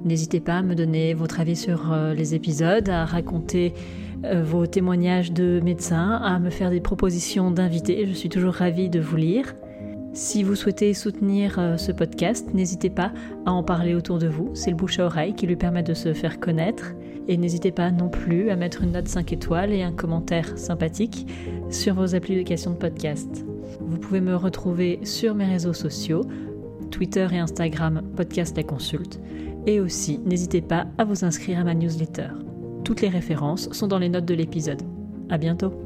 N'hésitez 0.06 0.40
pas 0.40 0.56
à 0.56 0.62
me 0.62 0.74
donner 0.74 1.12
votre 1.12 1.38
avis 1.38 1.56
sur 1.56 1.92
euh, 1.92 2.14
les 2.14 2.34
épisodes, 2.34 2.88
à 2.88 3.04
raconter 3.04 3.74
vos 4.22 4.66
témoignages 4.66 5.32
de 5.32 5.60
médecins, 5.62 6.20
à 6.22 6.38
me 6.38 6.50
faire 6.50 6.70
des 6.70 6.80
propositions 6.80 7.50
d'invités. 7.50 8.06
Je 8.06 8.12
suis 8.12 8.28
toujours 8.28 8.54
ravie 8.54 8.88
de 8.88 9.00
vous 9.00 9.16
lire. 9.16 9.54
Si 10.14 10.44
vous 10.44 10.54
souhaitez 10.54 10.94
soutenir 10.94 11.58
euh, 11.58 11.76
ce 11.76 11.90
podcast, 11.90 12.54
n'hésitez 12.54 12.88
pas 12.88 13.12
à 13.46 13.52
en 13.52 13.64
parler 13.64 13.96
autour 13.96 14.20
de 14.20 14.28
vous. 14.28 14.48
C'est 14.54 14.70
le 14.70 14.76
bouche 14.76 15.00
à 15.00 15.06
oreille 15.06 15.34
qui 15.34 15.44
lui 15.44 15.56
permet 15.56 15.82
de 15.82 15.92
se 15.92 16.14
faire 16.14 16.38
connaître. 16.38 16.94
Et 17.26 17.36
n'hésitez 17.36 17.72
pas 17.72 17.90
non 17.90 18.08
plus 18.08 18.48
à 18.50 18.54
mettre 18.54 18.84
une 18.84 18.92
note 18.92 19.08
5 19.08 19.32
étoiles 19.32 19.72
et 19.72 19.82
un 19.82 19.90
commentaire 19.90 20.56
sympathique 20.56 21.26
sur 21.68 21.94
vos 21.94 22.14
applications 22.14 22.70
de 22.70 22.76
podcast. 22.76 23.44
Vous 23.80 23.98
pouvez 23.98 24.20
me 24.20 24.36
retrouver 24.36 25.00
sur 25.02 25.34
mes 25.34 25.46
réseaux 25.46 25.72
sociaux, 25.72 26.22
Twitter 26.92 27.26
et 27.32 27.38
Instagram, 27.40 28.02
podcast 28.14 28.56
la 28.56 28.62
consulte. 28.62 29.18
Et 29.66 29.80
aussi, 29.80 30.20
n'hésitez 30.24 30.60
pas 30.60 30.86
à 30.96 31.04
vous 31.04 31.24
inscrire 31.24 31.58
à 31.58 31.64
ma 31.64 31.74
newsletter. 31.74 32.28
Toutes 32.84 33.00
les 33.00 33.08
références 33.08 33.70
sont 33.72 33.88
dans 33.88 33.98
les 33.98 34.08
notes 34.08 34.26
de 34.26 34.34
l'épisode. 34.34 34.82
À 35.30 35.38
bientôt! 35.38 35.83